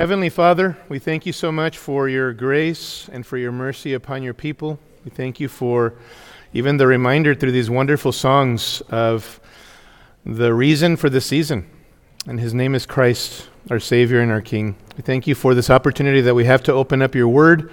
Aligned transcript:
Heavenly 0.00 0.30
Father, 0.30 0.78
we 0.88 0.98
thank 0.98 1.26
you 1.26 1.32
so 1.34 1.52
much 1.52 1.76
for 1.76 2.08
your 2.08 2.32
grace 2.32 3.06
and 3.12 3.26
for 3.26 3.36
your 3.36 3.52
mercy 3.52 3.92
upon 3.92 4.22
your 4.22 4.32
people. 4.32 4.78
We 5.04 5.10
thank 5.10 5.38
you 5.38 5.46
for 5.46 5.92
even 6.54 6.78
the 6.78 6.86
reminder 6.86 7.34
through 7.34 7.52
these 7.52 7.68
wonderful 7.68 8.10
songs 8.10 8.80
of 8.88 9.38
the 10.24 10.54
reason 10.54 10.96
for 10.96 11.10
the 11.10 11.20
season. 11.20 11.68
And 12.26 12.40
his 12.40 12.54
name 12.54 12.74
is 12.74 12.86
Christ, 12.86 13.50
our 13.68 13.78
Savior 13.78 14.20
and 14.20 14.32
our 14.32 14.40
King. 14.40 14.74
We 14.96 15.02
thank 15.02 15.26
you 15.26 15.34
for 15.34 15.54
this 15.54 15.68
opportunity 15.68 16.22
that 16.22 16.34
we 16.34 16.46
have 16.46 16.62
to 16.62 16.72
open 16.72 17.02
up 17.02 17.14
your 17.14 17.28
word. 17.28 17.70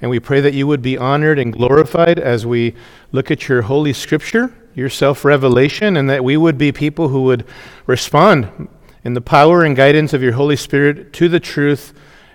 And 0.00 0.10
we 0.10 0.18
pray 0.18 0.40
that 0.40 0.54
you 0.54 0.66
would 0.66 0.80
be 0.80 0.96
honored 0.96 1.38
and 1.38 1.52
glorified 1.52 2.18
as 2.18 2.46
we 2.46 2.74
look 3.12 3.30
at 3.30 3.50
your 3.50 3.60
holy 3.60 3.92
scripture, 3.92 4.50
your 4.74 4.88
self 4.88 5.26
revelation, 5.26 5.98
and 5.98 6.08
that 6.08 6.24
we 6.24 6.38
would 6.38 6.56
be 6.56 6.72
people 6.72 7.08
who 7.08 7.24
would 7.24 7.44
respond 7.84 8.70
in 9.06 9.14
the 9.14 9.20
power 9.20 9.62
and 9.62 9.76
guidance 9.76 10.12
of 10.12 10.20
your 10.20 10.32
Holy 10.32 10.56
Spirit 10.56 11.12
to 11.12 11.28
the 11.28 11.38
truth 11.38 11.94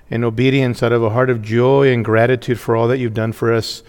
in 0.09 0.23
obedience 0.23 0.81
out 0.81 0.93
of 0.93 1.03
a 1.03 1.09
heart 1.09 1.29
of 1.29 1.41
joy 1.41 1.91
and 1.91 2.05
gratitude 2.05 2.57
for 2.57 2.77
all 2.77 2.87
that 2.87 2.97
you've 2.97 3.13
done 3.13 3.33
for 3.33 3.51
us 3.51 3.83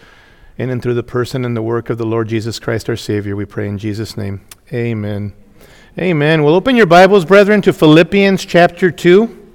in 0.58 0.68
and 0.68 0.82
through 0.82 0.94
the 0.94 1.02
person 1.04 1.44
and 1.44 1.56
the 1.56 1.62
work 1.62 1.90
of 1.90 1.96
the 1.96 2.04
Lord 2.04 2.26
Jesus 2.26 2.58
Christ, 2.58 2.88
our 2.88 2.96
Savior. 2.96 3.36
We 3.36 3.44
pray 3.44 3.68
in 3.68 3.78
Jesus' 3.78 4.16
name. 4.16 4.44
Amen. 4.72 5.32
Amen. 5.96 6.42
We'll 6.42 6.56
open 6.56 6.74
your 6.74 6.86
Bibles, 6.86 7.24
brethren, 7.24 7.62
to 7.62 7.72
Philippians 7.72 8.44
chapter 8.44 8.90
2. 8.90 9.54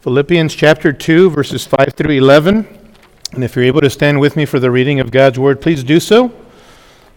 Philippians 0.00 0.56
chapter 0.56 0.92
2, 0.92 1.30
verses 1.30 1.64
5 1.64 1.94
through 1.94 2.16
11. 2.16 2.66
And 3.30 3.44
if 3.44 3.54
you're 3.54 3.64
able 3.64 3.82
to 3.82 3.90
stand 3.90 4.18
with 4.18 4.34
me 4.34 4.44
for 4.44 4.58
the 4.58 4.72
reading 4.72 4.98
of 4.98 5.12
God's 5.12 5.38
Word, 5.38 5.60
please 5.60 5.84
do 5.84 6.00
so. 6.00 6.32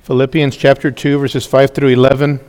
Philippians 0.03 0.55
chapter 0.55 0.91
2, 0.91 1.17
verses 1.17 1.47
5 1.47 1.71
through 1.71 1.89
11. 1.89 2.39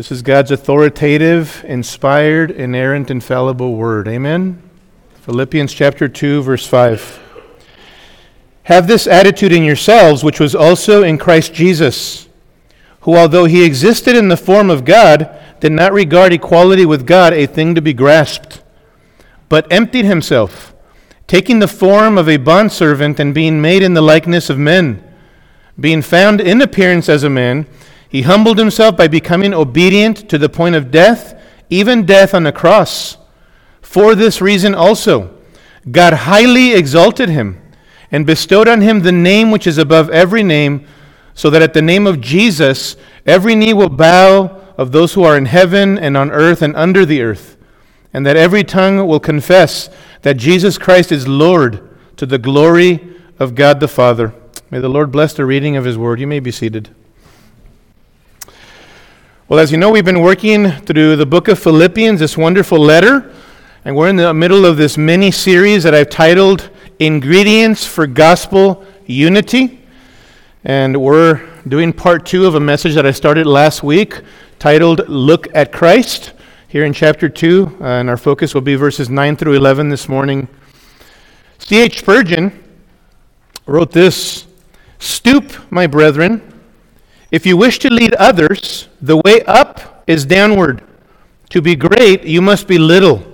This 0.00 0.10
is 0.10 0.22
God's 0.22 0.50
authoritative, 0.50 1.62
inspired, 1.68 2.50
inerrant, 2.50 3.10
infallible 3.10 3.76
word. 3.76 4.08
Amen. 4.08 4.62
Philippians 5.16 5.74
chapter 5.74 6.08
2 6.08 6.40
verse 6.40 6.66
5. 6.66 7.20
Have 8.62 8.88
this 8.88 9.06
attitude 9.06 9.52
in 9.52 9.62
yourselves 9.62 10.24
which 10.24 10.40
was 10.40 10.54
also 10.54 11.02
in 11.02 11.18
Christ 11.18 11.52
Jesus, 11.52 12.30
who 13.02 13.14
although 13.14 13.44
he 13.44 13.62
existed 13.62 14.16
in 14.16 14.28
the 14.28 14.38
form 14.38 14.70
of 14.70 14.86
God, 14.86 15.38
did 15.60 15.72
not 15.72 15.92
regard 15.92 16.32
equality 16.32 16.86
with 16.86 17.06
God 17.06 17.34
a 17.34 17.44
thing 17.44 17.74
to 17.74 17.82
be 17.82 17.92
grasped, 17.92 18.62
but 19.50 19.70
emptied 19.70 20.06
himself, 20.06 20.74
taking 21.26 21.58
the 21.58 21.68
form 21.68 22.16
of 22.16 22.26
a 22.26 22.38
bondservant 22.38 23.20
and 23.20 23.34
being 23.34 23.60
made 23.60 23.82
in 23.82 23.92
the 23.92 24.00
likeness 24.00 24.48
of 24.48 24.56
men, 24.56 25.04
being 25.78 26.00
found 26.00 26.40
in 26.40 26.62
appearance 26.62 27.06
as 27.06 27.22
a 27.22 27.28
man, 27.28 27.66
he 28.10 28.22
humbled 28.22 28.58
himself 28.58 28.96
by 28.96 29.06
becoming 29.06 29.54
obedient 29.54 30.28
to 30.28 30.36
the 30.36 30.48
point 30.48 30.74
of 30.74 30.90
death, 30.90 31.40
even 31.70 32.04
death 32.04 32.34
on 32.34 32.42
the 32.42 32.50
cross. 32.50 33.16
For 33.80 34.16
this 34.16 34.40
reason 34.40 34.74
also, 34.74 35.32
God 35.88 36.12
highly 36.12 36.74
exalted 36.74 37.28
him 37.28 37.62
and 38.10 38.26
bestowed 38.26 38.66
on 38.66 38.80
him 38.80 39.00
the 39.00 39.12
name 39.12 39.52
which 39.52 39.64
is 39.64 39.78
above 39.78 40.10
every 40.10 40.42
name, 40.42 40.84
so 41.34 41.50
that 41.50 41.62
at 41.62 41.72
the 41.72 41.80
name 41.80 42.08
of 42.08 42.20
Jesus 42.20 42.96
every 43.24 43.54
knee 43.54 43.72
will 43.72 43.88
bow 43.88 44.60
of 44.76 44.90
those 44.90 45.14
who 45.14 45.22
are 45.22 45.36
in 45.36 45.46
heaven 45.46 45.96
and 45.96 46.16
on 46.16 46.32
earth 46.32 46.62
and 46.62 46.74
under 46.74 47.06
the 47.06 47.22
earth, 47.22 47.56
and 48.12 48.26
that 48.26 48.36
every 48.36 48.64
tongue 48.64 49.06
will 49.06 49.20
confess 49.20 49.88
that 50.22 50.36
Jesus 50.36 50.78
Christ 50.78 51.12
is 51.12 51.28
Lord 51.28 51.88
to 52.16 52.26
the 52.26 52.38
glory 52.38 53.16
of 53.38 53.54
God 53.54 53.78
the 53.78 53.86
Father. 53.86 54.34
May 54.68 54.80
the 54.80 54.88
Lord 54.88 55.12
bless 55.12 55.32
the 55.32 55.44
reading 55.44 55.76
of 55.76 55.84
his 55.84 55.96
word. 55.96 56.18
You 56.18 56.26
may 56.26 56.40
be 56.40 56.50
seated. 56.50 56.90
Well, 59.50 59.58
as 59.58 59.72
you 59.72 59.78
know, 59.78 59.90
we've 59.90 60.04
been 60.04 60.20
working 60.20 60.70
through 60.70 61.16
the 61.16 61.26
book 61.26 61.48
of 61.48 61.58
Philippians, 61.58 62.20
this 62.20 62.38
wonderful 62.38 62.78
letter, 62.78 63.34
and 63.84 63.96
we're 63.96 64.06
in 64.06 64.14
the 64.14 64.32
middle 64.32 64.64
of 64.64 64.76
this 64.76 64.96
mini 64.96 65.32
series 65.32 65.82
that 65.82 65.92
I've 65.92 66.08
titled 66.08 66.70
Ingredients 67.00 67.84
for 67.84 68.06
Gospel 68.06 68.84
Unity. 69.06 69.80
And 70.62 71.02
we're 71.02 71.44
doing 71.66 71.92
part 71.92 72.26
two 72.26 72.46
of 72.46 72.54
a 72.54 72.60
message 72.60 72.94
that 72.94 73.04
I 73.04 73.10
started 73.10 73.44
last 73.44 73.82
week 73.82 74.20
titled 74.60 75.08
Look 75.08 75.52
at 75.52 75.72
Christ, 75.72 76.32
here 76.68 76.84
in 76.84 76.92
chapter 76.92 77.28
2. 77.28 77.78
Uh, 77.80 77.84
and 77.84 78.08
our 78.08 78.16
focus 78.16 78.54
will 78.54 78.60
be 78.60 78.76
verses 78.76 79.10
9 79.10 79.34
through 79.34 79.54
11 79.54 79.88
this 79.88 80.08
morning. 80.08 80.46
C.H. 81.58 81.98
Spurgeon 81.98 82.56
wrote 83.66 83.90
this 83.90 84.46
Stoop, 85.00 85.72
my 85.72 85.88
brethren 85.88 86.49
if 87.30 87.46
you 87.46 87.56
wish 87.56 87.78
to 87.80 87.90
lead 87.90 88.14
others, 88.14 88.88
the 89.00 89.16
way 89.18 89.42
up 89.46 90.04
is 90.06 90.24
downward. 90.24 90.82
To 91.50 91.62
be 91.62 91.76
great, 91.76 92.24
you 92.24 92.40
must 92.40 92.66
be 92.66 92.78
little. 92.78 93.24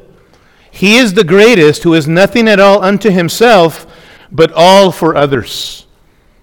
He 0.71 0.97
is 0.97 1.15
the 1.15 1.25
greatest 1.25 1.83
who 1.85 1.95
is 1.95 2.07
nothing 2.07 2.49
at 2.49 2.61
all 2.61 2.83
unto 2.83 3.11
himself, 3.11 3.87
but 4.31 4.53
all 4.53 4.93
for 4.93 5.17
others. 5.17 5.87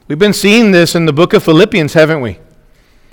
We've 0.08 0.19
been 0.19 0.34
seeing 0.34 0.72
this 0.72 0.96
in 0.96 1.06
the 1.06 1.13
book 1.13 1.34
of 1.34 1.44
Philippians, 1.44 1.94
haven't 1.94 2.22
we? 2.22 2.40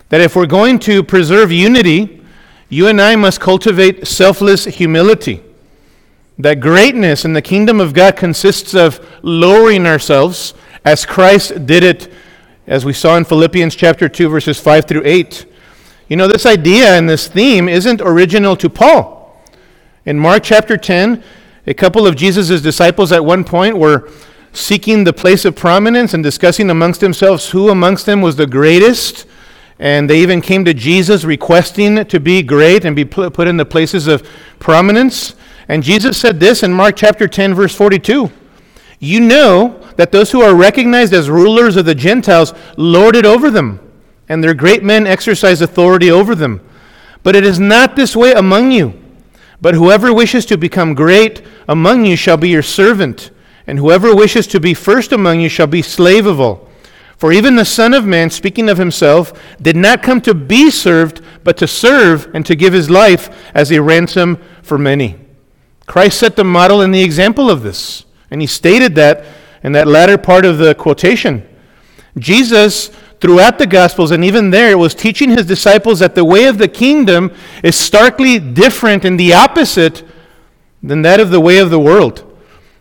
That 0.08 0.20
if 0.20 0.34
we're 0.34 0.46
going 0.46 0.78
to 0.80 1.02
preserve 1.02 1.52
unity, 1.52 2.22
you 2.68 2.88
and 2.88 3.00
I 3.00 3.16
must 3.16 3.40
cultivate 3.40 4.06
selfless 4.06 4.64
humility. 4.64 5.42
That 6.38 6.60
greatness 6.60 7.24
in 7.24 7.34
the 7.34 7.42
kingdom 7.42 7.80
of 7.80 7.92
God 7.92 8.16
consists 8.16 8.74
of 8.74 9.06
lowering 9.22 9.86
ourselves 9.86 10.54
as 10.84 11.04
Christ 11.04 11.66
did 11.66 11.82
it 11.82 12.10
as 12.70 12.84
we 12.84 12.92
saw 12.92 13.16
in 13.16 13.24
Philippians 13.24 13.74
chapter 13.74 14.08
2, 14.08 14.28
verses 14.28 14.60
5 14.60 14.86
through 14.86 15.02
8. 15.04 15.44
You 16.06 16.16
know, 16.16 16.28
this 16.28 16.46
idea 16.46 16.96
and 16.96 17.10
this 17.10 17.26
theme 17.26 17.68
isn't 17.68 18.00
original 18.00 18.54
to 18.56 18.70
Paul. 18.70 19.44
In 20.06 20.16
Mark 20.16 20.44
chapter 20.44 20.76
10, 20.76 21.20
a 21.66 21.74
couple 21.74 22.06
of 22.06 22.14
Jesus' 22.14 22.62
disciples 22.62 23.10
at 23.10 23.24
one 23.24 23.42
point 23.42 23.76
were 23.76 24.08
seeking 24.52 25.02
the 25.02 25.12
place 25.12 25.44
of 25.44 25.56
prominence 25.56 26.14
and 26.14 26.22
discussing 26.22 26.70
amongst 26.70 27.00
themselves 27.00 27.50
who 27.50 27.70
amongst 27.70 28.06
them 28.06 28.22
was 28.22 28.36
the 28.36 28.46
greatest. 28.46 29.26
And 29.80 30.08
they 30.08 30.20
even 30.20 30.40
came 30.40 30.64
to 30.64 30.72
Jesus 30.72 31.24
requesting 31.24 32.04
to 32.04 32.20
be 32.20 32.40
great 32.40 32.84
and 32.84 32.94
be 32.94 33.04
put 33.04 33.48
in 33.48 33.56
the 33.56 33.66
places 33.66 34.06
of 34.06 34.24
prominence. 34.60 35.34
And 35.66 35.82
Jesus 35.82 36.16
said 36.18 36.38
this 36.38 36.62
in 36.62 36.72
Mark 36.72 36.94
chapter 36.94 37.26
10, 37.26 37.52
verse 37.52 37.74
42 37.74 38.30
You 39.00 39.20
know 39.20 39.79
that 40.00 40.12
those 40.12 40.30
who 40.32 40.40
are 40.40 40.54
recognized 40.54 41.12
as 41.12 41.28
rulers 41.28 41.76
of 41.76 41.84
the 41.84 41.94
Gentiles 41.94 42.54
lord 42.78 43.14
it 43.14 43.26
over 43.26 43.50
them, 43.50 43.78
and 44.30 44.42
their 44.42 44.54
great 44.54 44.82
men 44.82 45.06
exercise 45.06 45.60
authority 45.60 46.10
over 46.10 46.34
them. 46.34 46.66
But 47.22 47.36
it 47.36 47.44
is 47.44 47.60
not 47.60 47.96
this 47.96 48.16
way 48.16 48.32
among 48.32 48.72
you. 48.72 48.98
But 49.60 49.74
whoever 49.74 50.10
wishes 50.14 50.46
to 50.46 50.56
become 50.56 50.94
great 50.94 51.42
among 51.68 52.06
you 52.06 52.16
shall 52.16 52.38
be 52.38 52.48
your 52.48 52.62
servant, 52.62 53.30
and 53.66 53.78
whoever 53.78 54.16
wishes 54.16 54.46
to 54.46 54.58
be 54.58 54.72
first 54.72 55.12
among 55.12 55.40
you 55.40 55.50
shall 55.50 55.66
be 55.66 55.82
slave 55.82 56.24
of 56.24 56.40
all. 56.40 56.66
For 57.18 57.30
even 57.30 57.56
the 57.56 57.66
Son 57.66 57.92
of 57.92 58.06
Man, 58.06 58.30
speaking 58.30 58.70
of 58.70 58.78
himself, 58.78 59.38
did 59.60 59.76
not 59.76 60.02
come 60.02 60.22
to 60.22 60.32
be 60.32 60.70
served, 60.70 61.20
but 61.44 61.58
to 61.58 61.66
serve 61.66 62.34
and 62.34 62.46
to 62.46 62.56
give 62.56 62.72
his 62.72 62.88
life 62.88 63.28
as 63.54 63.70
a 63.70 63.82
ransom 63.82 64.38
for 64.62 64.78
many. 64.78 65.18
Christ 65.84 66.20
set 66.20 66.36
the 66.36 66.44
model 66.44 66.80
and 66.80 66.94
the 66.94 67.02
example 67.02 67.50
of 67.50 67.62
this. 67.62 68.06
And 68.30 68.40
he 68.40 68.46
stated 68.46 68.94
that 68.94 69.26
in 69.62 69.72
that 69.72 69.86
latter 69.86 70.18
part 70.18 70.44
of 70.44 70.58
the 70.58 70.74
quotation. 70.74 71.46
Jesus, 72.18 72.88
throughout 73.20 73.58
the 73.58 73.66
Gospels 73.66 74.10
and 74.10 74.24
even 74.24 74.50
there, 74.50 74.76
was 74.76 74.94
teaching 74.94 75.30
his 75.30 75.46
disciples 75.46 75.98
that 76.00 76.14
the 76.14 76.24
way 76.24 76.46
of 76.46 76.58
the 76.58 76.68
kingdom 76.68 77.32
is 77.62 77.76
starkly 77.76 78.38
different 78.38 79.04
and 79.04 79.18
the 79.18 79.34
opposite 79.34 80.02
than 80.82 81.02
that 81.02 81.20
of 81.20 81.30
the 81.30 81.40
way 81.40 81.58
of 81.58 81.70
the 81.70 81.80
world. 81.80 82.26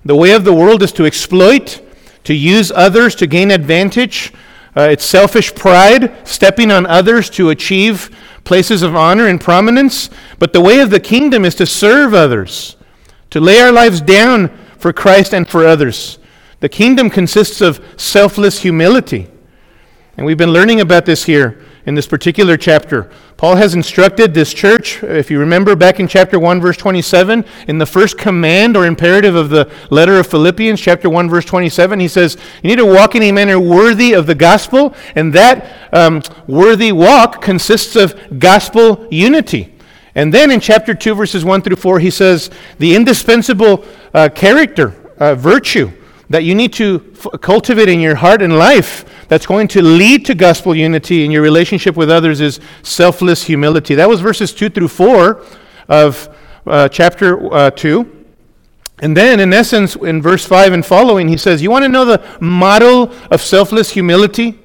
The 0.06 0.16
way 0.16 0.32
of 0.32 0.46
the 0.46 0.54
world 0.54 0.82
is 0.82 0.92
to 0.94 1.06
exploit, 1.06 1.82
to 2.24 2.34
use 2.34 2.72
others 2.72 3.16
to 3.16 3.28
gain 3.28 3.52
advantage. 3.52 4.34
Uh, 4.76 4.90
it's 4.92 5.04
selfish 5.04 5.54
pride, 5.54 6.28
stepping 6.28 6.72
on 6.72 6.86
others 6.86 7.30
to 7.32 7.50
achieve 7.50 8.16
places 8.44 8.82
of 8.82 8.96
honor 8.96 9.28
and 9.28 9.42
prominence. 9.42 10.10
But 10.38 10.54
the 10.54 10.62
way 10.62 10.80
of 10.80 10.90
the 10.90 11.00
kingdom 11.00 11.44
is 11.44 11.56
to 11.56 11.66
serve 11.66 12.14
others, 12.14 12.78
to 13.32 13.40
lay 13.40 13.60
our 13.60 13.72
lives 13.72 14.00
down 14.00 14.50
for 14.78 14.94
Christ 14.94 15.34
and 15.34 15.48
for 15.48 15.68
others. 15.68 16.19
The 16.60 16.70
kingdom 16.70 17.10
consists 17.10 17.62
of 17.62 17.84
selfless 17.98 18.60
humility. 18.62 19.28
And 20.18 20.26
we've 20.26 20.38
been 20.38 20.52
learning 20.52 20.82
about 20.82 21.06
this 21.06 21.24
here 21.24 21.62
in 21.86 21.96
this 21.96 22.06
particular 22.06 22.58
chapter. 22.58 23.10
Paul 23.38 23.56
has 23.56 23.74
instructed 23.74 24.34
this 24.34 24.54
church, 24.54 25.02
if 25.02 25.32
you 25.32 25.40
remember 25.40 25.78
back 25.78 26.02
in 26.02 26.10
chapter 26.10 26.38
1, 26.38 26.60
verse 26.60 26.76
27, 26.76 27.46
in 27.70 27.78
the 27.78 27.86
first 27.86 28.18
command 28.18 28.76
or 28.76 28.86
imperative 28.86 29.34
of 29.34 29.50
the 29.50 29.72
letter 29.90 30.20
of 30.20 30.28
Philippians, 30.28 30.82
chapter 30.82 31.10
1, 31.10 31.30
verse 31.30 31.46
27, 31.46 32.02
he 32.02 32.10
says, 32.10 32.36
You 32.62 32.70
need 32.70 32.76
to 32.76 32.86
walk 32.86 33.16
in 33.16 33.24
a 33.24 33.32
manner 33.32 33.58
worthy 33.60 34.12
of 34.12 34.28
the 34.28 34.36
gospel, 34.36 34.94
and 35.16 35.32
that 35.34 35.94
um, 35.94 36.22
worthy 36.48 36.92
walk 36.92 37.42
consists 37.42 37.96
of 37.96 38.40
gospel 38.40 39.08
unity. 39.10 39.74
And 40.16 40.34
then 40.34 40.52
in 40.52 40.60
chapter 40.60 40.94
2, 40.94 41.16
verses 41.16 41.46
1 41.46 41.62
through 41.62 41.78
4, 41.78 42.00
he 42.00 42.12
says, 42.12 42.50
The 42.78 42.94
indispensable 42.94 43.86
uh, 44.14 44.28
character, 44.36 44.94
uh, 45.18 45.36
virtue, 45.36 45.94
that 46.30 46.44
you 46.44 46.54
need 46.54 46.72
to 46.74 47.14
f- 47.16 47.42
cultivate 47.42 47.90
in 47.90 48.00
your 48.00 48.16
heart 48.16 48.42
and 48.42 48.58
life 48.58 49.06
that's 49.28 49.46
going 49.46 49.68
to 49.70 49.82
lead 49.82 50.26
to 50.26 50.36
gospel 50.36 50.76
unity 50.76 51.26
in 51.26 51.32
your 51.32 51.42
relationship 51.42 51.96
with 51.96 52.10
others 52.10 52.42
is 52.42 52.60
selfless 52.84 53.44
humility. 53.44 53.96
That 53.96 54.10
was 54.10 54.22
verses 54.22 54.54
2 54.54 54.70
through 54.70 54.90
4 54.90 55.44
of 55.88 56.36
uh, 56.68 56.88
chapter 56.90 57.54
uh, 57.54 57.72
2. 57.72 58.26
And 59.02 59.16
then, 59.16 59.40
in 59.40 59.54
essence, 59.54 59.96
in 59.96 60.22
verse 60.22 60.46
5 60.46 60.74
and 60.74 60.86
following, 60.86 61.30
he 61.30 61.38
says, 61.38 61.62
You 61.62 61.72
want 61.72 61.84
to 61.84 61.90
know 61.90 62.06
the 62.06 62.24
model 62.42 63.14
of 63.32 63.42
selfless 63.42 63.92
humility? 63.92 64.60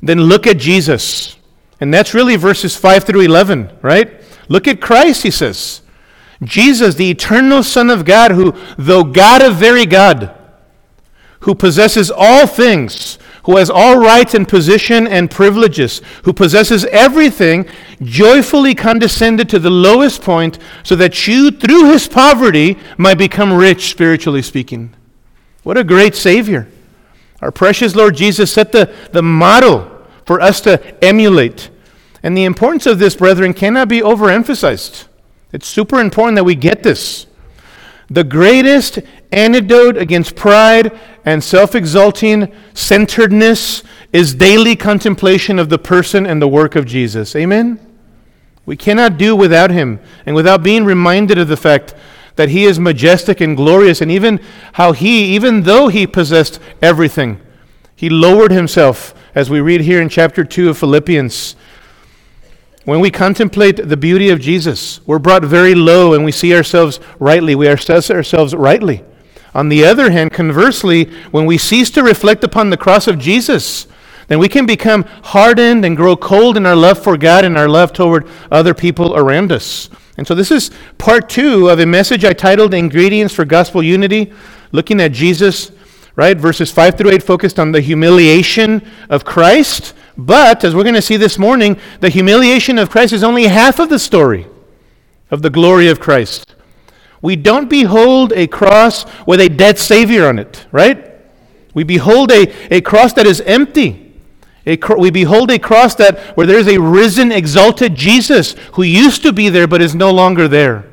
Then 0.00 0.20
look 0.20 0.46
at 0.46 0.58
Jesus. 0.58 1.36
And 1.80 1.92
that's 1.92 2.14
really 2.14 2.36
verses 2.36 2.76
5 2.76 3.04
through 3.04 3.22
11, 3.22 3.78
right? 3.82 4.22
Look 4.48 4.68
at 4.68 4.80
Christ, 4.80 5.24
he 5.24 5.30
says. 5.30 5.82
Jesus, 6.42 6.94
the 6.94 7.10
eternal 7.10 7.62
Son 7.62 7.90
of 7.90 8.04
God, 8.04 8.32
who, 8.32 8.54
though 8.78 9.04
God 9.04 9.42
of 9.42 9.56
very 9.56 9.86
God, 9.86 10.36
who 11.42 11.54
possesses 11.54 12.10
all 12.14 12.46
things, 12.46 13.18
who 13.44 13.56
has 13.56 13.68
all 13.68 13.98
rights 13.98 14.34
and 14.34 14.48
position 14.48 15.06
and 15.06 15.30
privileges, 15.30 16.00
who 16.24 16.32
possesses 16.32 16.84
everything, 16.86 17.68
joyfully 18.00 18.74
condescended 18.74 19.48
to 19.48 19.58
the 19.58 19.70
lowest 19.70 20.22
point 20.22 20.58
so 20.82 20.94
that 20.96 21.26
you, 21.26 21.50
through 21.50 21.90
his 21.92 22.06
poverty, 22.06 22.78
might 22.96 23.18
become 23.18 23.52
rich, 23.52 23.90
spiritually 23.90 24.42
speaking. 24.42 24.94
What 25.62 25.76
a 25.76 25.84
great 25.84 26.14
Savior. 26.14 26.68
Our 27.40 27.50
precious 27.50 27.96
Lord 27.96 28.14
Jesus 28.14 28.52
set 28.52 28.70
the, 28.70 28.92
the 29.12 29.22
model 29.22 29.90
for 30.24 30.40
us 30.40 30.60
to 30.62 31.04
emulate. 31.04 31.70
And 32.22 32.36
the 32.36 32.44
importance 32.44 32.86
of 32.86 33.00
this, 33.00 33.16
brethren, 33.16 33.52
cannot 33.52 33.88
be 33.88 34.00
overemphasized. 34.00 35.06
It's 35.52 35.66
super 35.66 36.00
important 36.00 36.36
that 36.36 36.44
we 36.44 36.54
get 36.54 36.84
this. 36.84 37.26
The 38.10 38.24
greatest 38.24 38.98
antidote 39.30 39.96
against 39.96 40.36
pride 40.36 40.98
and 41.24 41.42
self 41.42 41.74
exalting 41.74 42.52
centeredness 42.74 43.82
is 44.12 44.34
daily 44.34 44.76
contemplation 44.76 45.58
of 45.58 45.68
the 45.68 45.78
person 45.78 46.26
and 46.26 46.42
the 46.42 46.48
work 46.48 46.76
of 46.76 46.86
Jesus. 46.86 47.34
Amen? 47.34 47.80
We 48.66 48.76
cannot 48.76 49.18
do 49.18 49.34
without 49.34 49.70
him 49.70 50.00
and 50.26 50.36
without 50.36 50.62
being 50.62 50.84
reminded 50.84 51.38
of 51.38 51.48
the 51.48 51.56
fact 51.56 51.94
that 52.36 52.48
he 52.48 52.64
is 52.64 52.78
majestic 52.78 53.40
and 53.40 53.56
glorious, 53.56 54.00
and 54.00 54.10
even 54.10 54.40
how 54.74 54.92
he, 54.92 55.34
even 55.34 55.62
though 55.62 55.88
he 55.88 56.06
possessed 56.06 56.58
everything, 56.80 57.40
he 57.94 58.08
lowered 58.08 58.50
himself, 58.50 59.14
as 59.34 59.50
we 59.50 59.60
read 59.60 59.82
here 59.82 60.00
in 60.00 60.08
chapter 60.08 60.44
2 60.44 60.70
of 60.70 60.78
Philippians. 60.78 61.56
When 62.84 62.98
we 62.98 63.12
contemplate 63.12 63.76
the 63.76 63.96
beauty 63.96 64.28
of 64.30 64.40
Jesus, 64.40 65.00
we're 65.06 65.20
brought 65.20 65.44
very 65.44 65.74
low 65.74 66.14
and 66.14 66.24
we 66.24 66.32
see 66.32 66.52
ourselves 66.54 66.98
rightly. 67.20 67.54
We 67.54 67.68
assess 67.68 68.10
ourselves 68.10 68.56
rightly. 68.56 69.04
On 69.54 69.68
the 69.68 69.84
other 69.84 70.10
hand, 70.10 70.32
conversely, 70.32 71.04
when 71.30 71.46
we 71.46 71.58
cease 71.58 71.90
to 71.90 72.02
reflect 72.02 72.42
upon 72.42 72.70
the 72.70 72.76
cross 72.76 73.06
of 73.06 73.20
Jesus, 73.20 73.86
then 74.26 74.40
we 74.40 74.48
can 74.48 74.66
become 74.66 75.04
hardened 75.22 75.84
and 75.84 75.96
grow 75.96 76.16
cold 76.16 76.56
in 76.56 76.66
our 76.66 76.74
love 76.74 77.00
for 77.00 77.16
God 77.16 77.44
and 77.44 77.56
our 77.56 77.68
love 77.68 77.92
toward 77.92 78.26
other 78.50 78.74
people 78.74 79.14
around 79.14 79.52
us. 79.52 79.88
And 80.16 80.26
so, 80.26 80.34
this 80.34 80.50
is 80.50 80.70
part 80.98 81.28
two 81.28 81.68
of 81.68 81.78
a 81.78 81.86
message 81.86 82.24
I 82.24 82.32
titled 82.32 82.74
Ingredients 82.74 83.34
for 83.34 83.44
Gospel 83.44 83.82
Unity, 83.82 84.32
looking 84.72 85.00
at 85.00 85.12
Jesus, 85.12 85.70
right? 86.16 86.36
Verses 86.36 86.70
5 86.72 86.98
through 86.98 87.10
8 87.10 87.22
focused 87.22 87.58
on 87.58 87.72
the 87.72 87.80
humiliation 87.80 88.82
of 89.08 89.24
Christ. 89.24 89.94
But, 90.16 90.64
as 90.64 90.74
we're 90.74 90.82
going 90.82 90.94
to 90.94 91.02
see 91.02 91.16
this 91.16 91.38
morning, 91.38 91.78
the 92.00 92.10
humiliation 92.10 92.78
of 92.78 92.90
Christ 92.90 93.12
is 93.12 93.24
only 93.24 93.44
half 93.44 93.78
of 93.78 93.88
the 93.88 93.98
story 93.98 94.46
of 95.30 95.42
the 95.42 95.50
glory 95.50 95.88
of 95.88 96.00
Christ. 96.00 96.54
We 97.22 97.36
don't 97.36 97.70
behold 97.70 98.32
a 98.34 98.46
cross 98.46 99.06
with 99.26 99.40
a 99.40 99.48
dead 99.48 99.78
Savior 99.78 100.26
on 100.26 100.38
it, 100.38 100.66
right? 100.72 101.12
We 101.72 101.84
behold 101.84 102.30
a, 102.30 102.74
a 102.74 102.80
cross 102.82 103.14
that 103.14 103.26
is 103.26 103.40
empty. 103.42 104.12
A, 104.66 104.78
we 104.98 105.10
behold 105.10 105.50
a 105.50 105.58
cross 105.58 105.94
that 105.96 106.36
where 106.36 106.46
there 106.46 106.58
is 106.58 106.68
a 106.68 106.78
risen, 106.78 107.32
exalted 107.32 107.94
Jesus 107.94 108.52
who 108.74 108.82
used 108.82 109.22
to 109.22 109.32
be 109.32 109.48
there 109.48 109.66
but 109.66 109.80
is 109.80 109.94
no 109.94 110.12
longer 110.12 110.46
there. 110.46 110.91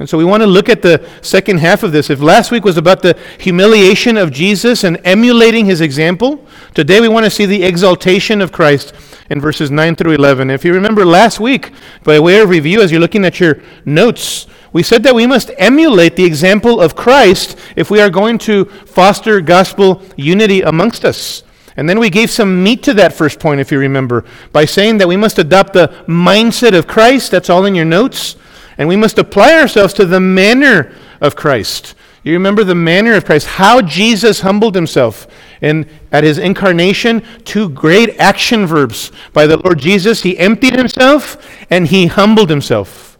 And 0.00 0.08
so 0.08 0.16
we 0.16 0.24
want 0.24 0.42
to 0.42 0.46
look 0.46 0.70
at 0.70 0.80
the 0.80 1.06
second 1.20 1.58
half 1.58 1.82
of 1.82 1.92
this. 1.92 2.08
If 2.08 2.22
last 2.22 2.50
week 2.50 2.64
was 2.64 2.78
about 2.78 3.02
the 3.02 3.18
humiliation 3.38 4.16
of 4.16 4.32
Jesus 4.32 4.82
and 4.82 4.98
emulating 5.04 5.66
his 5.66 5.82
example, 5.82 6.42
today 6.74 7.02
we 7.02 7.08
want 7.08 7.24
to 7.24 7.30
see 7.30 7.44
the 7.44 7.62
exaltation 7.62 8.40
of 8.40 8.50
Christ 8.50 8.94
in 9.28 9.42
verses 9.42 9.70
9 9.70 9.96
through 9.96 10.12
11. 10.12 10.48
If 10.48 10.64
you 10.64 10.72
remember 10.72 11.04
last 11.04 11.38
week, 11.38 11.70
by 12.02 12.18
way 12.18 12.40
of 12.40 12.48
review, 12.48 12.80
as 12.80 12.90
you're 12.90 12.98
looking 12.98 13.26
at 13.26 13.40
your 13.40 13.60
notes, 13.84 14.46
we 14.72 14.82
said 14.82 15.02
that 15.02 15.14
we 15.14 15.26
must 15.26 15.50
emulate 15.58 16.16
the 16.16 16.24
example 16.24 16.80
of 16.80 16.96
Christ 16.96 17.58
if 17.76 17.90
we 17.90 18.00
are 18.00 18.08
going 18.08 18.38
to 18.38 18.64
foster 18.64 19.42
gospel 19.42 20.02
unity 20.16 20.62
amongst 20.62 21.04
us. 21.04 21.42
And 21.76 21.86
then 21.86 21.98
we 21.98 22.08
gave 22.08 22.30
some 22.30 22.64
meat 22.64 22.82
to 22.84 22.94
that 22.94 23.12
first 23.12 23.38
point, 23.38 23.60
if 23.60 23.70
you 23.70 23.78
remember, 23.78 24.24
by 24.50 24.64
saying 24.64 24.96
that 24.96 25.08
we 25.08 25.18
must 25.18 25.38
adopt 25.38 25.74
the 25.74 25.88
mindset 26.08 26.76
of 26.76 26.86
Christ. 26.86 27.30
That's 27.30 27.50
all 27.50 27.66
in 27.66 27.74
your 27.74 27.84
notes. 27.84 28.36
And 28.80 28.88
we 28.88 28.96
must 28.96 29.18
apply 29.18 29.60
ourselves 29.60 29.92
to 29.92 30.06
the 30.06 30.20
manner 30.20 30.90
of 31.20 31.36
Christ. 31.36 31.94
You 32.22 32.32
remember 32.32 32.64
the 32.64 32.74
manner 32.74 33.12
of 33.12 33.26
Christ, 33.26 33.46
how 33.46 33.82
Jesus 33.82 34.40
humbled 34.40 34.74
himself. 34.74 35.26
And 35.60 35.86
at 36.10 36.24
his 36.24 36.38
incarnation, 36.38 37.22
two 37.44 37.68
great 37.68 38.18
action 38.18 38.64
verbs 38.64 39.12
by 39.34 39.46
the 39.46 39.58
Lord 39.58 39.80
Jesus. 39.80 40.22
He 40.22 40.38
emptied 40.38 40.74
himself 40.74 41.46
and 41.68 41.88
he 41.88 42.06
humbled 42.06 42.48
himself. 42.48 43.18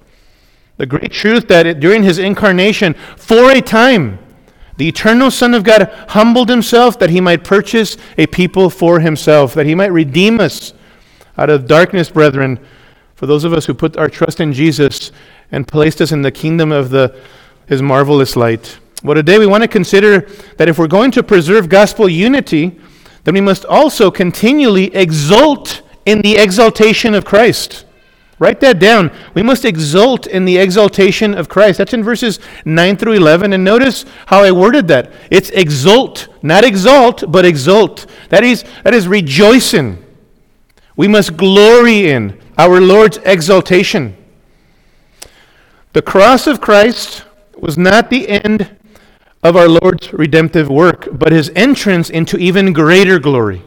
The 0.79 0.87
great 0.87 1.13
truth 1.13 1.47
that 1.49 1.79
during 1.79 2.05
his 2.05 2.19
incarnation, 2.19 2.95
for 3.19 3.51
a 3.51 3.61
time, 3.61 4.19
the 4.79 4.89
eternal 4.89 5.31
Son 5.31 5.53
of 5.53 5.63
God 5.63 5.93
humbled 6.09 6.49
himself 6.49 6.99
that 7.01 7.11
he 7.11 7.21
might 7.21 7.45
purchase 7.45 7.99
a 8.17 8.27
people 8.27 8.71
for 8.71 9.01
himself, 9.01 9.53
that 9.53 9.67
he 9.67 9.75
might 9.75 9.93
redeem 9.93 10.41
us 10.41 10.73
out 11.37 11.51
of 11.51 11.67
darkness, 11.67 12.09
brethren, 12.09 12.59
for 13.15 13.27
those 13.27 13.45
of 13.45 13.53
us 13.53 13.67
who 13.67 13.75
put 13.75 13.99
our 13.99 14.09
trust 14.09 14.41
in 14.41 14.55
Jesus 14.55 15.13
and 15.53 15.67
placed 15.67 16.01
us 16.01 16.13
in 16.13 16.23
the 16.23 16.31
kingdom 16.31 16.73
of 16.73 16.91
the, 16.91 17.19
his 17.67 17.83
marvelous 17.83 18.37
light. 18.37 18.79
What 19.03 19.17
a 19.17 19.23
day 19.23 19.39
we 19.39 19.47
want 19.47 19.63
to 19.63 19.69
consider 19.69 20.21
that 20.57 20.69
if 20.69 20.79
we're 20.79 20.87
going 20.87 21.11
to 21.13 21.23
preserve 21.23 21.69
gospel 21.69 22.09
unity, 22.09 22.79
then 23.25 23.35
we 23.35 23.41
must 23.41 23.65
also 23.65 24.11
continually 24.11 24.95
exult 24.95 25.83
in 26.05 26.21
the 26.21 26.37
exaltation 26.37 27.15
of 27.15 27.25
Christ. 27.25 27.85
Write 28.39 28.61
that 28.61 28.79
down. 28.79 29.13
We 29.35 29.43
must 29.43 29.67
exult 29.67 30.27
in 30.27 30.47
the 30.47 30.57
exaltation 30.57 31.35
of 31.35 31.51
Christ. 31.51 31.77
That's 31.77 31.93
in 31.93 32.03
verses 32.03 32.41
9 32.65 32.97
through 32.97 33.13
11. 33.13 33.53
And 33.53 33.63
notice 33.63 34.07
how 34.27 34.43
I 34.43 34.51
worded 34.51 34.89
that. 34.89 35.13
It's 35.31 35.51
exult, 35.51 36.29
not 36.43 36.65
exalt, 36.65 37.31
but 37.31 37.45
exult. 37.45 38.07
That 38.31 38.43
is, 38.43 38.65
that 38.83 38.95
is 38.95 39.07
rejoicing. 39.07 40.03
We 40.97 41.07
must 41.07 41.37
glory 41.37 42.11
in 42.11 42.41
our 42.57 42.81
Lord's 42.81 43.19
exaltation. 43.25 44.17
The 45.93 46.03
cross 46.03 46.47
of 46.47 46.61
Christ 46.61 47.25
was 47.57 47.77
not 47.77 48.11
the 48.11 48.29
end 48.29 48.77
of 49.43 49.57
our 49.57 49.69
Lord's 49.69 50.13
redemptive 50.13 50.69
work, 50.69 51.09
but 51.11 51.33
his 51.33 51.51
entrance 51.57 52.11
into 52.11 52.37
even 52.37 52.73
greater 52.73 53.19
glory 53.19 53.63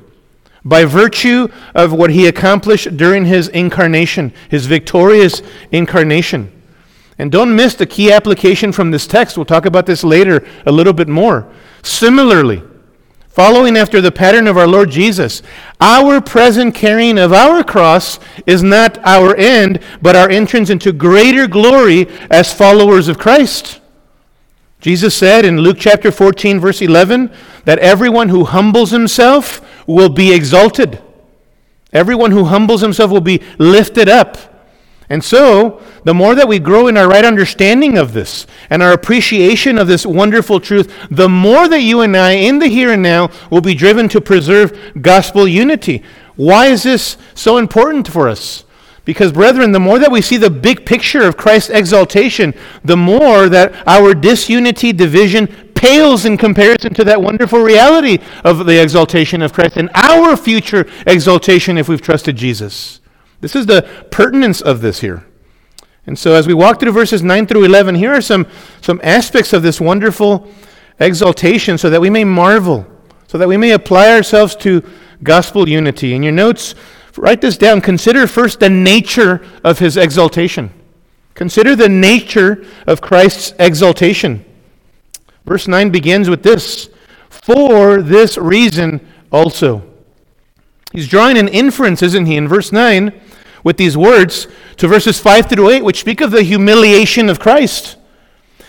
by 0.63 0.86
virtue 0.86 1.50
of 1.75 1.91
what 1.91 2.12
he 2.12 2.27
accomplished 2.27 2.95
during 2.95 3.25
his 3.25 3.50
incarnation, 3.50 4.31
his 4.50 4.67
victorious 4.67 5.41
incarnation. 5.71 6.50
And 7.17 7.31
don't 7.31 7.55
miss 7.55 7.75
the 7.75 7.86
key 7.86 8.12
application 8.12 8.71
from 8.71 8.91
this 8.91 9.05
text. 9.05 9.38
We'll 9.38 9.45
talk 9.45 9.65
about 9.65 9.86
this 9.86 10.03
later 10.03 10.47
a 10.65 10.71
little 10.71 10.93
bit 10.93 11.09
more. 11.09 11.51
Similarly, 11.83 12.63
following 13.33 13.75
after 13.75 13.99
the 13.99 14.11
pattern 14.11 14.47
of 14.47 14.57
our 14.57 14.67
Lord 14.67 14.91
Jesus. 14.91 15.41
Our 15.81 16.21
present 16.21 16.75
carrying 16.75 17.17
of 17.17 17.33
our 17.33 17.63
cross 17.63 18.19
is 18.45 18.61
not 18.61 18.99
our 19.03 19.35
end, 19.35 19.79
but 20.03 20.15
our 20.15 20.29
entrance 20.29 20.69
into 20.69 20.93
greater 20.93 21.47
glory 21.47 22.07
as 22.29 22.53
followers 22.53 23.07
of 23.07 23.17
Christ. 23.17 23.81
Jesus 24.79 25.15
said 25.15 25.45
in 25.45 25.57
Luke 25.57 25.77
chapter 25.79 26.11
14, 26.11 26.59
verse 26.59 26.79
11, 26.79 27.31
that 27.65 27.79
everyone 27.79 28.29
who 28.29 28.43
humbles 28.43 28.91
himself 28.91 29.65
will 29.87 30.09
be 30.09 30.31
exalted. 30.31 31.01
Everyone 31.91 32.31
who 32.31 32.43
humbles 32.43 32.81
himself 32.81 33.09
will 33.09 33.21
be 33.21 33.41
lifted 33.57 34.07
up. 34.07 34.37
And 35.09 35.23
so, 35.23 35.81
the 36.03 36.13
more 36.13 36.36
that 36.36 36.48
we 36.48 36.60
grow 36.60 36.88
in 36.88 36.98
our 36.98 37.07
right 37.07 37.25
understanding 37.25 37.98
of 37.98 38.13
this 38.13 38.45
and 38.69 38.83
our 38.83 38.91
appreciation 38.91 39.77
of 39.77 39.88
this 39.88 40.05
wonderful 40.05 40.60
truth, 40.60 40.93
the 41.10 41.29
more 41.29 41.67
that 41.67 41.81
you 41.81 42.01
and 42.01 42.15
I, 42.15 42.31
in 42.31 42.60
the 42.60 42.67
here 42.67 42.91
and 42.91 43.01
now, 43.01 43.29
will 43.50 43.62
be 43.62 43.74
driven 43.74 44.10
to 44.10 44.22
preserve 44.22 44.77
gospel 45.01 45.48
unity. 45.48 46.03
Why 46.36 46.67
is 46.67 46.83
this 46.83 47.17
so 47.36 47.57
important 47.57 48.07
for 48.07 48.27
us? 48.27 48.65
Because, 49.05 49.33
brethren, 49.33 49.74
the 49.74 49.79
more 49.79 50.00
that 50.00 50.12
we 50.12 50.22
see 50.22 50.38
the 50.38 50.50
big 50.50 50.86
picture 50.86 51.24
of 51.24 51.36
Christ's 51.36 51.72
exaltation, 51.72 52.53
the 52.86 52.95
more 52.98 53.50
that 53.50 53.74
our 53.86 54.13
disunity, 54.13 54.93
division 54.93 55.48
pales 55.75 56.24
in 56.25 56.38
comparison 56.38 56.93
to 56.93 57.03
that 57.03 57.22
wonderful 57.22 57.60
reality 57.60 58.19
of 58.45 58.65
the 58.65 58.81
exaltation 58.81 59.41
of 59.41 59.51
Christ 59.51 59.75
and 59.75 59.89
our 59.93 60.38
future 60.38 60.88
exaltation 61.05 61.77
if 61.77 61.89
we've 61.89 62.01
trusted 62.01 62.38
Jesus. 62.38 63.01
This 63.41 63.57
is 63.57 63.65
the 63.65 63.81
pertinence 64.10 64.62
of 64.62 64.79
this 64.79 65.01
here. 65.01 65.25
And 66.05 66.19
so, 66.19 66.33
as 66.33 66.48
we 66.48 66.53
walk 66.53 66.79
through 66.79 66.91
verses 66.91 67.24
9 67.24 67.48
through 67.48 67.63
11, 67.63 67.95
here 67.95 68.13
are 68.13 68.22
some, 68.22 68.45
some 68.81 69.00
aspects 69.03 69.53
of 69.53 69.63
this 69.63 69.79
wonderful 69.79 70.50
exaltation 71.00 71.77
so 71.77 71.89
that 71.89 72.01
we 72.01 72.10
may 72.10 72.25
marvel, 72.25 72.86
so 73.27 73.38
that 73.38 73.48
we 73.48 73.55
may 73.55 73.72
apply 73.72 74.12
ourselves 74.12 74.55
to 74.57 74.83
gospel 75.24 75.67
unity. 75.67 76.13
In 76.13 76.22
your 76.22 76.33
notes, 76.33 76.75
write 77.15 77.39
this 77.39 77.57
down. 77.57 77.79
Consider 77.79 78.27
first 78.27 78.60
the 78.60 78.69
nature 78.69 79.45
of 79.63 79.79
his 79.79 79.95
exaltation. 79.95 80.72
Consider 81.36 81.75
the 81.75 81.89
nature 81.89 82.65
of 82.86 83.01
Christ's 83.01 83.53
exaltation. 83.57 84.43
Verse 85.45 85.67
9 85.67 85.89
begins 85.89 86.29
with 86.29 86.43
this 86.43 86.89
For 87.29 88.01
this 88.01 88.38
reason 88.38 89.05
also. 89.31 89.83
He's 90.91 91.07
drawing 91.07 91.38
an 91.38 91.48
inference, 91.48 92.03
isn't 92.03 92.25
he, 92.25 92.36
in 92.36 92.48
verse 92.48 92.72
9 92.72 93.22
with 93.63 93.77
these 93.77 93.98
words 93.98 94.48
to 94.77 94.87
verses 94.87 95.19
5 95.19 95.49
through 95.49 95.69
8, 95.69 95.83
which 95.83 95.99
speak 95.99 96.21
of 96.21 96.31
the 96.31 96.43
humiliation 96.43 97.29
of 97.29 97.39
Christ. 97.39 97.97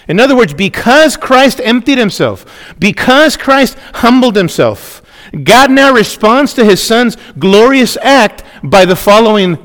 In 0.07 0.21
other 0.21 0.37
words, 0.37 0.53
because 0.53 1.17
Christ 1.17 1.61
emptied 1.63 1.99
himself, 1.99 2.75
because 2.79 3.37
Christ 3.37 3.79
humbled 3.95 4.37
himself, 4.37 5.03
God 5.43 5.71
now 5.71 5.93
responds 5.93 6.53
to 6.55 6.65
his 6.65 6.83
son's 6.83 7.17
glorious 7.39 7.97
act 8.03 8.45
by 8.63 8.85
the 8.85 8.97
following 8.97 9.59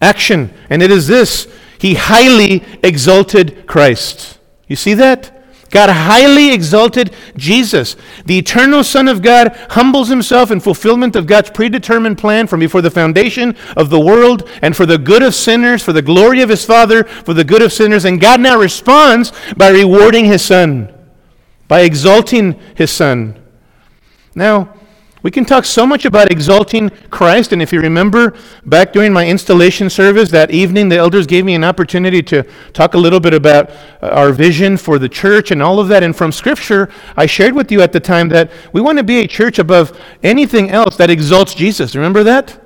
action. 0.00 0.52
And 0.68 0.82
it 0.82 0.90
is 0.90 1.06
this 1.06 1.46
He 1.78 1.94
highly 1.94 2.64
exalted 2.82 3.66
Christ. 3.66 4.38
You 4.66 4.76
see 4.76 4.94
that? 4.94 5.41
God 5.72 5.88
highly 5.88 6.52
exalted 6.52 7.14
Jesus. 7.34 7.96
The 8.26 8.38
eternal 8.38 8.84
Son 8.84 9.08
of 9.08 9.22
God 9.22 9.56
humbles 9.70 10.08
himself 10.08 10.50
in 10.50 10.60
fulfillment 10.60 11.16
of 11.16 11.26
God's 11.26 11.48
predetermined 11.48 12.18
plan 12.18 12.46
from 12.46 12.60
before 12.60 12.82
the 12.82 12.90
foundation 12.90 13.56
of 13.74 13.88
the 13.88 13.98
world 13.98 14.48
and 14.60 14.76
for 14.76 14.84
the 14.84 14.98
good 14.98 15.22
of 15.22 15.34
sinners, 15.34 15.82
for 15.82 15.94
the 15.94 16.02
glory 16.02 16.42
of 16.42 16.50
his 16.50 16.64
Father, 16.64 17.04
for 17.04 17.32
the 17.32 17.42
good 17.42 17.62
of 17.62 17.72
sinners. 17.72 18.04
And 18.04 18.20
God 18.20 18.38
now 18.40 18.58
responds 18.58 19.32
by 19.56 19.70
rewarding 19.70 20.26
his 20.26 20.44
Son, 20.44 20.92
by 21.68 21.80
exalting 21.80 22.60
his 22.76 22.90
Son. 22.90 23.42
Now, 24.34 24.74
we 25.22 25.30
can 25.30 25.44
talk 25.44 25.64
so 25.64 25.86
much 25.86 26.04
about 26.04 26.32
exalting 26.32 26.90
Christ, 27.10 27.52
and 27.52 27.62
if 27.62 27.72
you 27.72 27.80
remember 27.80 28.34
back 28.66 28.92
during 28.92 29.12
my 29.12 29.26
installation 29.26 29.88
service 29.88 30.30
that 30.32 30.50
evening, 30.50 30.88
the 30.88 30.96
elders 30.96 31.28
gave 31.28 31.44
me 31.44 31.54
an 31.54 31.62
opportunity 31.62 32.22
to 32.24 32.42
talk 32.72 32.94
a 32.94 32.98
little 32.98 33.20
bit 33.20 33.32
about 33.32 33.70
uh, 33.70 34.08
our 34.08 34.32
vision 34.32 34.76
for 34.76 34.98
the 34.98 35.08
church 35.08 35.52
and 35.52 35.62
all 35.62 35.78
of 35.78 35.86
that. 35.88 36.02
And 36.02 36.14
from 36.16 36.32
Scripture, 36.32 36.90
I 37.16 37.26
shared 37.26 37.54
with 37.54 37.70
you 37.70 37.82
at 37.82 37.92
the 37.92 38.00
time 38.00 38.28
that 38.30 38.50
we 38.72 38.80
want 38.80 38.98
to 38.98 39.04
be 39.04 39.20
a 39.20 39.28
church 39.28 39.60
above 39.60 39.96
anything 40.24 40.70
else 40.70 40.96
that 40.96 41.08
exalts 41.08 41.54
Jesus. 41.54 41.94
Remember 41.94 42.24
that? 42.24 42.60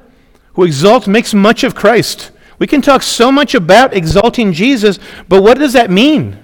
Who 0.54 0.64
exalts, 0.64 1.06
makes 1.06 1.34
much 1.34 1.62
of 1.62 1.74
Christ. 1.74 2.30
We 2.58 2.66
can 2.66 2.80
talk 2.80 3.02
so 3.02 3.30
much 3.30 3.54
about 3.54 3.92
exalting 3.92 4.54
Jesus, 4.54 4.98
but 5.28 5.42
what 5.42 5.58
does 5.58 5.74
that 5.74 5.90
mean? 5.90 6.42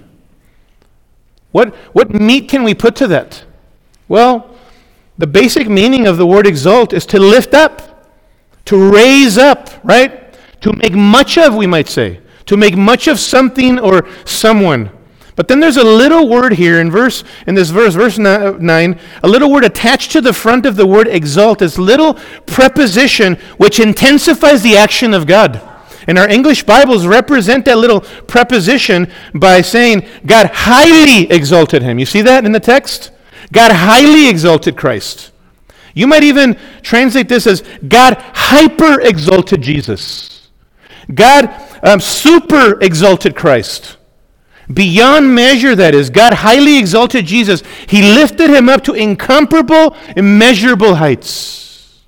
What, 1.51 1.73
what 1.93 2.13
meat 2.13 2.49
can 2.49 2.63
we 2.63 2.75
put 2.75 2.95
to 2.97 3.07
that? 3.07 3.43
Well, 4.07 4.52
the 5.17 5.27
basic 5.27 5.69
meaning 5.69 6.07
of 6.07 6.17
the 6.17 6.25
word 6.25 6.47
exalt 6.47 6.93
is 6.93 7.05
to 7.07 7.19
lift 7.19 7.53
up, 7.53 8.11
to 8.65 8.91
raise 8.91 9.37
up, 9.37 9.69
right? 9.83 10.37
To 10.61 10.73
make 10.73 10.93
much 10.93 11.37
of, 11.37 11.55
we 11.55 11.67
might 11.67 11.87
say. 11.87 12.19
To 12.47 12.57
make 12.57 12.75
much 12.75 13.07
of 13.07 13.19
something 13.19 13.79
or 13.79 14.07
someone. 14.25 14.89
But 15.35 15.47
then 15.47 15.59
there's 15.59 15.77
a 15.77 15.83
little 15.83 16.29
word 16.29 16.53
here 16.53 16.79
in 16.79 16.91
verse 16.91 17.23
in 17.47 17.55
this 17.55 17.69
verse, 17.69 17.95
verse 17.95 18.17
nine, 18.17 18.99
a 19.23 19.27
little 19.27 19.51
word 19.51 19.63
attached 19.63 20.11
to 20.11 20.21
the 20.21 20.33
front 20.33 20.65
of 20.65 20.75
the 20.75 20.85
word 20.85 21.07
exalt, 21.07 21.59
this 21.59 21.77
little 21.77 22.15
preposition 22.45 23.35
which 23.57 23.79
intensifies 23.79 24.61
the 24.61 24.77
action 24.77 25.13
of 25.13 25.25
God. 25.25 25.61
And 26.07 26.19
our 26.19 26.29
English 26.29 26.63
Bibles 26.63 27.07
represent 27.07 27.65
that 27.65 27.77
little 27.77 28.01
preposition 28.01 29.11
by 29.33 29.61
saying 29.61 30.05
God 30.25 30.51
highly 30.53 31.31
exalted 31.31 31.81
him. 31.81 31.97
You 31.97 32.05
see 32.05 32.21
that 32.21 32.45
in 32.45 32.51
the 32.51 32.59
text? 32.59 33.11
God 33.51 33.71
highly 33.71 34.29
exalted 34.29 34.77
Christ. 34.77 35.31
You 35.93 36.07
might 36.07 36.23
even 36.23 36.57
translate 36.81 37.29
this 37.29 37.45
as 37.45 37.61
God 37.87 38.15
hyper 38.33 39.01
exalted 39.01 39.61
Jesus. 39.61 40.49
God 41.13 41.49
um, 41.83 41.99
super 41.99 42.79
exalted 42.81 43.35
Christ. 43.35 43.97
Beyond 44.73 45.35
measure, 45.35 45.75
that 45.75 45.93
is. 45.93 46.09
God 46.09 46.33
highly 46.33 46.77
exalted 46.77 47.25
Jesus. 47.25 47.63
He 47.87 48.01
lifted 48.01 48.49
him 48.49 48.69
up 48.69 48.83
to 48.85 48.93
incomparable, 48.93 49.95
immeasurable 50.15 50.95
heights. 50.95 52.03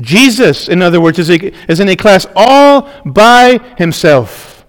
Jesus, 0.00 0.68
in 0.68 0.82
other 0.82 1.00
words, 1.00 1.18
is, 1.18 1.30
a, 1.30 1.70
is 1.70 1.80
in 1.80 1.88
a 1.88 1.96
class 1.96 2.26
all 2.34 2.90
by 3.06 3.58
himself. 3.78 4.66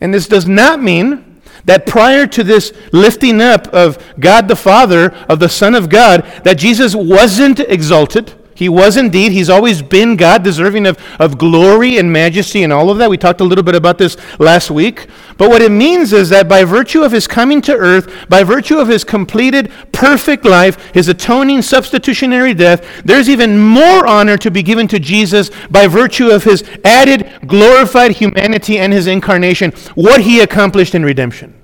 And 0.00 0.12
this 0.12 0.28
does 0.28 0.46
not 0.46 0.82
mean 0.82 1.25
that 1.66 1.86
prior 1.86 2.26
to 2.28 2.42
this 2.42 2.72
lifting 2.92 3.40
up 3.40 3.68
of 3.68 4.02
God 4.18 4.48
the 4.48 4.56
Father, 4.56 5.10
of 5.28 5.38
the 5.38 5.48
Son 5.48 5.74
of 5.74 5.88
God, 5.88 6.22
that 6.44 6.58
Jesus 6.58 6.94
wasn't 6.94 7.60
exalted. 7.60 8.32
He 8.56 8.70
was 8.70 8.96
indeed. 8.96 9.32
He's 9.32 9.50
always 9.50 9.82
been 9.82 10.16
God, 10.16 10.42
deserving 10.42 10.86
of, 10.86 10.98
of 11.20 11.36
glory 11.36 11.98
and 11.98 12.10
majesty 12.10 12.62
and 12.62 12.72
all 12.72 12.88
of 12.88 12.96
that. 12.96 13.10
We 13.10 13.18
talked 13.18 13.42
a 13.42 13.44
little 13.44 13.62
bit 13.62 13.74
about 13.74 13.98
this 13.98 14.16
last 14.38 14.70
week. 14.70 15.08
But 15.36 15.50
what 15.50 15.60
it 15.60 15.70
means 15.70 16.14
is 16.14 16.30
that 16.30 16.48
by 16.48 16.64
virtue 16.64 17.02
of 17.02 17.12
his 17.12 17.26
coming 17.26 17.60
to 17.62 17.76
earth, 17.76 18.10
by 18.30 18.44
virtue 18.44 18.78
of 18.78 18.88
his 18.88 19.04
completed 19.04 19.70
perfect 19.92 20.46
life, 20.46 20.82
his 20.94 21.06
atoning 21.08 21.60
substitutionary 21.60 22.54
death, 22.54 23.02
there's 23.04 23.28
even 23.28 23.58
more 23.58 24.06
honor 24.06 24.38
to 24.38 24.50
be 24.50 24.62
given 24.62 24.88
to 24.88 24.98
Jesus 24.98 25.50
by 25.70 25.86
virtue 25.86 26.30
of 26.30 26.44
his 26.44 26.64
added 26.82 27.30
glorified 27.46 28.12
humanity 28.12 28.78
and 28.78 28.90
his 28.90 29.06
incarnation, 29.06 29.72
what 29.94 30.22
he 30.22 30.40
accomplished 30.40 30.94
in 30.94 31.04
redemption. 31.04 31.54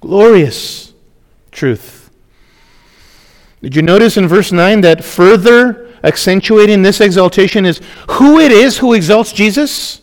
Glorious 0.00 0.92
truth. 1.52 2.10
Did 3.62 3.76
you 3.76 3.82
notice 3.82 4.16
in 4.16 4.26
verse 4.26 4.50
9 4.50 4.80
that 4.80 5.04
further 5.04 5.81
accentuating 6.02 6.82
this 6.82 7.00
exaltation 7.00 7.64
is 7.64 7.80
who 8.10 8.38
it 8.38 8.52
is 8.52 8.78
who 8.78 8.94
exalts 8.94 9.32
Jesus? 9.32 10.02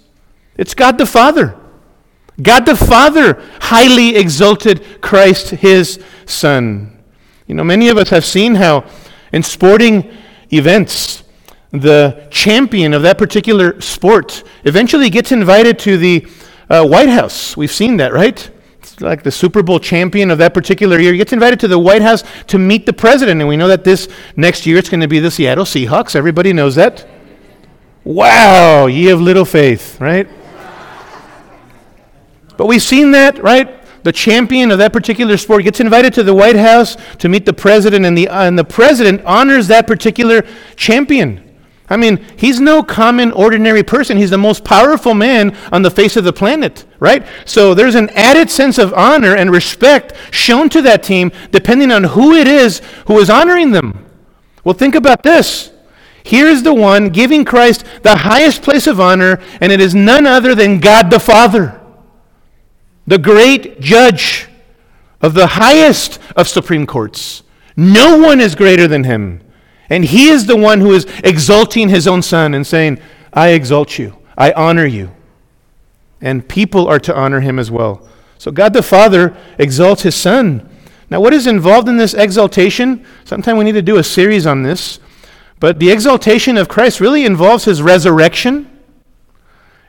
It's 0.58 0.74
God 0.74 0.98
the 0.98 1.06
Father. 1.06 1.56
God 2.42 2.66
the 2.66 2.76
Father 2.76 3.42
highly 3.62 4.16
exalted 4.16 5.02
Christ, 5.02 5.50
his 5.50 6.04
Son. 6.26 6.98
You 7.48 7.56
know, 7.56 7.64
many 7.64 7.90
of 7.90 7.98
us 7.98 8.10
have 8.10 8.26
seen 8.26 8.56
how 8.56 8.86
in 9.34 9.44
sporting 9.44 10.12
events, 10.52 11.24
the 11.72 12.28
champion 12.32 12.94
of 12.94 13.02
that 13.04 13.18
particular 13.18 13.80
sport 13.82 14.44
eventually 14.64 15.10
gets 15.10 15.32
invited 15.32 15.78
to 15.80 15.98
the 15.98 16.28
uh, 16.70 16.86
White 16.86 17.10
House. 17.10 17.56
We've 17.56 17.72
seen 17.72 17.98
that, 17.98 18.14
right? 18.14 18.50
Like 19.02 19.24
the 19.24 19.32
Super 19.32 19.64
Bowl 19.64 19.80
champion 19.80 20.32
of 20.32 20.38
that 20.40 20.54
particular 20.54 21.00
year, 21.00 21.16
gets 21.16 21.34
invited 21.34 21.60
to 21.62 21.68
the 21.68 21.80
White 21.80 22.02
House 22.02 22.24
to 22.48 22.58
meet 22.58 22.86
the 22.86 22.94
president. 22.94 23.42
And 23.42 23.48
we 23.48 23.58
know 23.58 23.68
that 23.68 23.84
this 23.84 24.08
next 24.36 24.66
year 24.66 24.78
it's 24.78 24.90
going 24.90 25.02
to 25.02 25.08
be 25.08 25.20
the 25.20 25.32
Seattle 25.32 25.66
Seahawks. 25.66 26.16
Everybody 26.16 26.54
knows 26.54 26.76
that. 26.76 27.08
Wow, 28.04 28.88
ye 28.88 29.10
of 29.10 29.22
little 29.22 29.46
faith, 29.46 30.00
right? 30.00 30.28
But 32.58 32.68
we've 32.68 32.82
seen 32.82 33.12
that, 33.12 33.42
right? 33.42 33.76
The 34.04 34.12
champion 34.12 34.72
of 34.72 34.78
that 34.78 34.94
particular 34.94 35.38
sport 35.38 35.64
gets 35.64 35.80
invited 35.80 36.14
to 36.16 36.24
the 36.24 36.34
White 36.34 36.56
House 36.56 36.98
to 37.20 37.30
meet 37.30 37.46
the 37.46 37.54
president, 37.54 38.06
and 38.06 38.18
the, 38.18 38.28
and 38.30 38.58
the 38.58 38.64
president 38.64 39.22
honors 39.26 39.68
that 39.68 39.88
particular 39.88 40.44
champion. 40.76 41.49
I 41.90 41.98
mean, 41.98 42.24
he's 42.38 42.60
no 42.60 42.84
common, 42.84 43.32
ordinary 43.32 43.82
person. 43.82 44.18
He's 44.18 44.30
the 44.30 44.38
most 44.38 44.64
powerful 44.64 45.16
man 45.16 45.58
on 45.72 45.82
the 45.82 45.90
face 45.90 46.16
of 46.16 46.24
the 46.24 46.34
planet, 46.34 46.86
right? 47.00 47.26
So 47.46 47.74
there's 47.74 47.96
an 47.96 48.10
added 48.12 48.52
sense 48.52 48.78
of 48.78 48.94
honor 48.94 49.36
and 49.36 49.52
respect 49.52 50.14
shown 50.32 50.70
to 50.70 50.82
that 50.84 51.02
team 51.02 51.32
depending 51.52 51.92
on 51.92 52.04
who 52.04 52.34
it 52.36 52.48
is 52.48 52.82
who 53.08 53.18
is 53.18 53.30
honoring 53.30 53.72
them. 53.72 54.06
Well, 54.64 54.76
think 54.76 54.94
about 54.94 55.24
this. 55.24 55.72
Here 56.24 56.48
is 56.48 56.62
the 56.62 56.74
one 56.74 57.10
giving 57.10 57.44
Christ 57.44 57.84
the 58.04 58.18
highest 58.18 58.62
place 58.62 58.86
of 58.86 59.00
honor, 59.00 59.42
and 59.62 59.72
it 59.72 59.82
is 59.82 59.96
none 59.96 60.28
other 60.28 60.54
than 60.54 60.80
God 60.80 61.10
the 61.10 61.20
Father, 61.20 61.82
the 63.08 63.18
great 63.18 63.80
judge 63.80 64.48
of 65.22 65.34
the 65.34 65.48
highest 65.48 66.20
of 66.36 66.48
Supreme 66.48 66.86
Courts. 66.86 67.42
No 67.76 68.18
one 68.18 68.40
is 68.40 68.54
greater 68.54 68.88
than 68.88 69.06
him. 69.06 69.42
And 69.90 70.06
he 70.06 70.30
is 70.30 70.46
the 70.46 70.56
one 70.56 70.82
who 70.82 70.94
is 70.94 71.06
exalting 71.24 71.90
his 71.90 72.08
own 72.08 72.22
son 72.22 72.54
and 72.54 72.66
saying, 72.66 73.00
I 73.34 73.50
exalt 73.50 73.98
you, 73.98 74.18
I 74.38 74.52
honor 74.54 74.86
you. 74.86 75.12
And 76.22 76.48
people 76.48 76.88
are 76.88 77.00
to 77.00 77.16
honor 77.16 77.40
him 77.40 77.58
as 77.60 77.72
well. 77.72 78.08
So 78.38 78.52
God 78.52 78.74
the 78.74 78.84
Father 78.84 79.36
exalts 79.58 80.04
his 80.04 80.16
son. 80.16 80.70
Now, 81.10 81.20
what 81.20 81.34
is 81.34 81.48
involved 81.48 81.90
in 81.90 81.98
this 81.98 82.14
exaltation? 82.14 83.06
Sometime 83.26 83.58
we 83.58 83.66
need 83.66 83.72
to 83.74 83.82
do 83.82 83.98
a 83.98 84.04
series 84.04 84.46
on 84.46 84.64
this. 84.64 85.00
But 85.60 85.80
the 85.80 85.92
exaltation 85.92 86.56
of 86.56 86.70
Christ 86.70 87.00
really 87.00 87.26
involves 87.26 87.66
his 87.66 87.82
resurrection, 87.82 88.68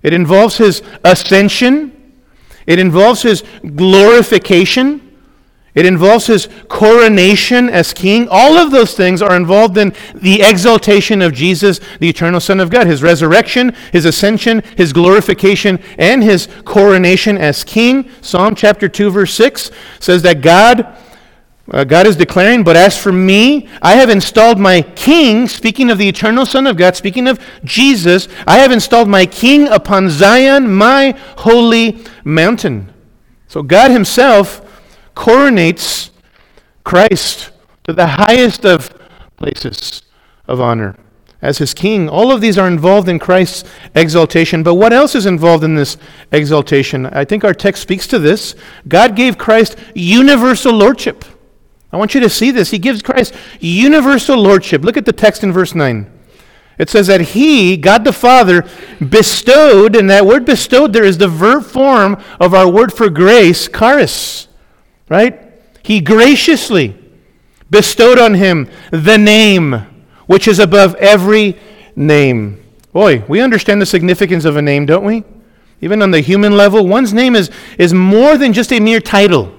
it 0.03 0.13
involves 0.13 0.57
his 0.57 0.83
ascension, 1.05 2.15
it 2.67 2.79
involves 2.79 3.23
his 3.23 3.45
glorification. 3.77 5.10
It 5.75 5.87
involves 5.87 6.27
his 6.27 6.49
coronation 6.69 7.69
as 7.69 7.93
king. 7.93 8.27
All 8.29 8.59
of 8.59 8.73
those 8.73 8.95
things 8.95 9.23
are 9.23 9.37
involved 9.37 9.79
in 9.79 9.95
the 10.15 10.43
exaltation 10.43 11.23
of 11.23 11.33
Jesus, 11.33 11.81
the 12.01 12.09
eternal 12.09 12.41
Son 12.41 12.59
of 12.59 12.71
God. 12.71 12.89
His 12.89 13.03
resurrection, 13.03 13.75
his 13.93 14.05
ascension, 14.05 14.63
his 14.77 14.93
glorification, 14.93 15.79
and 15.97 16.25
his 16.25 16.49
coronation 16.65 17.39
as 17.39 17.63
king. 17.63 18.11
Psalm 18.21 18.57
chapter 18.57 18.89
2, 18.89 19.11
verse 19.11 19.35
6 19.35 19.71
says 20.01 20.23
that 20.23 20.41
God. 20.41 20.97
Uh, 21.73 21.85
God 21.85 22.05
is 22.09 22.17
declaring, 22.17 22.65
but 22.65 22.75
as 22.75 22.99
for 23.01 23.13
me, 23.13 23.69
I 23.81 23.95
have 23.95 24.11
installed 24.11 24.59
my 24.59 24.83
king, 24.83 25.47
speaking 25.47 25.89
of 25.89 25.99
the 25.99 26.09
eternal 26.09 26.45
Son 26.45 26.67
of 26.67 26.77
God, 26.77 26.97
speaking 26.97 27.29
of 27.29 27.39
Jesus, 27.63 28.27
I 28.45 28.59
have 28.59 28.73
installed 28.73 29.09
my 29.09 29.25
king 29.25 29.69
upon 29.69 30.11
Zion, 30.11 30.69
my 30.69 31.13
holy 31.37 32.05
mountain. 32.25 32.93
So 33.47 33.63
God 33.63 33.93
Himself 33.93 34.67
coronates 35.21 36.09
Christ 36.83 37.51
to 37.85 37.93
the 37.93 38.07
highest 38.07 38.65
of 38.65 38.91
places 39.37 40.01
of 40.49 40.63
honor 40.63 40.97
as 41.43 41.59
his 41.59 41.75
king. 41.75 42.09
All 42.09 42.33
of 42.33 42.41
these 42.41 42.57
are 42.57 42.67
involved 42.67 43.07
in 43.07 43.19
Christ's 43.19 43.69
exaltation. 43.95 44.63
But 44.63 44.77
what 44.77 44.95
else 44.95 45.15
is 45.15 45.27
involved 45.27 45.63
in 45.63 45.75
this 45.75 45.99
exaltation? 46.33 47.05
I 47.05 47.27
think 47.27 47.45
our 47.45 47.53
text 47.53 47.83
speaks 47.83 48.07
to 48.07 48.19
this. 48.19 48.55
God 48.89 49.15
gave 49.15 49.37
Christ 49.37 49.77
universal 49.95 50.73
lordship. 50.73 51.27
I 51.93 51.99
want 51.99 52.15
you 52.15 52.21
to 52.21 52.31
see 52.31 52.51
this. 52.51 52.71
He 52.71 52.79
gives 52.79 53.03
Christ 53.03 53.35
universal 53.61 54.39
lordship. 54.39 54.83
Look 54.83 54.97
at 54.97 55.05
the 55.05 55.13
text 55.13 55.45
in 55.45 55.53
verse 55.53 55.75
9. 55.75 56.11
It 56.79 56.89
says 56.89 57.09
that 57.09 57.21
He, 57.21 57.77
God 57.77 58.05
the 58.05 58.13
Father, 58.13 58.67
bestowed, 59.07 59.95
and 59.95 60.09
that 60.09 60.25
word 60.25 60.47
bestowed 60.47 60.95
there 60.95 61.05
is 61.05 61.19
the 61.19 61.29
verb 61.29 61.65
form 61.65 62.17
of 62.41 62.55
our 62.55 62.71
word 62.71 62.91
for 62.91 63.11
grace, 63.11 63.69
charis, 63.69 64.49
right? 65.11 65.39
He 65.83 66.01
graciously 66.01 66.97
bestowed 67.69 68.19
on 68.19 68.35
him 68.35 68.71
the 68.91 69.19
name 69.19 69.87
which 70.27 70.49
is 70.49 70.59
above 70.59 70.95
every 70.95 71.59
name. 71.95 72.65
Boy, 72.93 73.25
we 73.29 73.41
understand 73.41 73.83
the 73.83 73.87
significance 73.87 74.45
of 74.45 74.57
a 74.57 74.63
name, 74.63 74.87
don't 74.87 75.05
we? 75.05 75.25
Even 75.81 76.03
on 76.03 76.13
the 76.13 76.21
human 76.21 76.57
level, 76.57 76.87
one's 76.87 77.13
name 77.13 77.35
is, 77.35 77.51
is 77.79 77.93
more 77.93 78.39
than 78.39 78.53
just 78.53 78.73
a 78.73 78.81
mere 78.81 79.01
title. 79.01 79.53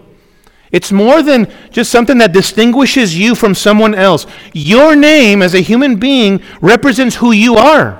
It's 0.72 0.92
more 0.92 1.22
than 1.22 1.52
just 1.72 1.92
something 1.92 2.20
that 2.20 2.32
distinguishes 2.32 3.18
you 3.18 3.36
from 3.36 3.54
someone 3.54 3.94
else. 3.94 4.26
Your 4.54 4.96
name 4.96 5.42
as 5.42 5.54
a 5.54 5.60
human 5.60 5.98
being 5.98 6.42
represents 6.62 7.18
who 7.18 7.34
you 7.34 7.56
are, 7.56 8.00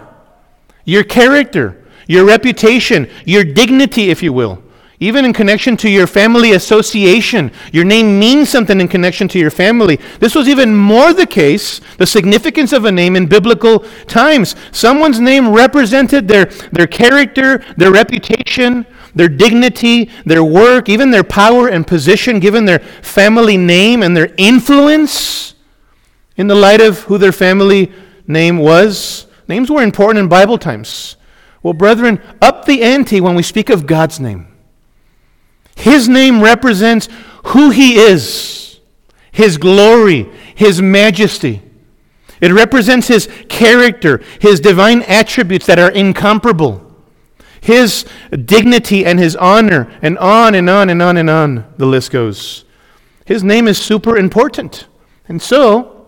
your 0.86 1.04
character, 1.04 1.86
your 2.08 2.26
reputation, 2.26 3.10
your 3.26 3.44
dignity, 3.44 4.10
if 4.10 4.24
you 4.24 4.32
will. 4.32 4.64
Even 5.04 5.26
in 5.26 5.34
connection 5.34 5.76
to 5.78 5.90
your 5.90 6.06
family 6.06 6.52
association, 6.52 7.52
your 7.74 7.84
name 7.84 8.20
means 8.20 8.50
something 8.50 8.80
in 8.80 8.88
connection 8.88 9.28
to 9.30 9.40
your 9.40 9.50
family. 9.50 10.00
This 10.20 10.36
was 10.36 10.48
even 10.48 10.76
more 10.76 11.12
the 11.12 11.26
case, 11.26 11.82
the 11.98 12.06
significance 12.06 12.72
of 12.72 12.86
a 12.86 12.92
name 12.92 13.16
in 13.16 13.26
biblical 13.26 13.80
times. 14.06 14.56
Someone's 14.72 15.20
name 15.20 15.50
represented 15.50 16.28
their, 16.28 16.46
their 16.72 16.86
character, 16.86 17.66
their 17.78 17.92
reputation, 17.92 18.86
their 19.16 19.28
dignity, 19.28 20.12
their 20.24 20.44
work, 20.44 20.88
even 20.88 21.10
their 21.10 21.24
power 21.24 21.68
and 21.68 21.88
position, 21.88 22.40
given 22.40 22.66
their 22.66 22.80
family 22.80 23.58
name 23.58 24.04
and 24.04 24.16
their 24.16 24.32
influence 24.38 25.56
in 26.38 26.46
the 26.46 26.54
light 26.54 26.80
of 26.80 27.00
who 27.00 27.18
their 27.18 27.32
family 27.32 27.92
name 28.28 28.60
was. 28.60 29.26
Names 29.48 29.72
were 29.72 29.82
important 29.82 30.20
in 30.20 30.30
Bible 30.30 30.60
times. 30.60 31.16
Well, 31.64 31.74
brethren, 31.74 32.22
up 32.40 32.66
the 32.66 32.84
ante 32.84 33.20
when 33.20 33.34
we 33.34 33.42
speak 33.42 33.72
of 33.72 33.88
God's 33.88 34.20
name. 34.20 34.51
His 35.76 36.08
name 36.08 36.42
represents 36.42 37.08
who 37.46 37.70
He 37.70 37.96
is, 37.96 38.80
His 39.32 39.58
glory, 39.58 40.30
His 40.56 40.82
majesty. 40.82 41.62
It 42.40 42.52
represents 42.52 43.08
His 43.08 43.30
character, 43.50 44.22
His 44.40 44.60
divine 44.60 45.02
attributes 45.04 45.66
that 45.68 45.80
are 45.80 45.92
incomparable, 45.92 46.96
His 47.62 48.06
dignity 48.46 49.06
and 49.06 49.20
His 49.20 49.36
honor, 49.36 49.92
and 50.02 50.18
on 50.18 50.56
and 50.56 50.70
on 50.70 50.90
and 50.90 51.02
on 51.02 51.18
and 51.18 51.30
on 51.30 51.74
the 51.78 51.86
list 51.86 52.12
goes. 52.12 52.66
His 53.26 53.44
name 53.44 53.68
is 53.68 53.78
super 53.78 54.18
important. 54.18 54.88
And 55.28 55.42
so, 55.42 56.08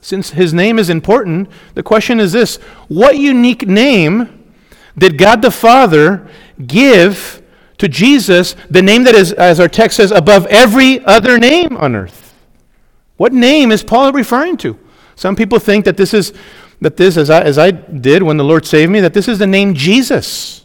since 0.00 0.30
His 0.30 0.52
name 0.52 0.78
is 0.78 0.90
important, 0.90 1.48
the 1.74 1.82
question 1.82 2.20
is 2.20 2.32
this 2.32 2.56
What 2.88 3.16
unique 3.16 3.66
name 3.66 4.44
did 4.96 5.16
God 5.16 5.42
the 5.42 5.50
Father 5.50 6.28
give 6.66 7.42
to 7.78 7.88
Jesus 7.88 8.54
the 8.68 8.82
name 8.82 9.04
that 9.04 9.14
is, 9.14 9.32
as 9.32 9.60
our 9.60 9.68
text 9.68 9.96
says, 9.96 10.10
above 10.10 10.46
every 10.46 11.04
other 11.04 11.38
name 11.38 11.76
on 11.76 11.94
earth. 11.94 12.34
What 13.16 13.32
name 13.32 13.72
is 13.72 13.82
Paul 13.82 14.12
referring 14.12 14.56
to? 14.58 14.78
Some 15.16 15.34
people 15.34 15.58
think 15.58 15.84
that 15.84 15.96
this 15.96 16.14
is, 16.14 16.32
that 16.80 16.96
this, 16.96 17.16
as 17.16 17.30
I, 17.30 17.42
as 17.42 17.58
I 17.58 17.72
did 17.72 18.22
when 18.22 18.36
the 18.36 18.44
Lord 18.44 18.64
saved 18.64 18.92
me, 18.92 19.00
that 19.00 19.14
this 19.14 19.26
is 19.26 19.38
the 19.38 19.46
name 19.46 19.74
Jesus. 19.74 20.64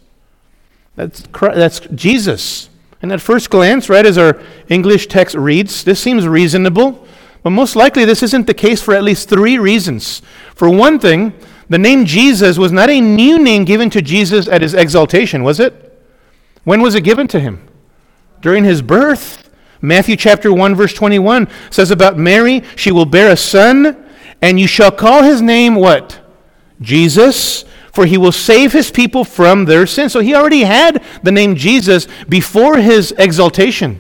That's, 0.96 1.24
that's 1.32 1.80
Jesus. 1.80 2.70
And 3.02 3.12
at 3.12 3.22
first 3.22 3.50
glance, 3.50 3.90
right, 3.90 4.06
as 4.06 4.18
our 4.18 4.40
English 4.70 5.08
text 5.08 5.36
reads, 5.36 5.84
this 5.84 6.00
seems 6.00 6.28
reasonable. 6.28 7.06
But 7.42 7.50
most 7.50 7.76
likely, 7.76 8.06
this 8.06 8.24
isn't 8.24 8.48
the 8.48 8.54
case 8.54 8.82
for 8.82 8.94
at 8.94 9.04
least 9.04 9.28
three 9.28 9.58
reasons. 9.58 10.22
For 10.56 10.70
one 10.70 11.00
thing, 11.00 11.34
the 11.68 11.78
name 11.78 12.06
Jesus 12.06 12.58
was 12.58 12.72
not 12.72 12.90
a 12.90 13.02
new 13.02 13.40
name 13.40 13.66
given 13.66 13.90
to 13.90 14.02
Jesus 14.02 14.48
at 14.48 14.62
his 14.62 14.74
exaltation, 14.74 15.44
was 15.44 15.60
it? 15.60 15.93
When 16.64 16.82
was 16.82 16.96
it 16.96 17.02
given 17.02 17.28
to 17.30 17.40
him? 17.40 17.68
During 18.42 18.64
his 18.64 18.82
birth. 18.82 19.50
Matthew 19.82 20.16
chapter 20.16 20.54
1 20.54 20.76
verse 20.76 20.94
21 20.94 21.50
says 21.70 21.92
about 21.92 22.18
Mary, 22.18 22.64
she 22.76 22.92
will 22.92 23.06
bear 23.06 23.32
a 23.32 23.38
son 23.38 24.06
and 24.42 24.60
you 24.60 24.68
shall 24.68 24.92
call 24.92 25.24
his 25.24 25.42
name 25.42 25.76
what? 25.76 26.20
Jesus, 26.82 27.66
for 27.92 28.06
he 28.06 28.18
will 28.18 28.32
save 28.32 28.74
his 28.74 28.92
people 28.92 29.24
from 29.24 29.66
their 29.66 29.88
sins. 29.88 30.12
So 30.12 30.20
he 30.20 30.36
already 30.36 30.64
had 30.64 31.04
the 31.22 31.32
name 31.32 31.56
Jesus 31.56 32.08
before 32.28 32.78
his 32.78 33.14
exaltation. 33.18 34.00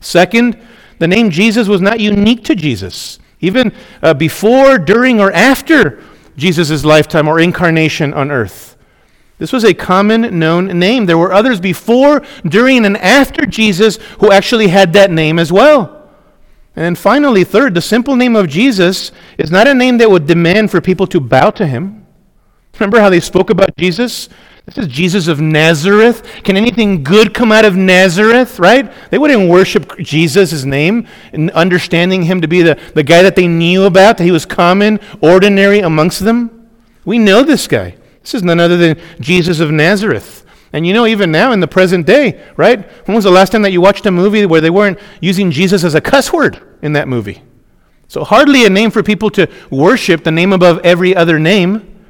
Second, 0.00 0.60
the 0.98 1.08
name 1.08 1.30
Jesus 1.30 1.66
was 1.66 1.80
not 1.80 1.98
unique 1.98 2.44
to 2.44 2.54
Jesus. 2.54 3.18
Even 3.40 3.72
uh, 4.02 4.14
before, 4.14 4.78
during, 4.78 5.20
or 5.20 5.32
after 5.32 6.02
Jesus' 6.36 6.84
lifetime 6.84 7.26
or 7.26 7.40
incarnation 7.40 8.12
on 8.12 8.30
earth. 8.30 8.76
This 9.40 9.54
was 9.54 9.64
a 9.64 9.72
common 9.72 10.38
known 10.38 10.66
name. 10.78 11.06
There 11.06 11.16
were 11.16 11.32
others 11.32 11.60
before, 11.60 12.22
during, 12.44 12.84
and 12.84 12.96
after 12.98 13.46
Jesus 13.46 13.96
who 14.20 14.30
actually 14.30 14.68
had 14.68 14.92
that 14.92 15.10
name 15.10 15.38
as 15.38 15.50
well. 15.50 16.08
And 16.76 16.84
then 16.84 16.94
finally, 16.94 17.42
third, 17.42 17.74
the 17.74 17.80
simple 17.80 18.16
name 18.16 18.36
of 18.36 18.48
Jesus 18.48 19.12
is 19.38 19.50
not 19.50 19.66
a 19.66 19.74
name 19.74 19.96
that 19.98 20.10
would 20.10 20.26
demand 20.26 20.70
for 20.70 20.82
people 20.82 21.06
to 21.08 21.20
bow 21.20 21.50
to 21.52 21.66
him. 21.66 22.06
Remember 22.74 23.00
how 23.00 23.08
they 23.08 23.18
spoke 23.18 23.48
about 23.48 23.74
Jesus? 23.78 24.28
This 24.66 24.76
is 24.76 24.86
Jesus 24.88 25.26
of 25.26 25.40
Nazareth. 25.40 26.22
Can 26.44 26.58
anything 26.58 27.02
good 27.02 27.32
come 27.32 27.50
out 27.50 27.64
of 27.64 27.76
Nazareth, 27.76 28.58
right? 28.58 28.92
They 29.10 29.16
wouldn't 29.16 29.48
worship 29.48 29.96
Jesus, 29.98 30.50
his 30.50 30.66
name, 30.66 31.08
and 31.32 31.50
understanding 31.52 32.24
him 32.24 32.42
to 32.42 32.48
be 32.48 32.60
the, 32.60 32.78
the 32.94 33.02
guy 33.02 33.22
that 33.22 33.36
they 33.36 33.48
knew 33.48 33.84
about, 33.84 34.18
that 34.18 34.24
he 34.24 34.30
was 34.30 34.44
common, 34.44 35.00
ordinary 35.22 35.80
amongst 35.80 36.20
them. 36.20 36.68
We 37.06 37.18
know 37.18 37.42
this 37.42 37.66
guy. 37.66 37.96
This 38.22 38.34
is 38.34 38.42
none 38.42 38.60
other 38.60 38.76
than 38.76 39.00
Jesus 39.20 39.60
of 39.60 39.70
Nazareth. 39.70 40.44
And 40.72 40.86
you 40.86 40.92
know, 40.92 41.06
even 41.06 41.32
now 41.32 41.52
in 41.52 41.60
the 41.60 41.66
present 41.66 42.06
day, 42.06 42.44
right? 42.56 42.88
When 43.06 43.14
was 43.14 43.24
the 43.24 43.30
last 43.30 43.50
time 43.50 43.62
that 43.62 43.72
you 43.72 43.80
watched 43.80 44.06
a 44.06 44.10
movie 44.10 44.46
where 44.46 44.60
they 44.60 44.70
weren't 44.70 44.98
using 45.20 45.50
Jesus 45.50 45.82
as 45.82 45.94
a 45.94 46.00
cuss 46.00 46.32
word 46.32 46.62
in 46.82 46.92
that 46.92 47.08
movie? 47.08 47.42
So, 48.06 48.24
hardly 48.24 48.64
a 48.64 48.70
name 48.70 48.90
for 48.90 49.02
people 49.02 49.30
to 49.30 49.48
worship, 49.70 50.24
the 50.24 50.32
name 50.32 50.52
above 50.52 50.78
every 50.80 51.14
other 51.14 51.38
name. 51.38 52.04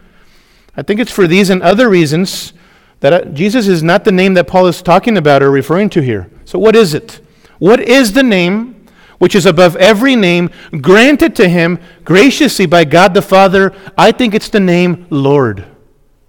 I 0.77 0.83
think 0.83 1.01
it's 1.01 1.13
for 1.13 1.27
these 1.27 1.51
and 1.51 1.63
other 1.63 1.89
reasons 1.89 2.53
that 3.01 3.13
uh, 3.13 3.25
Jesus 3.27 3.67
is 3.67 3.83
not 3.83 4.05
the 4.05 4.13
name 4.13 4.35
that 4.35 4.47
Paul 4.47 4.67
is 4.67 4.83
talking 4.83 5.17
about 5.17 5.43
or 5.43 5.51
referring 5.51 5.91
to 5.91 6.01
here. 6.01 6.31
So, 6.45 6.59
what 6.59 6.77
is 6.77 6.95
it? 6.95 7.21
What 7.59 7.81
is 7.81 8.13
the 8.13 8.23
name 8.23 8.87
which 9.19 9.35
is 9.35 9.45
above 9.45 9.77
every 9.77 10.17
name 10.17 10.51
granted 10.81 11.37
to 11.37 11.49
him 11.49 11.79
graciously 12.05 12.65
by 12.67 12.85
God 12.85 13.13
the 13.13 13.23
Father? 13.23 13.75
I 13.97 14.13
think 14.13 14.35
it's 14.35 14.49
the 14.49 14.61
name 14.61 15.07
Lord. 15.11 15.67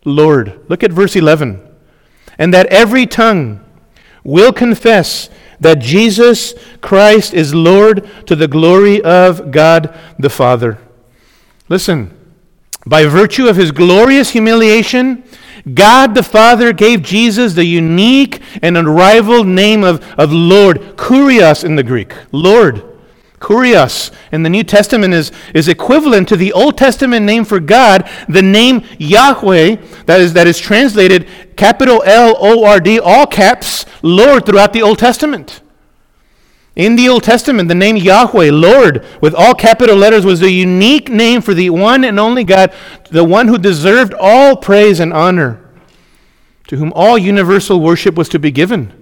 Lord. 0.06 0.60
Look 0.68 0.84
at 0.84 0.92
verse 0.92 1.16
11. 1.16 1.62
And 2.38 2.54
that 2.54 2.68
every 2.68 3.06
tongue 3.06 3.64
will 4.24 4.54
confess 4.54 5.30
that 5.60 5.80
Jesus 5.80 6.54
Christ 6.82 7.34
is 7.34 7.54
Lord 7.54 8.10
to 8.26 8.36
the 8.36 8.48
glory 8.48 9.02
of 9.02 9.52
God 9.52 9.98
the 10.18 10.30
Father. 10.30 10.80
Listen, 11.70 12.18
by 12.86 13.06
virtue 13.06 13.48
of 13.48 13.56
his 13.56 13.72
glorious 13.72 14.32
humiliation, 14.32 15.24
God 15.74 16.16
the 16.16 16.24
Father 16.24 16.74
gave 16.74 17.04
Jesus 17.04 17.54
the 17.54 17.66
unique 17.66 18.42
and 18.64 18.76
unrivaled 18.76 19.48
name 19.48 19.84
of, 19.84 20.04
of 20.18 20.34
Lord, 20.34 20.98
Kurios 20.98 21.64
in 21.64 21.76
the 21.76 21.84
Greek, 21.84 22.14
Lord. 22.32 22.91
Kurios 23.42 24.12
in 24.32 24.44
the 24.44 24.50
New 24.50 24.64
Testament 24.64 25.14
is, 25.14 25.32
is 25.54 25.68
equivalent 25.68 26.30
to 26.30 26.38
the 26.38 26.54
Old 26.54 26.78
Testament 26.78 27.26
name 27.26 27.44
for 27.44 27.60
God, 27.60 28.08
the 28.30 28.42
name 28.42 28.86
Yahweh, 29.00 29.78
that 30.06 30.22
is, 30.22 30.34
that 30.34 30.48
is 30.48 30.60
translated 30.60 31.28
capital 31.58 32.04
L 32.06 32.38
O 32.40 32.64
R 32.64 32.80
D, 32.80 33.00
all 33.00 33.26
caps, 33.26 33.86
Lord 34.04 34.46
throughout 34.46 34.74
the 34.74 34.84
Old 34.84 35.00
Testament. 35.00 35.62
In 36.76 36.96
the 36.96 37.10
Old 37.10 37.24
Testament, 37.24 37.68
the 37.68 37.76
name 37.76 37.98
Yahweh, 37.98 38.52
Lord, 38.52 39.06
with 39.22 39.34
all 39.34 39.56
capital 39.56 39.98
letters, 39.98 40.24
was 40.24 40.40
the 40.40 40.52
unique 40.52 41.10
name 41.10 41.42
for 41.42 41.54
the 41.54 41.72
one 41.72 42.04
and 42.04 42.20
only 42.20 42.44
God, 42.44 42.72
the 43.10 43.26
one 43.26 43.48
who 43.48 43.58
deserved 43.58 44.14
all 44.14 44.56
praise 44.56 45.00
and 45.00 45.12
honor, 45.12 45.60
to 46.68 46.78
whom 46.78 46.94
all 46.96 47.18
universal 47.18 47.82
worship 47.82 48.16
was 48.16 48.30
to 48.30 48.40
be 48.40 48.52
given. 48.52 49.01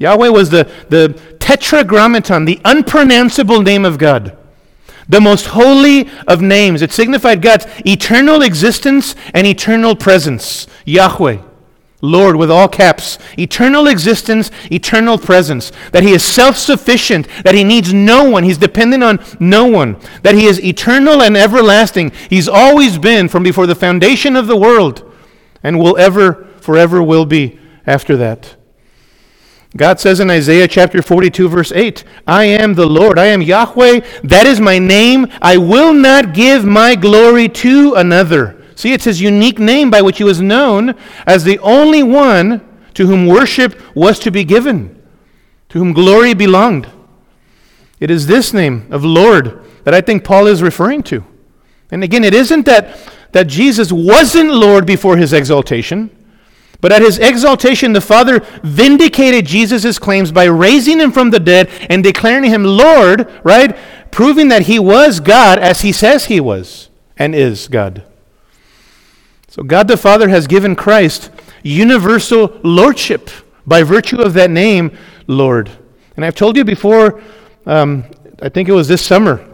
Yahweh 0.00 0.30
was 0.30 0.48
the, 0.48 0.68
the 0.88 1.10
tetragrammaton, 1.38 2.46
the 2.46 2.60
unpronounceable 2.64 3.60
name 3.60 3.84
of 3.84 3.98
God, 3.98 4.36
the 5.08 5.20
most 5.20 5.46
holy 5.46 6.08
of 6.26 6.40
names. 6.40 6.80
It 6.82 6.90
signified 6.90 7.42
God's 7.42 7.66
eternal 7.86 8.42
existence 8.42 9.14
and 9.34 9.46
eternal 9.46 9.94
presence, 9.94 10.66
Yahweh. 10.86 11.42
Lord 12.02 12.36
with 12.36 12.50
all 12.50 12.66
caps, 12.66 13.18
eternal 13.38 13.86
existence, 13.86 14.50
eternal 14.72 15.18
presence, 15.18 15.70
that 15.92 16.02
he 16.02 16.12
is 16.12 16.24
self 16.24 16.56
sufficient, 16.56 17.28
that 17.44 17.54
he 17.54 17.62
needs 17.62 17.92
no 17.92 18.24
one, 18.24 18.42
he's 18.42 18.56
dependent 18.56 19.04
on 19.04 19.22
no 19.38 19.66
one, 19.66 20.00
that 20.22 20.34
he 20.34 20.46
is 20.46 20.64
eternal 20.64 21.20
and 21.22 21.36
everlasting. 21.36 22.10
He's 22.30 22.48
always 22.48 22.96
been 22.96 23.28
from 23.28 23.42
before 23.42 23.66
the 23.66 23.74
foundation 23.74 24.34
of 24.34 24.46
the 24.46 24.56
world 24.56 25.12
and 25.62 25.78
will 25.78 25.98
ever, 25.98 26.48
forever 26.62 27.02
will 27.02 27.26
be 27.26 27.60
after 27.86 28.16
that. 28.16 28.56
God 29.76 30.00
says 30.00 30.18
in 30.18 30.30
Isaiah 30.30 30.66
chapter 30.66 31.00
42, 31.00 31.48
verse 31.48 31.70
8, 31.70 32.02
I 32.26 32.44
am 32.44 32.74
the 32.74 32.86
Lord, 32.86 33.18
I 33.18 33.26
am 33.26 33.40
Yahweh, 33.40 34.00
that 34.24 34.46
is 34.46 34.60
my 34.60 34.78
name. 34.80 35.28
I 35.40 35.58
will 35.58 35.92
not 35.92 36.34
give 36.34 36.64
my 36.64 36.96
glory 36.96 37.48
to 37.48 37.94
another. 37.94 38.60
See, 38.74 38.92
it's 38.92 39.04
his 39.04 39.20
unique 39.20 39.58
name 39.60 39.90
by 39.90 40.02
which 40.02 40.18
he 40.18 40.24
was 40.24 40.40
known 40.40 40.96
as 41.26 41.44
the 41.44 41.58
only 41.60 42.02
one 42.02 42.66
to 42.94 43.06
whom 43.06 43.26
worship 43.26 43.80
was 43.94 44.18
to 44.20 44.30
be 44.32 44.42
given, 44.42 45.00
to 45.68 45.78
whom 45.78 45.92
glory 45.92 46.34
belonged. 46.34 46.88
It 48.00 48.10
is 48.10 48.26
this 48.26 48.52
name 48.52 48.88
of 48.90 49.04
Lord 49.04 49.62
that 49.84 49.94
I 49.94 50.00
think 50.00 50.24
Paul 50.24 50.46
is 50.46 50.62
referring 50.62 51.02
to. 51.04 51.24
And 51.92 52.02
again, 52.02 52.24
it 52.24 52.34
isn't 52.34 52.66
that, 52.66 52.98
that 53.32 53.46
Jesus 53.46 53.92
wasn't 53.92 54.50
Lord 54.50 54.86
before 54.86 55.16
his 55.16 55.32
exaltation, 55.32 56.10
but 56.80 56.92
at 56.92 57.02
his 57.02 57.18
exaltation, 57.18 57.92
the 57.92 58.00
Father 58.00 58.40
vindicated 58.62 59.44
Jesus' 59.44 59.98
claims 59.98 60.32
by 60.32 60.44
raising 60.44 60.98
him 60.98 61.12
from 61.12 61.30
the 61.30 61.40
dead 61.40 61.68
and 61.90 62.02
declaring 62.02 62.44
him 62.44 62.64
Lord, 62.64 63.30
right? 63.44 63.76
Proving 64.10 64.48
that 64.48 64.62
he 64.62 64.78
was 64.78 65.20
God 65.20 65.58
as 65.58 65.82
he 65.82 65.92
says 65.92 66.26
he 66.26 66.40
was 66.40 66.88
and 67.18 67.34
is 67.34 67.68
God. 67.68 68.02
So 69.48 69.62
God 69.62 69.88
the 69.88 69.96
Father 69.96 70.28
has 70.28 70.46
given 70.46 70.74
Christ 70.74 71.30
universal 71.62 72.58
lordship 72.62 73.30
by 73.66 73.82
virtue 73.82 74.20
of 74.20 74.32
that 74.34 74.50
name, 74.50 74.96
Lord. 75.26 75.70
And 76.16 76.24
I've 76.24 76.34
told 76.34 76.56
you 76.56 76.64
before, 76.64 77.20
um, 77.66 78.04
I 78.40 78.48
think 78.48 78.68
it 78.68 78.72
was 78.72 78.88
this 78.88 79.04
summer, 79.04 79.46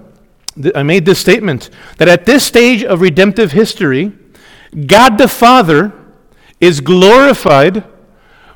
I 0.75 0.83
made 0.83 1.05
this 1.05 1.19
statement 1.19 1.71
that 1.99 2.09
at 2.09 2.25
this 2.25 2.45
stage 2.45 2.85
of 2.85 3.01
redemptive 3.01 3.53
history, 3.53 4.13
God 4.87 5.19
the 5.19 5.29
Father 5.29 5.93
is 6.61 6.81
glorified 6.81 7.85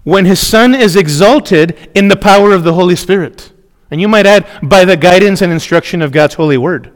when 0.04 0.24
his 0.24 0.44
Son 0.44 0.74
is 0.74 0.96
exalted 0.96 1.90
in 1.94 2.08
the 2.08 2.16
power 2.16 2.52
of 2.52 2.64
the 2.64 2.74
Holy 2.74 2.96
Spirit. 2.96 3.52
And 3.90 4.00
you 4.00 4.08
might 4.08 4.26
add, 4.26 4.46
by 4.62 4.84
the 4.84 4.96
guidance 4.96 5.42
and 5.42 5.52
instruction 5.52 6.00
of 6.00 6.12
God's 6.12 6.34
holy 6.34 6.56
word. 6.56 6.92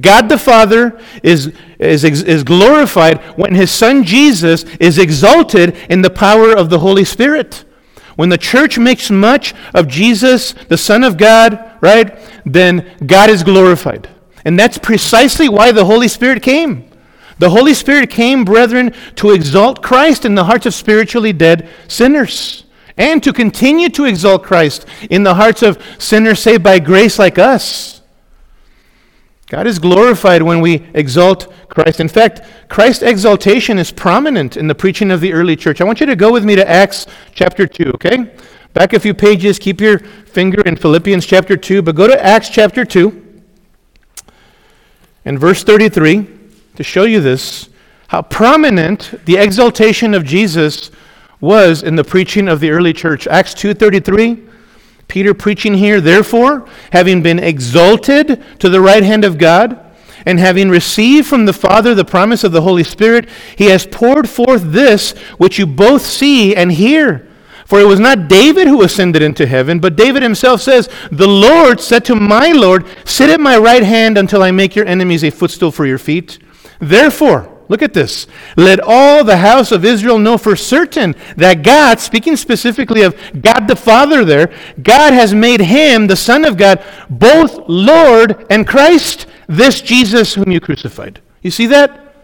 God 0.00 0.28
the 0.28 0.38
Father 0.38 1.00
is, 1.22 1.52
is, 1.78 2.04
is 2.04 2.44
glorified 2.44 3.20
when 3.36 3.54
his 3.54 3.70
Son 3.70 4.04
Jesus 4.04 4.64
is 4.80 4.98
exalted 4.98 5.76
in 5.88 6.02
the 6.02 6.10
power 6.10 6.52
of 6.52 6.70
the 6.70 6.78
Holy 6.78 7.04
Spirit. 7.04 7.64
When 8.16 8.28
the 8.28 8.38
church 8.38 8.78
makes 8.78 9.10
much 9.10 9.54
of 9.74 9.88
Jesus, 9.88 10.52
the 10.68 10.76
Son 10.76 11.02
of 11.02 11.16
God, 11.16 11.78
right, 11.80 12.18
then 12.44 12.96
God 13.06 13.30
is 13.30 13.42
glorified. 13.42 14.08
And 14.44 14.58
that's 14.58 14.78
precisely 14.78 15.48
why 15.48 15.72
the 15.72 15.84
Holy 15.84 16.08
Spirit 16.08 16.42
came. 16.42 16.91
The 17.38 17.50
Holy 17.50 17.74
Spirit 17.74 18.10
came, 18.10 18.44
brethren, 18.44 18.94
to 19.16 19.30
exalt 19.30 19.82
Christ 19.82 20.24
in 20.24 20.34
the 20.34 20.44
hearts 20.44 20.66
of 20.66 20.74
spiritually 20.74 21.32
dead 21.32 21.68
sinners 21.88 22.64
and 22.96 23.22
to 23.22 23.32
continue 23.32 23.88
to 23.90 24.04
exalt 24.04 24.42
Christ 24.42 24.86
in 25.10 25.22
the 25.22 25.34
hearts 25.34 25.62
of 25.62 25.82
sinners 25.98 26.40
saved 26.40 26.62
by 26.62 26.78
grace 26.78 27.18
like 27.18 27.38
us. 27.38 28.02
God 29.48 29.66
is 29.66 29.78
glorified 29.78 30.42
when 30.42 30.60
we 30.60 30.86
exalt 30.94 31.52
Christ. 31.68 32.00
In 32.00 32.08
fact, 32.08 32.40
Christ's 32.68 33.02
exaltation 33.02 33.78
is 33.78 33.92
prominent 33.92 34.56
in 34.56 34.66
the 34.66 34.74
preaching 34.74 35.10
of 35.10 35.20
the 35.20 35.32
early 35.32 35.56
church. 35.56 35.80
I 35.80 35.84
want 35.84 36.00
you 36.00 36.06
to 36.06 36.16
go 36.16 36.32
with 36.32 36.44
me 36.44 36.56
to 36.56 36.68
Acts 36.68 37.06
chapter 37.34 37.66
2, 37.66 37.92
okay? 37.94 38.34
Back 38.72 38.94
a 38.94 39.00
few 39.00 39.12
pages, 39.12 39.58
keep 39.58 39.80
your 39.80 39.98
finger 39.98 40.62
in 40.62 40.76
Philippians 40.76 41.26
chapter 41.26 41.56
2, 41.56 41.82
but 41.82 41.94
go 41.94 42.06
to 42.06 42.24
Acts 42.24 42.48
chapter 42.48 42.86
2 42.86 43.42
and 45.26 45.38
verse 45.38 45.62
33 45.62 46.26
to 46.82 46.88
show 46.88 47.04
you 47.04 47.20
this 47.20 47.68
how 48.08 48.22
prominent 48.22 49.14
the 49.24 49.36
exaltation 49.36 50.14
of 50.14 50.24
Jesus 50.24 50.90
was 51.40 51.82
in 51.82 51.96
the 51.96 52.04
preaching 52.04 52.48
of 52.48 52.60
the 52.60 52.70
early 52.70 52.92
church. 52.92 53.26
Acts 53.26 53.54
2:33 53.54 54.48
Peter 55.08 55.34
preaching 55.34 55.74
here, 55.74 56.00
therefore, 56.00 56.66
having 56.90 57.22
been 57.22 57.38
exalted 57.38 58.42
to 58.58 58.68
the 58.68 58.80
right 58.80 59.02
hand 59.02 59.24
of 59.24 59.36
God, 59.36 59.78
and 60.24 60.38
having 60.38 60.70
received 60.70 61.26
from 61.26 61.44
the 61.44 61.52
Father 61.52 61.94
the 61.94 62.04
promise 62.04 62.44
of 62.44 62.52
the 62.52 62.62
Holy 62.62 62.84
Spirit, 62.84 63.28
he 63.56 63.66
has 63.66 63.86
poured 63.86 64.28
forth 64.28 64.62
this 64.72 65.10
which 65.36 65.58
you 65.58 65.66
both 65.66 66.02
see 66.02 66.56
and 66.56 66.72
hear. 66.72 67.28
For 67.66 67.80
it 67.80 67.86
was 67.86 68.00
not 68.00 68.28
David 68.28 68.68
who 68.68 68.82
ascended 68.82 69.20
into 69.22 69.46
heaven, 69.46 69.80
but 69.80 69.96
David 69.96 70.22
himself 70.22 70.62
says, 70.62 70.88
The 71.10 71.26
Lord 71.26 71.80
said 71.80 72.04
to 72.06 72.14
my 72.14 72.52
Lord, 72.52 72.86
Sit 73.04 73.30
at 73.30 73.40
my 73.40 73.58
right 73.58 73.82
hand 73.82 74.16
until 74.16 74.42
I 74.42 74.50
make 74.50 74.74
your 74.74 74.86
enemies 74.86 75.24
a 75.24 75.30
footstool 75.30 75.72
for 75.72 75.86
your 75.86 75.98
feet. 75.98 76.38
Therefore, 76.82 77.48
Look 77.72 77.80
at 77.80 77.94
this. 77.94 78.26
Let 78.54 78.80
all 78.80 79.24
the 79.24 79.38
house 79.38 79.72
of 79.72 79.82
Israel 79.82 80.18
know 80.18 80.36
for 80.36 80.56
certain 80.56 81.14
that 81.38 81.62
God, 81.62 82.00
speaking 82.00 82.36
specifically 82.36 83.00
of 83.00 83.16
God 83.40 83.66
the 83.66 83.76
Father 83.76 84.26
there, 84.26 84.52
God 84.82 85.14
has 85.14 85.32
made 85.32 85.60
him, 85.62 86.06
the 86.06 86.14
Son 86.14 86.44
of 86.44 86.58
God, 86.58 86.84
both 87.08 87.60
Lord 87.68 88.44
and 88.50 88.66
Christ, 88.66 89.26
this 89.46 89.80
Jesus 89.80 90.34
whom 90.34 90.50
you 90.50 90.60
crucified. 90.60 91.22
You 91.40 91.50
see 91.50 91.66
that? 91.68 92.14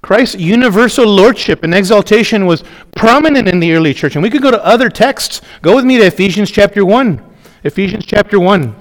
Christ's 0.00 0.36
universal 0.36 1.08
lordship 1.08 1.64
and 1.64 1.74
exaltation 1.74 2.46
was 2.46 2.62
prominent 2.94 3.48
in 3.48 3.58
the 3.58 3.72
early 3.72 3.94
church. 3.94 4.14
And 4.14 4.22
we 4.22 4.30
could 4.30 4.42
go 4.42 4.52
to 4.52 4.64
other 4.64 4.90
texts. 4.90 5.40
Go 5.60 5.74
with 5.74 5.84
me 5.84 5.98
to 5.98 6.06
Ephesians 6.06 6.52
chapter 6.52 6.84
1. 6.84 7.20
Ephesians 7.64 8.06
chapter 8.06 8.38
1. 8.38 8.76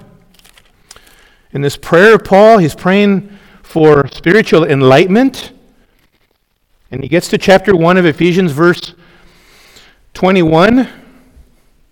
In 1.53 1.61
this 1.61 1.75
prayer 1.75 2.13
of 2.13 2.23
Paul, 2.23 2.59
he's 2.59 2.75
praying 2.75 3.35
for 3.67 4.07
spiritual 4.07 4.63
enlightenment. 4.65 5.51
And 6.89 7.03
he 7.03 7.09
gets 7.09 7.27
to 7.29 7.37
chapter 7.37 7.75
1 7.75 7.97
of 7.97 8.05
Ephesians, 8.05 8.53
verse 8.53 8.95
21. 10.13 10.87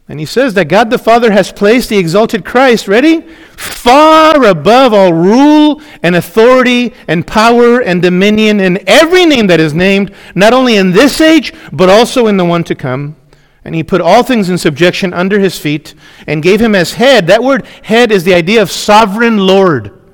And 0.08 0.20
he 0.20 0.26
says 0.26 0.54
that 0.54 0.70
God 0.70 0.90
the 0.90 0.98
Father 0.98 1.32
has 1.32 1.52
placed 1.52 1.90
the 1.90 1.98
exalted 1.98 2.46
Christ, 2.46 2.88
ready? 2.88 3.22
Far 3.58 4.46
above 4.46 4.94
all 4.94 5.12
rule 5.12 5.82
and 6.02 6.16
authority 6.16 6.94
and 7.08 7.28
power 7.28 7.82
and 7.82 8.02
dominion 8.02 8.62
and 8.62 8.78
every 8.88 9.26
name 9.26 9.48
that 9.48 9.60
is 9.60 9.74
named, 9.74 10.14
not 10.34 10.54
only 10.54 10.78
in 10.78 10.92
this 10.92 11.20
age, 11.20 11.54
but 11.74 11.90
also 11.90 12.28
in 12.28 12.38
the 12.38 12.46
one 12.46 12.64
to 12.64 12.76
come. 12.76 13.18
And 13.66 13.76
he 13.76 13.84
put 13.84 14.00
all 14.00 14.24
things 14.24 14.50
in 14.50 14.58
subjection 14.58 15.12
under 15.12 15.40
his 15.40 15.60
feet 15.60 15.94
and 16.26 16.42
gave 16.42 16.62
him 16.62 16.76
as 16.76 16.94
head. 16.94 17.28
That 17.28 17.44
word 17.44 17.66
head 17.84 18.12
is 18.12 18.24
the 18.24 18.36
idea 18.36 18.62
of 18.62 18.72
sovereign 18.72 19.40
Lord 19.40 20.05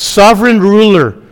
sovereign 0.00 0.60
ruler. 0.60 1.22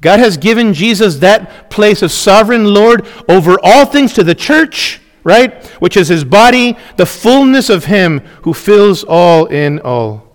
God 0.00 0.20
has 0.20 0.36
given 0.36 0.74
Jesus 0.74 1.16
that 1.16 1.70
place 1.70 2.02
of 2.02 2.12
sovereign 2.12 2.72
Lord 2.72 3.06
over 3.28 3.56
all 3.62 3.86
things 3.86 4.12
to 4.14 4.24
the 4.24 4.34
church, 4.34 5.00
right? 5.24 5.64
Which 5.80 5.96
is 5.96 6.08
his 6.08 6.24
body, 6.24 6.76
the 6.96 7.06
fullness 7.06 7.70
of 7.70 7.86
him 7.86 8.20
who 8.42 8.54
fills 8.54 9.04
all 9.04 9.46
in 9.46 9.80
all. 9.80 10.26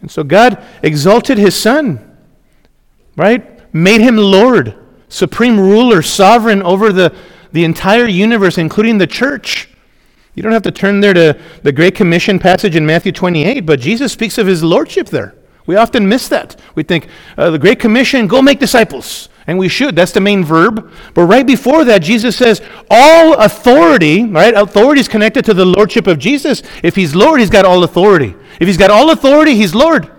And 0.00 0.10
so 0.10 0.24
God 0.24 0.62
exalted 0.82 1.38
his 1.38 1.54
son, 1.54 2.16
right? 3.16 3.72
Made 3.74 4.00
him 4.00 4.16
Lord, 4.16 4.74
supreme 5.08 5.58
ruler, 5.58 6.02
sovereign 6.02 6.62
over 6.62 6.92
the, 6.92 7.14
the 7.52 7.64
entire 7.64 8.06
universe, 8.06 8.58
including 8.58 8.98
the 8.98 9.06
church. 9.06 9.68
You 10.34 10.42
don't 10.42 10.52
have 10.52 10.62
to 10.62 10.70
turn 10.70 11.00
there 11.00 11.14
to 11.14 11.40
the 11.62 11.72
Great 11.72 11.94
Commission 11.94 12.38
passage 12.38 12.76
in 12.76 12.86
Matthew 12.86 13.12
28, 13.12 13.60
but 13.60 13.80
Jesus 13.80 14.12
speaks 14.12 14.38
of 14.38 14.46
his 14.46 14.62
lordship 14.62 15.08
there. 15.08 15.34
We 15.70 15.76
often 15.76 16.08
miss 16.08 16.26
that. 16.30 16.56
We 16.74 16.82
think, 16.82 17.06
uh, 17.38 17.50
the 17.50 17.58
Great 17.58 17.78
Commission, 17.78 18.26
go 18.26 18.42
make 18.42 18.58
disciples. 18.58 19.28
And 19.46 19.56
we 19.56 19.68
should. 19.68 19.94
That's 19.94 20.10
the 20.10 20.20
main 20.20 20.44
verb. 20.44 20.92
But 21.14 21.26
right 21.26 21.46
before 21.46 21.84
that, 21.84 22.02
Jesus 22.02 22.34
says, 22.34 22.60
all 22.90 23.34
authority, 23.34 24.24
right? 24.24 24.52
Authority 24.52 25.00
is 25.00 25.06
connected 25.06 25.44
to 25.44 25.54
the 25.54 25.64
lordship 25.64 26.08
of 26.08 26.18
Jesus. 26.18 26.64
If 26.82 26.96
he's 26.96 27.14
Lord, 27.14 27.38
he's 27.38 27.50
got 27.50 27.64
all 27.64 27.84
authority. 27.84 28.34
If 28.58 28.66
he's 28.66 28.76
got 28.76 28.90
all 28.90 29.12
authority, 29.12 29.54
he's 29.54 29.72
Lord. 29.72 30.10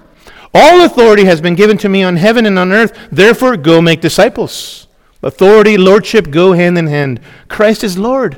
All 0.54 0.86
authority 0.86 1.26
has 1.26 1.42
been 1.42 1.56
given 1.56 1.78
to 1.80 1.90
me 1.90 2.02
on 2.02 2.16
heaven 2.16 2.46
and 2.46 2.58
on 2.58 2.72
earth. 2.72 2.98
Therefore, 3.12 3.58
go 3.58 3.82
make 3.82 4.00
disciples. 4.00 4.88
Authority, 5.22 5.76
lordship 5.76 6.32
go 6.32 6.54
hand 6.54 6.78
in 6.78 6.88
hand. 6.88 7.20
Christ 7.50 7.84
is 7.84 7.98
Lord. 7.98 8.38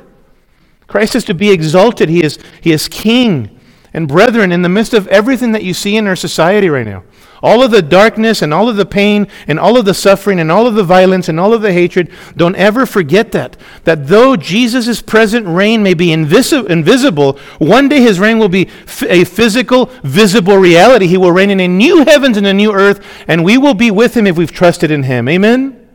Christ 0.88 1.14
is 1.14 1.24
to 1.26 1.34
be 1.34 1.52
exalted. 1.52 2.08
He 2.08 2.24
is, 2.24 2.40
he 2.60 2.72
is 2.72 2.88
king. 2.88 3.53
And 3.94 4.08
brethren, 4.08 4.50
in 4.50 4.62
the 4.62 4.68
midst 4.68 4.92
of 4.92 5.06
everything 5.06 5.52
that 5.52 5.62
you 5.62 5.72
see 5.72 5.96
in 5.96 6.08
our 6.08 6.16
society 6.16 6.68
right 6.68 6.84
now, 6.84 7.04
all 7.40 7.62
of 7.62 7.70
the 7.70 7.82
darkness 7.82 8.42
and 8.42 8.52
all 8.52 8.68
of 8.68 8.74
the 8.74 8.86
pain 8.86 9.28
and 9.46 9.60
all 9.60 9.78
of 9.78 9.84
the 9.84 9.94
suffering 9.94 10.40
and 10.40 10.50
all 10.50 10.66
of 10.66 10.74
the 10.74 10.82
violence 10.82 11.28
and 11.28 11.38
all 11.38 11.52
of 11.52 11.62
the 11.62 11.72
hatred, 11.72 12.10
don't 12.36 12.56
ever 12.56 12.86
forget 12.86 13.30
that. 13.32 13.56
That 13.84 14.08
though 14.08 14.34
Jesus' 14.34 15.00
present 15.00 15.46
reign 15.46 15.82
may 15.82 15.94
be 15.94 16.08
invisi- 16.08 16.68
invisible, 16.68 17.38
one 17.58 17.88
day 17.88 18.00
his 18.00 18.18
reign 18.18 18.40
will 18.40 18.48
be 18.48 18.66
f- 18.84 19.04
a 19.04 19.24
physical, 19.24 19.86
visible 20.02 20.56
reality. 20.56 21.06
He 21.06 21.18
will 21.18 21.32
reign 21.32 21.50
in 21.50 21.60
a 21.60 21.68
new 21.68 22.04
heavens 22.04 22.36
and 22.36 22.46
a 22.46 22.54
new 22.54 22.72
earth, 22.72 23.06
and 23.28 23.44
we 23.44 23.58
will 23.58 23.74
be 23.74 23.92
with 23.92 24.16
him 24.16 24.26
if 24.26 24.36
we've 24.36 24.50
trusted 24.50 24.90
in 24.90 25.04
him. 25.04 25.28
Amen? 25.28 25.88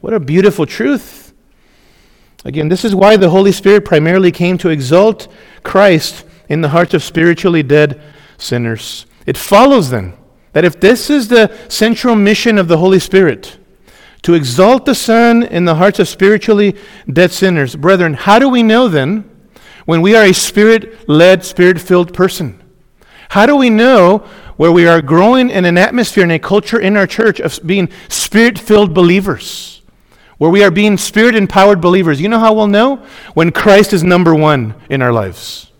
What 0.00 0.12
a 0.12 0.18
beautiful 0.18 0.66
truth. 0.66 1.32
Again, 2.44 2.68
this 2.68 2.84
is 2.84 2.94
why 2.94 3.16
the 3.16 3.30
Holy 3.30 3.52
Spirit 3.52 3.84
primarily 3.84 4.32
came 4.32 4.58
to 4.58 4.70
exalt 4.70 5.28
Christ 5.62 6.24
in 6.48 6.60
the 6.60 6.70
hearts 6.70 6.94
of 6.94 7.02
spiritually 7.02 7.62
dead 7.62 8.00
sinners. 8.38 9.06
It 9.26 9.36
follows 9.36 9.90
then 9.90 10.14
that 10.52 10.64
if 10.64 10.80
this 10.80 11.10
is 11.10 11.28
the 11.28 11.54
central 11.68 12.16
mission 12.16 12.58
of 12.58 12.68
the 12.68 12.78
Holy 12.78 12.98
Spirit, 12.98 13.58
to 14.22 14.34
exalt 14.34 14.84
the 14.84 14.94
Son 14.94 15.42
in 15.42 15.64
the 15.64 15.76
hearts 15.76 15.98
of 15.98 16.08
spiritually 16.08 16.76
dead 17.10 17.30
sinners, 17.30 17.76
brethren, 17.76 18.14
how 18.14 18.38
do 18.38 18.48
we 18.48 18.62
know 18.62 18.88
then 18.88 19.30
when 19.84 20.02
we 20.02 20.16
are 20.16 20.24
a 20.24 20.34
spirit 20.34 21.08
led, 21.08 21.44
spirit 21.44 21.80
filled 21.80 22.12
person? 22.12 22.60
How 23.30 23.46
do 23.46 23.56
we 23.56 23.70
know 23.70 24.18
where 24.56 24.72
we 24.72 24.86
are 24.86 25.00
growing 25.00 25.50
in 25.50 25.64
an 25.64 25.78
atmosphere 25.78 26.24
and 26.24 26.32
a 26.32 26.38
culture 26.38 26.80
in 26.80 26.96
our 26.96 27.06
church 27.06 27.40
of 27.40 27.60
being 27.64 27.88
spirit 28.08 28.58
filled 28.58 28.92
believers? 28.92 29.82
Where 30.38 30.50
we 30.50 30.62
are 30.62 30.70
being 30.70 30.96
spirit 30.96 31.34
empowered 31.34 31.80
believers. 31.80 32.20
You 32.20 32.28
know 32.28 32.38
how 32.38 32.54
we'll 32.54 32.68
know? 32.68 33.04
When 33.34 33.50
Christ 33.50 33.92
is 33.92 34.04
number 34.04 34.34
one 34.34 34.74
in 34.88 35.02
our 35.02 35.12
lives. 35.12 35.70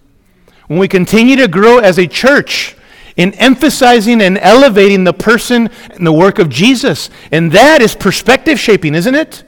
When 0.68 0.78
we 0.78 0.88
continue 0.88 1.36
to 1.36 1.48
grow 1.48 1.78
as 1.78 1.98
a 1.98 2.06
church 2.06 2.76
in 3.16 3.34
emphasizing 3.34 4.22
and 4.22 4.38
elevating 4.38 5.04
the 5.04 5.12
person 5.12 5.68
and 5.90 6.06
the 6.06 6.12
work 6.12 6.38
of 6.38 6.48
Jesus. 6.48 7.10
And 7.32 7.50
that 7.52 7.82
is 7.82 7.94
perspective 7.96 8.60
shaping, 8.60 8.94
isn't 8.94 9.14
it? 9.14 9.44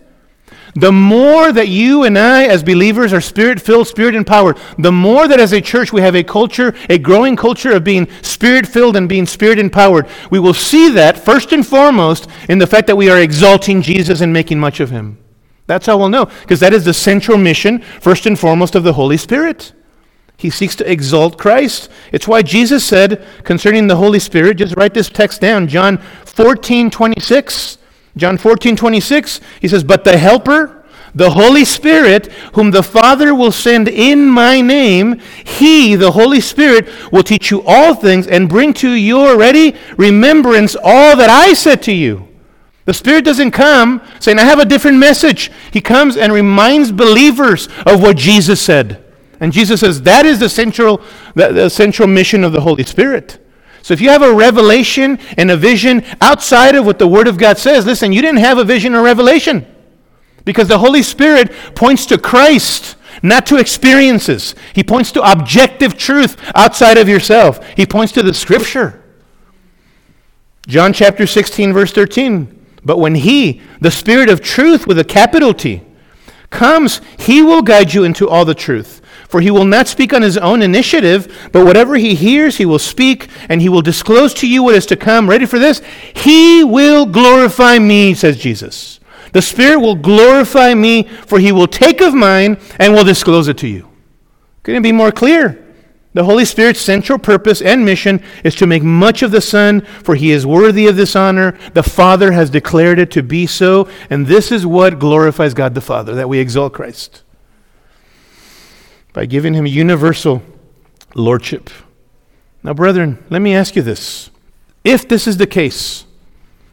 The 0.74 0.92
more 0.92 1.52
that 1.52 1.68
you 1.68 2.04
and 2.04 2.18
I, 2.18 2.44
as 2.44 2.62
believers, 2.62 3.12
are 3.12 3.20
spirit 3.20 3.60
filled, 3.60 3.88
spirit 3.88 4.14
empowered, 4.14 4.58
the 4.78 4.92
more 4.92 5.26
that 5.26 5.40
as 5.40 5.52
a 5.52 5.60
church 5.60 5.92
we 5.92 6.00
have 6.00 6.14
a 6.14 6.22
culture, 6.22 6.74
a 6.88 6.98
growing 6.98 7.34
culture 7.34 7.72
of 7.72 7.82
being 7.82 8.08
spirit 8.22 8.66
filled 8.66 8.96
and 8.96 9.08
being 9.08 9.26
spirit 9.26 9.58
empowered, 9.58 10.06
we 10.30 10.38
will 10.38 10.54
see 10.54 10.90
that 10.90 11.18
first 11.18 11.52
and 11.52 11.66
foremost 11.66 12.28
in 12.48 12.58
the 12.58 12.68
fact 12.68 12.86
that 12.86 12.96
we 12.96 13.10
are 13.10 13.20
exalting 13.20 13.82
Jesus 13.82 14.20
and 14.20 14.32
making 14.32 14.60
much 14.60 14.78
of 14.78 14.90
him. 14.90 15.18
That's 15.66 15.86
how 15.86 15.98
we'll 15.98 16.08
know, 16.08 16.26
because 16.26 16.60
that 16.60 16.72
is 16.72 16.84
the 16.84 16.94
central 16.94 17.38
mission, 17.38 17.80
first 18.00 18.26
and 18.26 18.38
foremost, 18.38 18.74
of 18.74 18.84
the 18.84 18.92
Holy 18.92 19.16
Spirit. 19.16 19.72
He 20.40 20.48
seeks 20.48 20.74
to 20.76 20.90
exalt 20.90 21.36
Christ. 21.36 21.90
It's 22.12 22.26
why 22.26 22.40
Jesus 22.40 22.82
said 22.82 23.22
concerning 23.44 23.88
the 23.88 23.96
Holy 23.96 24.18
Spirit, 24.18 24.56
just 24.56 24.74
write 24.74 24.94
this 24.94 25.10
text 25.10 25.42
down, 25.42 25.68
John 25.68 25.98
14, 26.24 26.90
26. 26.90 27.76
John 28.16 28.38
14, 28.38 28.74
26, 28.74 29.40
he 29.60 29.68
says, 29.68 29.84
But 29.84 30.04
the 30.04 30.16
Helper, 30.16 30.82
the 31.14 31.30
Holy 31.30 31.66
Spirit, 31.66 32.32
whom 32.54 32.70
the 32.70 32.82
Father 32.82 33.34
will 33.34 33.52
send 33.52 33.86
in 33.86 34.26
my 34.26 34.62
name, 34.62 35.20
he, 35.44 35.94
the 35.94 36.12
Holy 36.12 36.40
Spirit, 36.40 36.88
will 37.12 37.22
teach 37.22 37.50
you 37.50 37.62
all 37.66 37.94
things 37.94 38.26
and 38.26 38.48
bring 38.48 38.72
to 38.74 38.90
your 38.90 39.36
ready 39.36 39.76
remembrance 39.98 40.74
all 40.74 41.16
that 41.16 41.28
I 41.28 41.52
said 41.52 41.82
to 41.82 41.92
you. 41.92 42.26
The 42.86 42.94
Spirit 42.94 43.26
doesn't 43.26 43.50
come 43.50 44.00
saying, 44.20 44.38
I 44.38 44.44
have 44.44 44.58
a 44.58 44.64
different 44.64 44.96
message. 44.96 45.52
He 45.70 45.82
comes 45.82 46.16
and 46.16 46.32
reminds 46.32 46.90
believers 46.90 47.68
of 47.84 48.00
what 48.00 48.16
Jesus 48.16 48.62
said. 48.62 49.04
And 49.40 49.52
Jesus 49.52 49.80
says 49.80 50.02
that 50.02 50.26
is 50.26 50.38
the 50.38 50.48
central, 50.48 51.00
the, 51.34 51.48
the 51.48 51.70
central 51.70 52.06
mission 52.06 52.44
of 52.44 52.52
the 52.52 52.60
Holy 52.60 52.84
Spirit. 52.84 53.38
So 53.82 53.94
if 53.94 54.00
you 54.00 54.10
have 54.10 54.22
a 54.22 54.34
revelation 54.34 55.18
and 55.38 55.50
a 55.50 55.56
vision 55.56 56.04
outside 56.20 56.74
of 56.74 56.84
what 56.84 56.98
the 56.98 57.08
Word 57.08 57.26
of 57.26 57.38
God 57.38 57.56
says, 57.56 57.86
listen, 57.86 58.12
you 58.12 58.20
didn't 58.20 58.40
have 58.40 58.58
a 58.58 58.64
vision 58.64 58.94
or 58.94 59.02
revelation. 59.02 59.66
Because 60.44 60.68
the 60.68 60.78
Holy 60.78 61.02
Spirit 61.02 61.52
points 61.74 62.06
to 62.06 62.18
Christ, 62.18 62.96
not 63.22 63.46
to 63.46 63.56
experiences. 63.56 64.54
He 64.74 64.82
points 64.82 65.12
to 65.12 65.30
objective 65.30 65.96
truth 65.96 66.36
outside 66.54 66.98
of 66.98 67.08
yourself. 67.08 67.64
He 67.76 67.86
points 67.86 68.12
to 68.14 68.22
the 68.22 68.34
Scripture. 68.34 69.02
John 70.66 70.92
chapter 70.92 71.26
16, 71.26 71.72
verse 71.72 71.92
13. 71.92 72.56
But 72.84 72.98
when 72.98 73.14
He, 73.14 73.60
the 73.80 73.90
Spirit 73.90 74.28
of 74.28 74.40
truth 74.40 74.86
with 74.86 74.98
a 74.98 75.04
capital 75.04 75.54
T, 75.54 75.82
comes, 76.50 77.00
He 77.18 77.42
will 77.42 77.62
guide 77.62 77.94
you 77.94 78.04
into 78.04 78.28
all 78.28 78.44
the 78.44 78.54
truth. 78.54 78.99
For 79.30 79.40
he 79.40 79.52
will 79.52 79.64
not 79.64 79.86
speak 79.86 80.12
on 80.12 80.22
his 80.22 80.36
own 80.36 80.60
initiative, 80.60 81.48
but 81.52 81.64
whatever 81.64 81.94
he 81.94 82.16
hears, 82.16 82.56
he 82.56 82.66
will 82.66 82.80
speak, 82.80 83.28
and 83.48 83.62
he 83.62 83.68
will 83.68 83.80
disclose 83.80 84.34
to 84.34 84.48
you 84.48 84.64
what 84.64 84.74
is 84.74 84.86
to 84.86 84.96
come. 84.96 85.30
Ready 85.30 85.46
for 85.46 85.60
this? 85.60 85.80
He 86.16 86.64
will 86.64 87.06
glorify 87.06 87.78
me, 87.78 88.12
says 88.12 88.36
Jesus. 88.36 88.98
The 89.32 89.40
Spirit 89.40 89.78
will 89.78 89.94
glorify 89.94 90.74
me, 90.74 91.04
for 91.04 91.38
he 91.38 91.52
will 91.52 91.68
take 91.68 92.00
of 92.00 92.12
mine 92.12 92.58
and 92.80 92.92
will 92.92 93.04
disclose 93.04 93.46
it 93.46 93.56
to 93.58 93.68
you. 93.68 93.88
Couldn't 94.64 94.80
it 94.80 94.88
be 94.88 94.90
more 94.90 95.12
clear? 95.12 95.64
The 96.12 96.24
Holy 96.24 96.44
Spirit's 96.44 96.80
central 96.80 97.16
purpose 97.16 97.62
and 97.62 97.84
mission 97.84 98.24
is 98.42 98.56
to 98.56 98.66
make 98.66 98.82
much 98.82 99.22
of 99.22 99.30
the 99.30 99.40
Son, 99.40 99.82
for 100.02 100.16
he 100.16 100.32
is 100.32 100.44
worthy 100.44 100.88
of 100.88 100.96
this 100.96 101.14
honor. 101.14 101.56
The 101.72 101.84
Father 101.84 102.32
has 102.32 102.50
declared 102.50 102.98
it 102.98 103.12
to 103.12 103.22
be 103.22 103.46
so, 103.46 103.88
and 104.10 104.26
this 104.26 104.50
is 104.50 104.66
what 104.66 104.98
glorifies 104.98 105.54
God 105.54 105.76
the 105.76 105.80
Father, 105.80 106.16
that 106.16 106.28
we 106.28 106.40
exalt 106.40 106.72
Christ 106.72 107.22
by 109.12 109.26
giving 109.26 109.54
him 109.54 109.66
universal 109.66 110.42
lordship. 111.14 111.70
Now, 112.62 112.74
brethren, 112.74 113.24
let 113.30 113.40
me 113.40 113.54
ask 113.54 113.74
you 113.76 113.82
this. 113.82 114.30
If 114.84 115.08
this 115.08 115.26
is 115.26 115.36
the 115.36 115.46
case, 115.46 116.04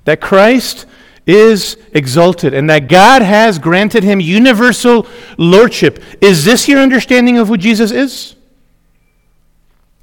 that 0.05 0.21
Christ 0.21 0.85
is 1.25 1.75
exalted 1.91 2.53
and 2.53 2.69
that 2.69 2.87
God 2.87 3.21
has 3.21 3.59
granted 3.59 4.03
him 4.03 4.21
universal 4.21 5.07
lordship, 5.37 6.01
is 6.21 6.45
this 6.45 6.67
your 6.67 6.79
understanding 6.79 7.37
of 7.37 7.47
who 7.47 7.57
Jesus 7.57 7.91
is? 7.91 8.35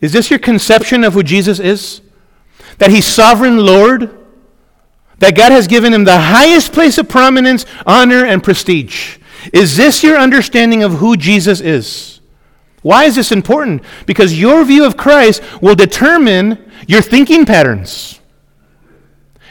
Is 0.00 0.12
this 0.12 0.28
your 0.28 0.38
conception 0.38 1.04
of 1.04 1.14
who 1.14 1.22
Jesus 1.22 1.58
is? 1.58 2.02
That 2.78 2.90
he's 2.90 3.06
sovereign 3.06 3.58
Lord? 3.58 4.10
That 5.18 5.36
God 5.36 5.52
has 5.52 5.66
given 5.66 5.94
him 5.94 6.04
the 6.04 6.18
highest 6.18 6.72
place 6.72 6.98
of 6.98 7.08
prominence, 7.08 7.64
honor, 7.86 8.26
and 8.26 8.42
prestige? 8.42 9.18
Is 9.52 9.76
this 9.76 10.02
your 10.02 10.18
understanding 10.18 10.82
of 10.82 10.94
who 10.94 11.16
Jesus 11.16 11.60
is? 11.60 12.13
Why 12.84 13.04
is 13.04 13.14
this 13.14 13.32
important? 13.32 13.82
Because 14.04 14.38
your 14.38 14.62
view 14.62 14.84
of 14.84 14.98
Christ 14.98 15.42
will 15.62 15.74
determine 15.74 16.70
your 16.86 17.00
thinking 17.00 17.46
patterns. 17.46 18.20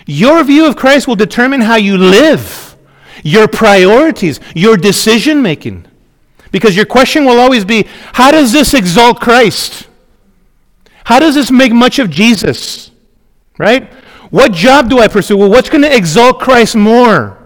Your 0.06 0.44
view 0.44 0.68
of 0.68 0.76
Christ 0.76 1.08
will 1.08 1.16
determine 1.16 1.62
how 1.62 1.78
you 1.78 1.98
live, 1.98 2.78
your 3.24 3.48
priorities, 3.48 4.40
your 4.54 4.78
decision 4.78 5.42
making. 5.42 5.88
Because 6.52 6.76
your 6.76 6.86
question 6.86 7.26
will 7.26 7.40
always 7.40 7.66
be 7.66 7.88
how 8.14 8.30
does 8.30 8.52
this 8.52 8.76
exalt 8.76 9.20
Christ? 9.20 9.88
How 11.04 11.18
does 11.18 11.34
this 11.34 11.50
make 11.50 11.74
much 11.74 11.98
of 11.98 12.12
Jesus? 12.12 12.92
Right? 13.58 13.92
What 14.30 14.52
job 14.52 14.92
do 14.92 15.00
I 15.00 15.08
pursue? 15.08 15.38
Well, 15.38 15.50
what's 15.50 15.72
going 15.72 15.82
to 15.82 15.96
exalt 15.96 16.40
Christ 16.40 16.76
more? 16.76 17.40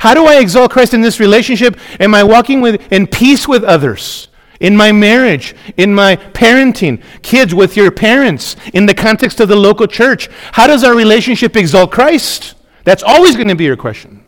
How 0.00 0.14
do 0.14 0.26
I 0.26 0.40
exalt 0.40 0.72
Christ 0.72 0.94
in 0.94 1.00
this 1.00 1.20
relationship? 1.20 1.78
Am 2.00 2.12
I 2.12 2.24
walking 2.24 2.60
with, 2.60 2.92
in 2.92 3.06
peace 3.06 3.46
with 3.46 3.62
others? 3.62 4.26
In 4.60 4.76
my 4.76 4.92
marriage, 4.92 5.54
in 5.76 5.94
my 5.94 6.16
parenting, 6.16 7.02
kids 7.22 7.54
with 7.54 7.76
your 7.76 7.90
parents, 7.90 8.56
in 8.72 8.86
the 8.86 8.94
context 8.94 9.40
of 9.40 9.48
the 9.48 9.56
local 9.56 9.86
church. 9.86 10.28
How 10.52 10.66
does 10.66 10.84
our 10.84 10.94
relationship 10.94 11.56
exalt 11.56 11.90
Christ? 11.90 12.54
That's 12.84 13.02
always 13.02 13.36
going 13.36 13.48
to 13.48 13.54
be 13.54 13.64
your 13.64 13.76
question. 13.76 14.24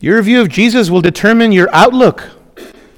Your 0.00 0.20
view 0.22 0.40
of 0.40 0.48
Jesus 0.48 0.90
will 0.90 1.02
determine 1.02 1.52
your 1.52 1.68
outlook, 1.72 2.26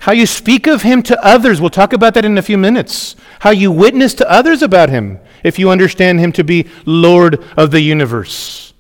how 0.01 0.13
you 0.13 0.27
speak 0.27 0.67
of 0.67 0.83
him 0.83 1.03
to 1.05 1.25
others. 1.25 1.61
We'll 1.61 1.71
talk 1.71 1.93
about 1.93 2.15
that 2.15 2.25
in 2.25 2.39
a 2.39 2.43
few 2.43 2.59
minutes. 2.59 3.17
How 3.41 3.51
you 3.51 3.73
witness 3.73 4.15
to 4.15 4.31
others 4.31 4.63
about 4.63 4.89
him 4.89 5.19
if 5.43 5.59
you 5.59 5.71
understand 5.71 6.21
him 6.21 6.33
to 6.33 6.45
be 6.45 6.69
Lord 6.87 7.45
of 7.57 7.73
the 7.73 7.81
universe. 7.81 8.73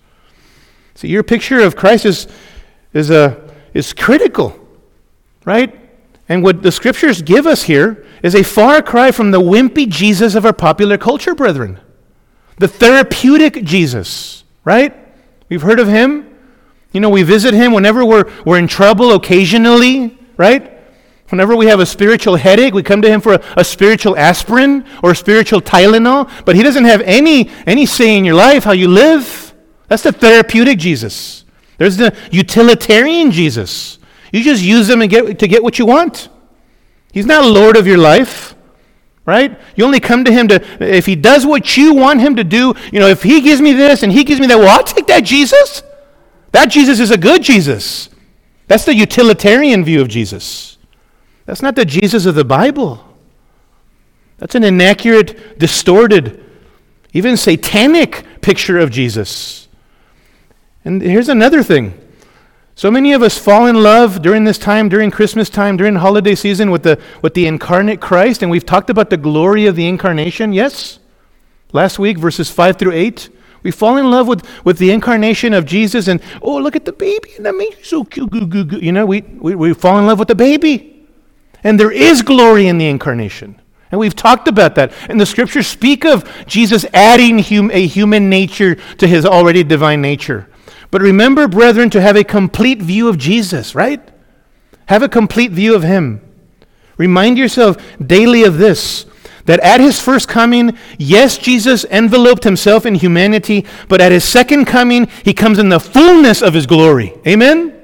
See, 0.94 1.08
your 1.08 1.24
picture 1.24 1.60
of 1.60 1.74
Christ 1.74 2.06
is, 2.06 2.28
is, 2.92 3.10
a, 3.10 3.52
is 3.74 3.92
critical 3.92 4.61
right? 5.44 5.78
And 6.28 6.42
what 6.42 6.62
the 6.62 6.72
scriptures 6.72 7.22
give 7.22 7.46
us 7.46 7.64
here 7.64 8.06
is 8.22 8.34
a 8.34 8.42
far 8.42 8.82
cry 8.82 9.10
from 9.10 9.30
the 9.30 9.40
wimpy 9.40 9.88
Jesus 9.88 10.34
of 10.34 10.46
our 10.46 10.52
popular 10.52 10.96
culture, 10.96 11.34
brethren. 11.34 11.80
The 12.58 12.68
therapeutic 12.68 13.64
Jesus, 13.64 14.44
right? 14.64 14.94
We've 15.48 15.62
heard 15.62 15.80
of 15.80 15.88
him. 15.88 16.28
You 16.92 17.00
know, 17.00 17.10
we 17.10 17.22
visit 17.22 17.54
him 17.54 17.72
whenever 17.72 18.04
we're, 18.04 18.30
we're 18.44 18.58
in 18.58 18.68
trouble 18.68 19.12
occasionally, 19.12 20.18
right? 20.36 20.72
Whenever 21.28 21.56
we 21.56 21.66
have 21.66 21.80
a 21.80 21.86
spiritual 21.86 22.36
headache, 22.36 22.74
we 22.74 22.82
come 22.82 23.00
to 23.00 23.08
him 23.08 23.22
for 23.22 23.34
a, 23.34 23.42
a, 23.56 23.64
spiritual 23.64 24.16
aspirin 24.18 24.86
or 25.02 25.12
a 25.12 25.16
spiritual 25.16 25.62
Tylenol, 25.62 26.30
but 26.44 26.54
he 26.54 26.62
doesn't 26.62 26.84
have 26.84 27.00
any, 27.02 27.50
any 27.66 27.86
say 27.86 28.18
in 28.18 28.24
your 28.24 28.34
life, 28.34 28.64
how 28.64 28.72
you 28.72 28.86
live. 28.86 29.54
That's 29.88 30.02
the 30.02 30.12
therapeutic 30.12 30.78
Jesus. 30.78 31.46
There's 31.78 31.96
the 31.96 32.14
utilitarian 32.30 33.30
Jesus. 33.30 33.98
You 34.32 34.42
just 34.42 34.62
use 34.62 34.88
them 34.88 35.02
and 35.02 35.10
get, 35.10 35.38
to 35.38 35.46
get 35.46 35.62
what 35.62 35.78
you 35.78 35.86
want. 35.86 36.28
He's 37.12 37.26
not 37.26 37.44
Lord 37.44 37.76
of 37.76 37.86
your 37.86 37.98
life, 37.98 38.54
right? 39.26 39.60
You 39.76 39.84
only 39.84 40.00
come 40.00 40.24
to 40.24 40.32
Him 40.32 40.48
to, 40.48 40.64
if 40.80 41.06
He 41.06 41.14
does 41.14 41.46
what 41.46 41.76
you 41.76 41.94
want 41.94 42.20
Him 42.20 42.36
to 42.36 42.44
do, 42.44 42.74
you 42.90 42.98
know, 42.98 43.08
if 43.08 43.22
He 43.22 43.42
gives 43.42 43.60
me 43.60 43.72
this 43.74 44.02
and 44.02 44.10
He 44.10 44.24
gives 44.24 44.40
me 44.40 44.46
that, 44.48 44.58
well, 44.58 44.68
I'll 44.68 44.82
take 44.82 45.06
that 45.06 45.20
Jesus. 45.20 45.82
That 46.50 46.66
Jesus 46.66 46.98
is 46.98 47.10
a 47.10 47.18
good 47.18 47.42
Jesus. 47.42 48.08
That's 48.66 48.84
the 48.86 48.94
utilitarian 48.94 49.84
view 49.84 50.00
of 50.00 50.08
Jesus. 50.08 50.78
That's 51.44 51.62
not 51.62 51.76
the 51.76 51.84
Jesus 51.84 52.24
of 52.24 52.34
the 52.34 52.44
Bible. 52.44 53.04
That's 54.38 54.54
an 54.54 54.64
inaccurate, 54.64 55.58
distorted, 55.58 56.42
even 57.12 57.36
satanic 57.36 58.24
picture 58.40 58.78
of 58.78 58.90
Jesus. 58.90 59.68
And 60.84 61.02
here's 61.02 61.28
another 61.28 61.62
thing 61.62 62.01
So 62.74 62.90
many 62.90 63.12
of 63.12 63.22
us 63.22 63.36
fall 63.36 63.66
in 63.66 63.82
love 63.82 64.22
during 64.22 64.44
this 64.44 64.58
time, 64.58 64.88
during 64.88 65.10
Christmas 65.10 65.50
time, 65.50 65.76
during 65.76 65.96
holiday 65.96 66.34
season 66.34 66.70
with 66.70 66.82
the, 66.82 67.00
with 67.20 67.34
the 67.34 67.46
incarnate 67.46 68.00
Christ, 68.00 68.42
and 68.42 68.50
we've 68.50 68.64
talked 68.64 68.88
about 68.88 69.10
the 69.10 69.18
glory 69.18 69.66
of 69.66 69.76
the 69.76 69.86
incarnation, 69.86 70.52
yes? 70.52 70.98
Last 71.72 71.98
week, 71.98 72.18
verses 72.18 72.50
5 72.50 72.78
through 72.78 72.92
8. 72.92 73.28
We 73.62 73.70
fall 73.70 73.98
in 73.98 74.10
love 74.10 74.26
with, 74.26 74.46
with 74.64 74.78
the 74.78 74.90
incarnation 74.90 75.52
of 75.52 75.66
Jesus, 75.66 76.08
and 76.08 76.20
oh, 76.40 76.56
look 76.56 76.74
at 76.74 76.84
the 76.84 76.92
baby, 76.92 77.32
and 77.36 77.46
that 77.46 77.54
makes 77.54 77.78
you 77.78 77.84
so 77.84 78.04
cute. 78.04 78.32
You 78.82 78.92
know, 78.92 79.06
we, 79.06 79.20
we, 79.20 79.54
we 79.54 79.74
fall 79.74 79.98
in 79.98 80.06
love 80.06 80.18
with 80.18 80.28
the 80.28 80.34
baby. 80.34 81.06
And 81.62 81.78
there 81.78 81.92
is 81.92 82.22
glory 82.22 82.66
in 82.66 82.78
the 82.78 82.88
incarnation. 82.88 83.60
And 83.92 84.00
we've 84.00 84.16
talked 84.16 84.48
about 84.48 84.74
that. 84.76 84.92
And 85.08 85.20
the 85.20 85.26
scriptures 85.26 85.66
speak 85.66 86.04
of 86.04 86.28
Jesus 86.46 86.84
adding 86.92 87.38
hum, 87.38 87.70
a 87.72 87.86
human 87.86 88.30
nature 88.30 88.76
to 88.96 89.06
his 89.06 89.24
already 89.24 89.62
divine 89.62 90.00
nature. 90.00 90.48
But 90.92 91.00
remember, 91.00 91.48
brethren, 91.48 91.90
to 91.90 92.00
have 92.02 92.16
a 92.16 92.22
complete 92.22 92.80
view 92.80 93.08
of 93.08 93.16
Jesus, 93.16 93.74
right? 93.74 94.06
Have 94.86 95.02
a 95.02 95.08
complete 95.08 95.50
view 95.50 95.74
of 95.74 95.82
him. 95.82 96.20
Remind 96.98 97.38
yourself 97.38 97.78
daily 97.98 98.44
of 98.44 98.58
this 98.58 99.06
that 99.46 99.58
at 99.60 99.80
his 99.80 99.98
first 99.98 100.28
coming, 100.28 100.78
yes, 100.98 101.38
Jesus 101.38 101.84
enveloped 101.86 102.44
himself 102.44 102.86
in 102.86 102.94
humanity, 102.94 103.66
but 103.88 104.00
at 104.00 104.12
his 104.12 104.22
second 104.22 104.66
coming, 104.66 105.08
he 105.24 105.32
comes 105.32 105.58
in 105.58 105.70
the 105.70 105.80
fullness 105.80 106.42
of 106.42 106.54
his 106.54 106.66
glory. 106.66 107.14
Amen? 107.26 107.74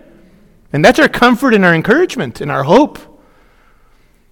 And 0.72 0.84
that's 0.84 0.98
our 0.98 1.08
comfort 1.08 1.54
and 1.54 1.64
our 1.64 1.74
encouragement 1.74 2.42
and 2.42 2.50
our 2.50 2.62
hope. 2.62 2.98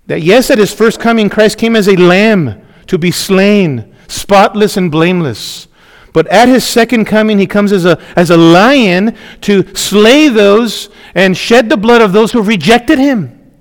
That 0.07 0.21
yes, 0.21 0.51
at 0.51 0.59
his 0.59 0.73
first 0.73 1.01
coming, 1.01 1.31
Christ 1.31 1.59
came 1.59 1.75
as 1.75 1.89
a 1.89 1.97
lamb 1.97 2.63
to 2.89 2.99
be 2.99 3.11
slain, 3.11 3.93
spotless 4.07 4.77
and 4.77 4.93
blameless. 4.93 5.67
But 6.17 6.29
at 6.29 6.49
his 6.49 6.65
second 6.65 7.05
coming, 7.05 7.39
he 7.39 7.47
comes 7.47 7.73
as 7.73 7.85
a, 7.85 8.03
as 8.17 8.31
a 8.31 8.39
lion 8.39 9.15
to 9.43 9.75
slay 9.75 10.31
those 10.31 10.89
and 11.15 11.37
shed 11.37 11.69
the 11.69 11.77
blood 11.77 12.01
of 12.01 12.15
those 12.15 12.33
who 12.33 12.41
rejected 12.41 12.99
him. 12.99 13.53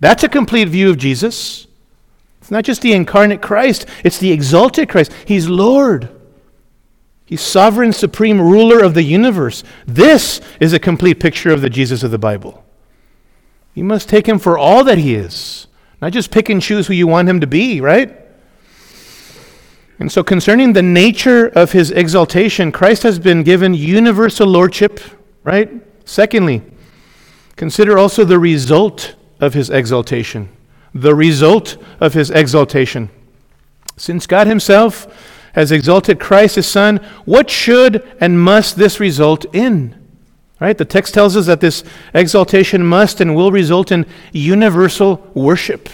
That's 0.00 0.24
a 0.24 0.28
complete 0.30 0.70
view 0.70 0.88
of 0.88 0.96
Jesus. 0.96 1.66
It's 2.40 2.50
not 2.50 2.64
just 2.64 2.80
the 2.80 2.94
incarnate 2.94 3.42
Christ, 3.42 3.84
it's 4.04 4.16
the 4.16 4.32
exalted 4.32 4.88
Christ. 4.88 5.12
He's 5.26 5.50
Lord. 5.50 6.08
He's 7.26 7.42
sovereign, 7.42 7.92
supreme 7.92 8.40
ruler 8.40 8.82
of 8.82 8.94
the 8.94 9.02
universe. 9.02 9.62
This 9.86 10.40
is 10.60 10.72
a 10.72 10.78
complete 10.78 11.20
picture 11.20 11.52
of 11.52 11.60
the 11.60 11.68
Jesus 11.68 12.02
of 12.02 12.10
the 12.10 12.16
Bible. 12.16 12.64
You 13.74 13.84
must 13.84 14.08
take 14.08 14.26
him 14.26 14.38
for 14.38 14.56
all 14.56 14.82
that 14.84 14.96
he 14.96 15.14
is, 15.14 15.66
not 16.00 16.14
just 16.14 16.30
pick 16.30 16.48
and 16.48 16.62
choose 16.62 16.86
who 16.86 16.94
you 16.94 17.06
want 17.06 17.28
him 17.28 17.40
to 17.40 17.46
be, 17.46 17.82
right? 17.82 18.27
And 19.98 20.12
so, 20.12 20.22
concerning 20.22 20.72
the 20.72 20.82
nature 20.82 21.46
of 21.48 21.72
his 21.72 21.90
exaltation, 21.90 22.70
Christ 22.70 23.02
has 23.02 23.18
been 23.18 23.42
given 23.42 23.74
universal 23.74 24.46
lordship, 24.46 25.00
right? 25.42 25.70
Secondly, 26.04 26.62
consider 27.56 27.98
also 27.98 28.24
the 28.24 28.38
result 28.38 29.16
of 29.40 29.54
his 29.54 29.70
exaltation. 29.70 30.48
The 30.94 31.14
result 31.14 31.76
of 32.00 32.14
his 32.14 32.30
exaltation. 32.30 33.10
Since 33.96 34.26
God 34.26 34.46
himself 34.46 35.06
has 35.54 35.72
exalted 35.72 36.20
Christ, 36.20 36.54
his 36.54 36.66
Son, 36.66 36.98
what 37.24 37.50
should 37.50 38.06
and 38.20 38.40
must 38.40 38.76
this 38.76 39.00
result 39.00 39.44
in? 39.52 39.96
Right? 40.60 40.78
The 40.78 40.84
text 40.84 41.14
tells 41.14 41.36
us 41.36 41.46
that 41.46 41.60
this 41.60 41.82
exaltation 42.14 42.84
must 42.84 43.20
and 43.20 43.34
will 43.34 43.50
result 43.50 43.90
in 43.90 44.06
universal 44.32 45.28
worship. 45.34 45.88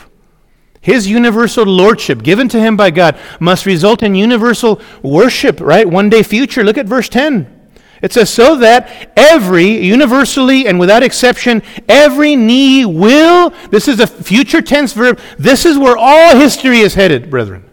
His 0.84 1.08
universal 1.08 1.64
lordship 1.64 2.22
given 2.22 2.46
to 2.50 2.60
him 2.60 2.76
by 2.76 2.90
God 2.90 3.18
must 3.40 3.64
result 3.64 4.02
in 4.02 4.14
universal 4.14 4.82
worship, 5.02 5.58
right? 5.58 5.88
One 5.88 6.10
day 6.10 6.22
future. 6.22 6.62
Look 6.62 6.76
at 6.76 6.84
verse 6.84 7.08
10. 7.08 7.70
It 8.02 8.12
says, 8.12 8.28
so 8.28 8.56
that 8.56 9.10
every, 9.16 9.82
universally 9.82 10.66
and 10.66 10.78
without 10.78 11.02
exception, 11.02 11.62
every 11.88 12.36
knee 12.36 12.84
will, 12.84 13.48
this 13.70 13.88
is 13.88 13.98
a 13.98 14.06
future 14.06 14.60
tense 14.60 14.92
verb, 14.92 15.18
this 15.38 15.64
is 15.64 15.78
where 15.78 15.96
all 15.96 16.36
history 16.36 16.80
is 16.80 16.92
headed, 16.92 17.30
brethren. 17.30 17.64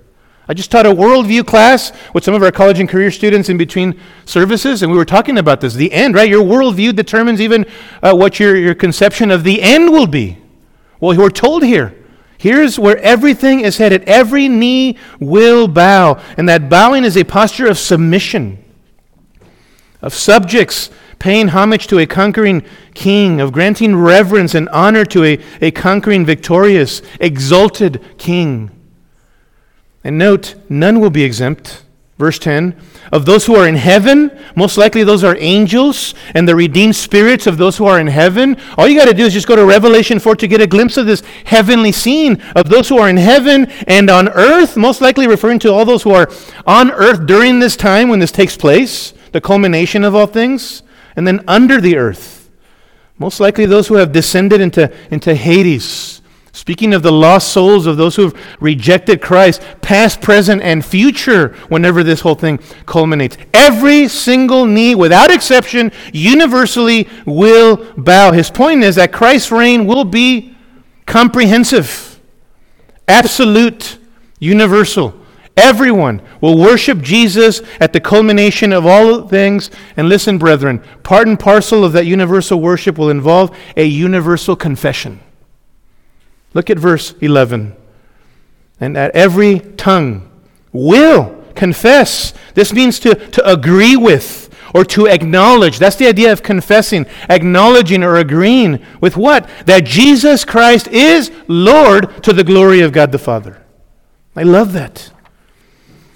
I 0.48 0.54
just 0.54 0.72
taught 0.72 0.86
a 0.86 0.96
worldview 0.96 1.46
class 1.46 1.92
with 2.14 2.24
some 2.24 2.34
of 2.34 2.42
our 2.42 2.52
college 2.52 2.80
and 2.80 2.88
career 2.88 3.12
students 3.12 3.50
in 3.50 3.58
between 3.58 4.00
services, 4.24 4.84
and 4.84 4.90
we 4.92 4.98
were 4.98 5.04
talking 5.04 5.38
about 5.38 5.60
this. 5.60 5.74
The 5.74 5.92
end, 5.92 6.16
right? 6.16 6.30
Your 6.30 6.46
worldview 6.46 6.96
determines 6.96 7.42
even 7.42 7.66
uh, 8.02 8.16
what 8.16 8.40
your, 8.40 8.56
your 8.56 8.74
conception 8.74 9.32
of 9.32 9.44
the 9.44 9.62
end 9.62 9.92
will 9.92 10.08
be. 10.08 10.38
Well, 11.02 11.18
we're 11.18 11.30
told 11.30 11.66
here 11.66 12.01
Here's 12.42 12.80
where 12.80 12.98
everything 12.98 13.60
is 13.60 13.78
headed. 13.78 14.04
Every 14.06 14.48
knee 14.48 14.98
will 15.20 15.68
bow. 15.68 16.20
And 16.38 16.50
that 16.50 16.70
bowing 16.70 17.04
is 17.04 17.16
a 17.16 17.24
posture 17.24 17.68
of 17.68 17.78
submission, 17.78 18.58
of 20.02 20.16
subjects 20.16 20.90
paying 21.20 21.50
homage 21.50 21.86
to 21.86 22.00
a 22.00 22.08
conquering 22.08 22.66
king, 22.96 23.40
of 23.40 23.52
granting 23.52 23.96
reverence 23.96 24.56
and 24.56 24.68
honor 24.70 25.06
to 25.06 25.24
a, 25.24 25.40
a 25.62 25.70
conquering, 25.70 26.26
victorious, 26.26 27.04
exalted 27.20 28.04
king. 28.18 28.72
And 30.04 30.18
note, 30.18 30.56
none 30.68 31.00
will 31.00 31.12
be 31.12 31.24
exempt. 31.24 31.84
Verse 32.18 32.40
10 32.40 32.76
of 33.12 33.26
those 33.26 33.46
who 33.46 33.56
are 33.56 33.68
in 33.68 33.76
heaven, 33.76 34.32
most 34.56 34.78
likely 34.78 35.04
those 35.04 35.24
are 35.24 35.36
angels 35.38 36.14
and 36.34 36.48
the 36.48 36.56
redeemed 36.56 36.96
spirits 36.96 37.46
of 37.48 37.58
those 37.58 37.78
who 37.78 37.86
are 37.86 38.00
in 38.00 38.08
heaven. 38.08 38.58
All 38.78 38.88
you 38.88 38.98
got 38.98 39.08
to 39.08 39.14
do 39.14 39.26
is 39.26 39.34
just 39.34 39.48
go 39.48 39.56
to 39.56 39.66
Revelation 39.66 40.20
4 40.20 40.36
to 40.38 40.48
get 40.48 40.62
a 40.62 40.68
glimpse 40.68 40.98
of 40.98 41.06
this 41.06 41.22
heavenly 41.46 41.92
scene 41.92 42.42
of 42.56 42.70
those 42.70 42.88
who 42.88 42.98
are 42.98 43.10
in 43.10 43.18
heaven 43.18 43.66
and 43.88 44.10
on 44.10 44.30
earth, 44.30 44.78
most 44.78 45.02
likely 45.02 45.28
referring 45.28 45.60
to 45.60 45.72
all 45.72 45.84
those 45.84 46.04
who 46.04 46.12
are 46.12 46.30
on 46.66 46.92
earth 46.92 47.26
during 47.26 47.60
this 47.60 47.76
time 47.76 48.08
when 48.08 48.20
this 48.20 48.32
takes 48.32 48.56
place, 48.56 49.14
the 49.34 49.42
culmination 49.42 50.04
of 50.04 50.16
all 50.16 50.28
things, 50.28 50.84
and 51.16 51.28
then 51.28 51.44
under 51.48 51.82
the 51.82 51.98
earth. 51.98 52.50
Most 53.18 53.40
likely 53.40 53.66
those 53.66 53.88
who 53.88 53.96
have 53.96 54.12
descended 54.12 54.62
into, 54.62 54.92
into 55.12 55.36
Hades 55.36 56.21
Speaking 56.54 56.94
of 56.94 57.02
the 57.02 57.14
lost 57.14 57.54
souls 57.54 57.86
of 57.86 57.96
those 57.96 58.18
who 58.18 58.24
have 58.24 58.58
rejected 58.60 59.22
Christ, 59.22 59.62
past, 59.82 60.22
present, 60.22 60.62
and 60.62 60.86
future, 60.86 61.50
whenever 61.70 62.04
this 62.04 62.22
whole 62.22 62.36
thing 62.36 62.60
culminates. 62.86 63.38
Every 63.54 64.10
single 64.10 64.66
knee, 64.66 64.94
without 64.94 65.32
exception, 65.32 65.92
universally 66.12 67.08
will 67.26 67.94
bow. 67.96 68.34
His 68.34 68.52
point 68.52 68.84
is 68.84 68.96
that 68.96 69.14
Christ's 69.14 69.52
reign 69.52 69.86
will 69.86 70.04
be 70.04 70.56
comprehensive, 71.06 72.20
absolute, 73.08 73.98
universal. 74.40 75.16
Everyone 75.56 76.22
will 76.42 76.58
worship 76.58 77.02
Jesus 77.02 77.62
at 77.80 77.94
the 77.94 78.00
culmination 78.02 78.74
of 78.74 78.86
all 78.86 79.28
things. 79.28 79.70
And 79.96 80.10
listen, 80.10 80.38
brethren, 80.38 80.84
part 81.04 81.28
and 81.28 81.40
parcel 81.40 81.86
of 81.86 81.94
that 81.94 82.06
universal 82.06 82.60
worship 82.60 82.98
will 82.98 83.10
involve 83.10 83.56
a 83.78 83.86
universal 83.86 84.56
confession. 84.56 85.22
Look 86.54 86.70
at 86.70 86.80
verse 86.80 87.14
11. 87.22 87.76
And 88.80 88.98
at 88.98 89.12
every 89.12 89.60
tongue 89.60 90.30
will 90.72 91.44
confess. 91.56 92.34
This 92.56 92.74
means 92.74 93.00
to, 93.00 93.16
to 93.16 93.50
agree 93.50 93.96
with 93.96 94.50
or 94.74 94.86
to 94.86 95.08
acknowledge. 95.08 95.80
That's 95.80 95.96
the 95.96 96.08
idea 96.08 96.32
of 96.32 96.44
confessing, 96.44 97.06
acknowledging 97.30 98.04
or 98.04 98.18
agreeing 98.18 98.84
with 99.00 99.18
what? 99.18 99.50
That 99.66 99.86
Jesus 99.86 100.46
Christ 100.46 100.88
is 100.88 101.32
Lord 101.48 102.24
to 102.24 102.34
the 102.34 102.44
glory 102.44 102.82
of 102.82 102.92
God 102.92 103.12
the 103.12 103.20
Father. 103.20 103.62
I 104.36 104.44
love 104.44 104.74
that. 104.74 105.12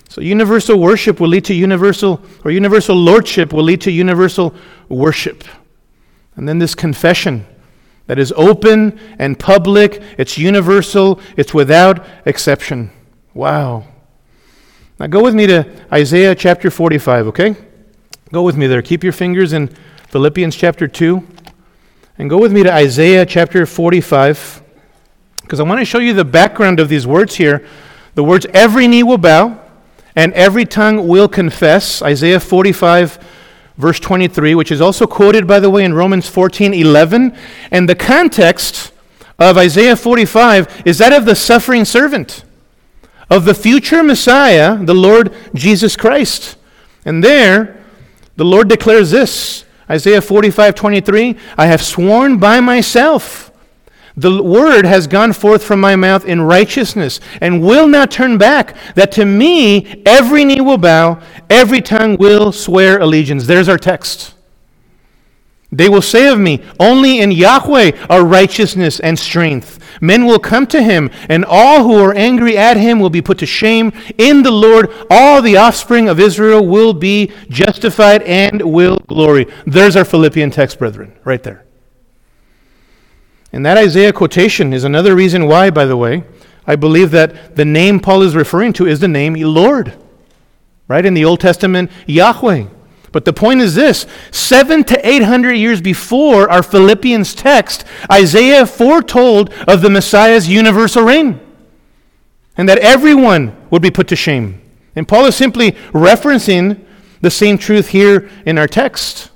So 0.09 0.21
universal 0.21 0.79
worship 0.79 1.19
will 1.19 1.27
lead 1.27 1.43
to 1.45 1.53
universal, 1.53 2.21
or 2.45 2.51
universal 2.51 2.95
lordship 2.95 3.51
will 3.51 3.63
lead 3.63 3.81
to 3.81 3.91
universal 3.91 4.55
worship. 4.87 5.43
And 6.37 6.47
then 6.47 6.59
this 6.59 6.75
confession 6.75 7.45
that 8.07 8.19
is 8.19 8.33
open 8.35 8.99
and 9.19 9.37
public, 9.39 10.01
it's 10.17 10.37
universal, 10.37 11.19
it's 11.35 11.53
without 11.53 12.05
exception. 12.25 12.91
Wow. 13.33 13.85
Now 14.99 15.07
go 15.07 15.23
with 15.23 15.35
me 15.35 15.47
to 15.47 15.67
Isaiah 15.91 16.35
chapter 16.35 16.71
45, 16.71 17.27
okay? 17.27 17.55
Go 18.31 18.43
with 18.43 18.55
me 18.55 18.67
there. 18.67 18.81
Keep 18.81 19.03
your 19.03 19.13
fingers 19.13 19.53
in 19.53 19.67
Philippians 20.09 20.55
chapter 20.55 20.87
2. 20.87 21.25
And 22.17 22.29
go 22.29 22.37
with 22.37 22.53
me 22.53 22.63
to 22.63 22.73
Isaiah 22.73 23.25
chapter 23.25 23.65
45, 23.65 24.61
because 25.41 25.59
I 25.59 25.63
want 25.63 25.79
to 25.79 25.85
show 25.85 25.99
you 25.99 26.13
the 26.13 26.23
background 26.23 26.79
of 26.79 26.87
these 26.87 27.05
words 27.05 27.35
here. 27.35 27.67
The 28.13 28.23
words, 28.23 28.45
every 28.53 28.87
knee 28.87 29.03
will 29.03 29.17
bow 29.17 29.59
and 30.15 30.31
every 30.33 30.65
tongue 30.65 31.07
will 31.07 31.27
confess. 31.27 32.01
Isaiah 32.01 32.39
45, 32.39 33.19
verse 33.77 33.99
23, 33.99 34.55
which 34.55 34.71
is 34.71 34.81
also 34.81 35.05
quoted, 35.05 35.47
by 35.47 35.59
the 35.59 35.69
way, 35.69 35.83
in 35.83 35.93
Romans 35.93 36.27
14 36.27 36.73
11. 36.73 37.35
And 37.71 37.89
the 37.89 37.95
context 37.95 38.91
of 39.37 39.57
Isaiah 39.57 39.95
45 39.95 40.83
is 40.85 40.97
that 40.99 41.13
of 41.13 41.25
the 41.25 41.35
suffering 41.35 41.85
servant, 41.85 42.43
of 43.29 43.45
the 43.45 43.53
future 43.53 44.03
Messiah, 44.03 44.77
the 44.77 44.93
Lord 44.93 45.33
Jesus 45.53 45.95
Christ. 45.95 46.57
And 47.03 47.23
there, 47.23 47.83
the 48.35 48.45
Lord 48.45 48.67
declares 48.67 49.11
this 49.11 49.65
Isaiah 49.89 50.21
45 50.21 50.75
23, 50.75 51.37
I 51.57 51.65
have 51.67 51.81
sworn 51.81 52.37
by 52.37 52.59
myself 52.59 53.51
the 54.17 54.41
word 54.41 54.85
has 54.85 55.07
gone 55.07 55.33
forth 55.33 55.63
from 55.63 55.81
my 55.81 55.95
mouth 55.95 56.25
in 56.25 56.41
righteousness 56.41 57.19
and 57.41 57.61
will 57.61 57.87
not 57.87 58.11
turn 58.11 58.37
back, 58.37 58.75
that 58.95 59.11
to 59.13 59.25
me 59.25 60.01
every 60.05 60.45
knee 60.45 60.61
will 60.61 60.77
bow, 60.77 61.21
every 61.49 61.81
tongue 61.81 62.15
will 62.17 62.51
swear 62.51 62.99
allegiance. 62.99 63.45
There's 63.45 63.67
our 63.67 63.77
text. 63.77 64.33
They 65.71 65.89
will 65.89 66.01
say 66.01 66.27
of 66.27 66.39
me, 66.39 66.63
Only 66.79 67.19
in 67.19 67.31
Yahweh 67.31 68.05
are 68.09 68.23
righteousness 68.23 69.01
and 69.01 69.19
strength. 69.19 69.79
Men 69.99 70.25
will 70.25 70.39
come 70.39 70.67
to 70.67 70.81
him, 70.81 71.09
and 71.27 71.43
all 71.43 71.83
who 71.83 71.97
are 71.97 72.13
angry 72.13 72.57
at 72.57 72.77
him 72.77 72.99
will 72.99 73.09
be 73.09 73.21
put 73.21 73.39
to 73.39 73.45
shame. 73.45 73.91
In 74.17 74.43
the 74.43 74.51
Lord, 74.51 74.91
all 75.09 75.41
the 75.41 75.57
offspring 75.57 76.07
of 76.07 76.19
Israel 76.19 76.65
will 76.65 76.93
be 76.93 77.31
justified 77.49 78.21
and 78.23 78.61
will 78.61 78.97
glory. 79.07 79.47
There's 79.65 79.95
our 79.97 80.05
Philippian 80.05 80.51
text, 80.51 80.79
brethren, 80.79 81.13
right 81.25 81.43
there. 81.43 81.64
And 83.55 83.65
that 83.65 83.77
Isaiah 83.77 84.11
quotation 84.11 84.73
is 84.73 84.83
another 84.83 85.15
reason 85.15 85.47
why, 85.47 85.69
by 85.69 85.85
the 85.85 85.95
way, 85.95 86.25
I 86.67 86.75
believe 86.75 87.11
that 87.11 87.55
the 87.55 87.63
name 87.63 88.01
Paul 88.01 88.21
is 88.21 88.35
referring 88.35 88.73
to 88.73 88.85
is 88.85 88.99
the 88.99 89.07
name 89.07 89.33
Lord. 89.35 89.93
Right? 90.89 91.05
In 91.05 91.13
the 91.13 91.23
Old 91.23 91.39
Testament, 91.39 91.89
Yahweh. 92.05 92.65
But 93.13 93.23
the 93.23 93.31
point 93.31 93.61
is 93.61 93.73
this 93.73 94.07
seven 94.29 94.83
to 94.83 95.07
eight 95.07 95.23
hundred 95.23 95.53
years 95.53 95.79
before 95.79 96.49
our 96.49 96.61
Philippians 96.61 97.33
text, 97.33 97.85
Isaiah 98.11 98.65
foretold 98.65 99.53
of 99.69 99.81
the 99.81 99.89
Messiah's 99.89 100.49
universal 100.49 101.03
reign 101.03 101.39
and 102.57 102.67
that 102.67 102.79
everyone 102.79 103.55
would 103.69 103.81
be 103.81 103.89
put 103.89 104.09
to 104.09 104.17
shame. 104.17 104.61
And 104.97 105.07
Paul 105.07 105.27
is 105.27 105.35
simply 105.37 105.71
referencing 105.93 106.85
the 107.21 107.31
same 107.31 107.57
truth 107.57 107.87
here 107.87 108.29
in 108.45 108.57
our 108.57 108.67
text 108.67 109.31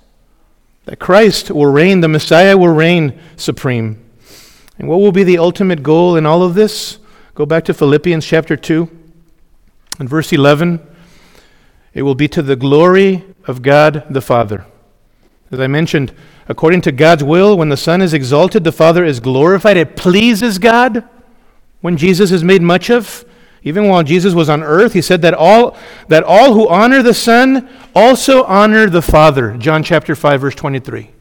that 0.84 1.00
Christ 1.00 1.52
will 1.52 1.72
reign, 1.72 2.02
the 2.02 2.10
Messiah 2.10 2.58
will 2.58 2.74
reign 2.74 3.18
supreme. 3.38 4.09
And 4.80 4.88
what 4.88 5.00
will 5.02 5.12
be 5.12 5.24
the 5.24 5.38
ultimate 5.38 5.84
goal 5.84 6.16
in 6.16 6.26
all 6.26 6.42
of 6.42 6.56
this? 6.56 6.98
Go 7.36 7.46
back 7.46 7.66
to 7.66 7.74
Philippians 7.74 8.26
chapter 8.26 8.56
2 8.56 8.90
and 10.00 10.10
verse 10.10 10.32
11. 10.32 10.80
It 11.94 12.04
will 12.04 12.16
be 12.16 12.30
to 12.30 12.42
the 12.42 12.56
glory 12.56 13.26
of 13.46 13.62
God 13.62 14.06
the 14.10 14.22
Father. 14.22 14.66
As 15.52 15.60
I 15.60 15.68
mentioned, 15.68 16.14
according 16.48 16.82
to 16.82 16.92
God's 16.92 17.24
will, 17.24 17.58
when 17.58 17.70
the 17.70 17.78
Son 17.78 18.02
is 18.02 18.14
exalted, 18.14 18.64
the 18.64 18.72
Father 18.72 19.04
is 19.04 19.20
glorified. 19.20 19.78
It 19.78 19.96
pleases 19.96 20.60
God 20.60 21.04
when 21.82 21.98
Jesus 21.98 22.32
is 22.32 22.44
made 22.44 22.62
much 22.62 22.90
of. 22.90 23.26
Even 23.64 23.90
while 23.90 24.04
Jesus 24.04 24.34
was 24.34 24.48
on 24.48 24.64
earth, 24.64 24.94
he 24.94 25.02
said 25.02 25.22
that 25.24 25.34
all, 25.34 25.76
that 26.08 26.24
all 26.24 26.54
who 26.54 26.70
honor 26.70 27.02
the 27.02 27.14
Son 27.14 27.68
also 27.94 28.44
honor 28.46 28.90
the 28.90 29.02
Father. 29.02 29.58
John 29.58 29.84
chapter 29.84 30.16
5, 30.16 30.40
verse 30.40 30.56
23. 30.56 31.12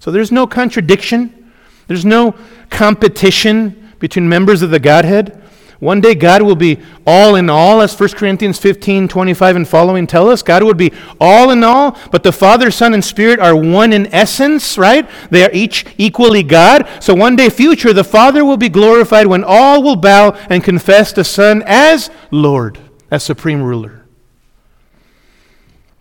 So 0.00 0.10
there's 0.10 0.32
no 0.32 0.46
contradiction, 0.46 1.43
there's 1.86 2.04
no 2.04 2.34
competition 2.70 3.92
between 3.98 4.28
members 4.28 4.62
of 4.62 4.70
the 4.70 4.78
Godhead. 4.78 5.40
One 5.80 6.00
day 6.00 6.14
God 6.14 6.40
will 6.42 6.56
be 6.56 6.80
all 7.06 7.34
in 7.34 7.50
all, 7.50 7.82
as 7.82 7.98
1 7.98 8.10
Corinthians 8.10 8.58
15, 8.58 9.08
25 9.08 9.56
and 9.56 9.68
following 9.68 10.06
tell 10.06 10.30
us. 10.30 10.42
God 10.42 10.62
would 10.62 10.78
be 10.78 10.92
all 11.20 11.50
in 11.50 11.62
all, 11.62 11.98
but 12.10 12.22
the 12.22 12.32
Father, 12.32 12.70
Son, 12.70 12.94
and 12.94 13.04
Spirit 13.04 13.38
are 13.38 13.54
one 13.54 13.92
in 13.92 14.06
essence, 14.14 14.78
right? 14.78 15.06
They 15.30 15.44
are 15.44 15.50
each 15.52 15.84
equally 15.98 16.42
God. 16.42 16.88
So 17.00 17.14
one 17.14 17.36
day 17.36 17.50
future, 17.50 17.92
the 17.92 18.04
Father 18.04 18.44
will 18.44 18.56
be 18.56 18.68
glorified 18.70 19.26
when 19.26 19.44
all 19.44 19.82
will 19.82 19.96
bow 19.96 20.30
and 20.48 20.64
confess 20.64 21.12
the 21.12 21.24
Son 21.24 21.62
as 21.66 22.08
Lord, 22.30 22.78
as 23.10 23.22
supreme 23.22 23.62
ruler. 23.62 24.06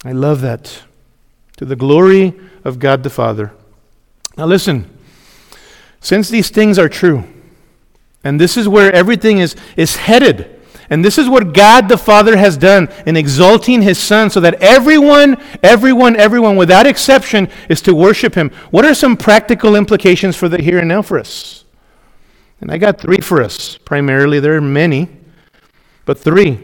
I 0.05 0.11
love 0.11 0.41
that. 0.41 0.83
To 1.57 1.65
the 1.65 1.75
glory 1.75 2.33
of 2.63 2.79
God 2.79 3.03
the 3.03 3.09
Father. 3.09 3.51
Now 4.37 4.45
listen, 4.45 4.89
since 6.03 6.29
these 6.29 6.51
things 6.51 6.77
are 6.77 6.89
true, 6.89 7.23
and 8.23 8.39
this 8.39 8.57
is 8.57 8.67
where 8.67 8.93
everything 8.93 9.39
is, 9.39 9.55
is 9.75 9.95
headed. 9.95 10.59
And 10.89 11.03
this 11.03 11.17
is 11.17 11.29
what 11.29 11.53
God 11.53 11.87
the 11.87 11.97
Father 11.97 12.35
has 12.37 12.57
done 12.57 12.89
in 13.05 13.15
exalting 13.15 13.81
his 13.81 13.97
Son 13.97 14.29
so 14.29 14.39
that 14.41 14.55
everyone, 14.55 15.37
everyone, 15.63 16.17
everyone, 16.17 16.57
without 16.57 16.85
exception, 16.85 17.49
is 17.69 17.81
to 17.83 17.95
worship 17.95 18.35
him. 18.35 18.49
What 18.69 18.85
are 18.85 18.93
some 18.93 19.15
practical 19.15 19.75
implications 19.75 20.35
for 20.35 20.49
the 20.49 20.61
here 20.61 20.79
and 20.79 20.89
now 20.89 21.01
for 21.01 21.17
us? 21.17 21.63
And 22.59 22.69
I 22.69 22.77
got 22.77 22.99
three 22.99 23.21
for 23.21 23.41
us, 23.41 23.77
primarily. 23.77 24.39
There 24.39 24.55
are 24.55 24.61
many, 24.61 25.09
but 26.05 26.19
three. 26.19 26.59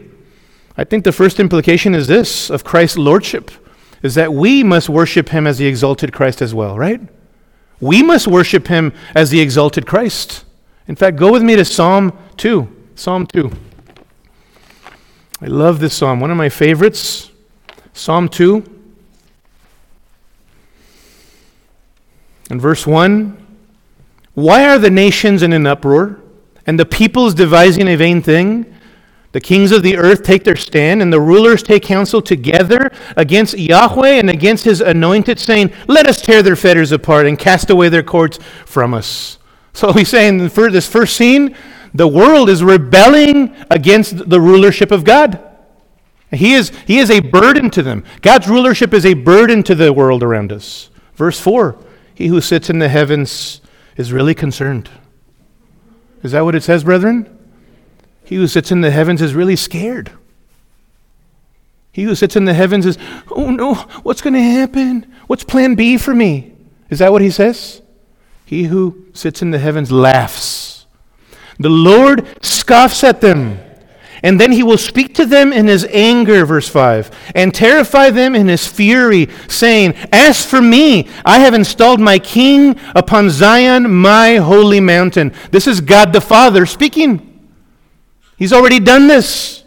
I 0.76 0.84
think 0.84 1.04
the 1.04 1.12
first 1.12 1.40
implication 1.40 1.94
is 1.94 2.06
this 2.06 2.50
of 2.50 2.62
Christ's 2.62 2.98
lordship 2.98 3.50
is 4.02 4.14
that 4.14 4.32
we 4.32 4.62
must 4.62 4.88
worship 4.88 5.30
him 5.30 5.46
as 5.46 5.58
the 5.58 5.66
exalted 5.66 6.12
Christ 6.12 6.40
as 6.40 6.54
well, 6.54 6.78
right? 6.78 7.00
We 7.80 8.02
must 8.02 8.26
worship 8.26 8.68
him 8.68 8.92
as 9.14 9.30
the 9.30 9.40
exalted 9.40 9.86
Christ. 9.86 10.44
In 10.86 10.96
fact, 10.96 11.16
go 11.16 11.32
with 11.32 11.42
me 11.42 11.56
to 11.56 11.64
Psalm 11.64 12.16
2. 12.36 12.68
Psalm 12.94 13.26
2. 13.26 13.50
I 15.42 15.46
love 15.46 15.80
this 15.80 15.94
psalm, 15.94 16.20
one 16.20 16.30
of 16.30 16.36
my 16.36 16.50
favorites. 16.50 17.30
Psalm 17.94 18.28
2. 18.28 18.62
And 22.50 22.60
verse 22.60 22.86
1 22.86 23.36
Why 24.34 24.68
are 24.68 24.78
the 24.78 24.90
nations 24.90 25.42
in 25.42 25.52
an 25.52 25.66
uproar, 25.66 26.20
and 26.66 26.78
the 26.78 26.84
peoples 26.84 27.32
devising 27.32 27.88
a 27.88 27.96
vain 27.96 28.20
thing? 28.20 28.66
The 29.32 29.40
kings 29.40 29.70
of 29.70 29.82
the 29.82 29.96
earth 29.96 30.24
take 30.24 30.42
their 30.42 30.56
stand, 30.56 31.02
and 31.02 31.12
the 31.12 31.20
rulers 31.20 31.62
take 31.62 31.84
counsel 31.84 32.20
together 32.20 32.90
against 33.16 33.56
Yahweh 33.56 34.18
and 34.18 34.28
against 34.28 34.64
his 34.64 34.80
anointed, 34.80 35.38
saying, 35.38 35.72
Let 35.86 36.06
us 36.06 36.20
tear 36.20 36.42
their 36.42 36.56
fetters 36.56 36.90
apart 36.90 37.26
and 37.26 37.38
cast 37.38 37.70
away 37.70 37.88
their 37.88 38.02
cords 38.02 38.40
from 38.66 38.92
us. 38.92 39.38
So 39.72 39.92
he's 39.92 40.08
saying 40.08 40.48
for 40.48 40.68
this 40.68 40.88
first 40.88 41.16
scene, 41.16 41.54
the 41.94 42.08
world 42.08 42.48
is 42.48 42.64
rebelling 42.64 43.54
against 43.70 44.28
the 44.28 44.40
rulership 44.40 44.90
of 44.90 45.04
God. 45.04 45.46
He 46.32 46.54
is, 46.54 46.70
he 46.86 46.98
is 46.98 47.10
a 47.10 47.20
burden 47.20 47.70
to 47.70 47.82
them. 47.82 48.04
God's 48.22 48.48
rulership 48.48 48.94
is 48.94 49.04
a 49.04 49.14
burden 49.14 49.62
to 49.64 49.74
the 49.74 49.92
world 49.92 50.22
around 50.22 50.52
us. 50.52 50.90
Verse 51.14 51.40
4 51.40 51.76
He 52.14 52.28
who 52.28 52.40
sits 52.40 52.70
in 52.70 52.78
the 52.78 52.88
heavens 52.88 53.60
is 53.96 54.12
really 54.12 54.34
concerned. 54.34 54.90
Is 56.22 56.32
that 56.32 56.44
what 56.44 56.54
it 56.54 56.62
says, 56.62 56.84
brethren? 56.84 57.39
He 58.30 58.36
who 58.36 58.46
sits 58.46 58.70
in 58.70 58.80
the 58.80 58.92
heavens 58.92 59.20
is 59.20 59.34
really 59.34 59.56
scared. 59.56 60.12
He 61.90 62.04
who 62.04 62.14
sits 62.14 62.36
in 62.36 62.44
the 62.44 62.54
heavens 62.54 62.86
is, 62.86 62.96
oh 63.28 63.50
no, 63.50 63.74
what's 64.04 64.22
going 64.22 64.34
to 64.34 64.40
happen? 64.40 65.12
What's 65.26 65.42
plan 65.42 65.74
B 65.74 65.98
for 65.98 66.14
me? 66.14 66.52
Is 66.90 67.00
that 67.00 67.10
what 67.10 67.22
he 67.22 67.30
says? 67.30 67.82
He 68.46 68.62
who 68.62 69.06
sits 69.14 69.42
in 69.42 69.50
the 69.50 69.58
heavens 69.58 69.90
laughs. 69.90 70.86
The 71.58 71.70
Lord 71.70 72.24
scoffs 72.40 73.02
at 73.02 73.20
them. 73.20 73.58
And 74.22 74.40
then 74.40 74.52
he 74.52 74.62
will 74.62 74.78
speak 74.78 75.12
to 75.16 75.26
them 75.26 75.52
in 75.52 75.66
his 75.66 75.84
anger, 75.86 76.46
verse 76.46 76.68
5, 76.68 77.32
and 77.34 77.52
terrify 77.52 78.10
them 78.10 78.36
in 78.36 78.46
his 78.46 78.64
fury, 78.64 79.28
saying, 79.48 79.94
As 80.12 80.46
for 80.46 80.62
me, 80.62 81.08
I 81.24 81.40
have 81.40 81.54
installed 81.54 81.98
my 81.98 82.20
king 82.20 82.78
upon 82.94 83.30
Zion, 83.30 83.90
my 83.90 84.36
holy 84.36 84.78
mountain. 84.78 85.32
This 85.50 85.66
is 85.66 85.80
God 85.80 86.12
the 86.12 86.20
Father 86.20 86.64
speaking. 86.64 87.26
He's 88.40 88.54
already 88.54 88.80
done 88.80 89.06
this. 89.06 89.64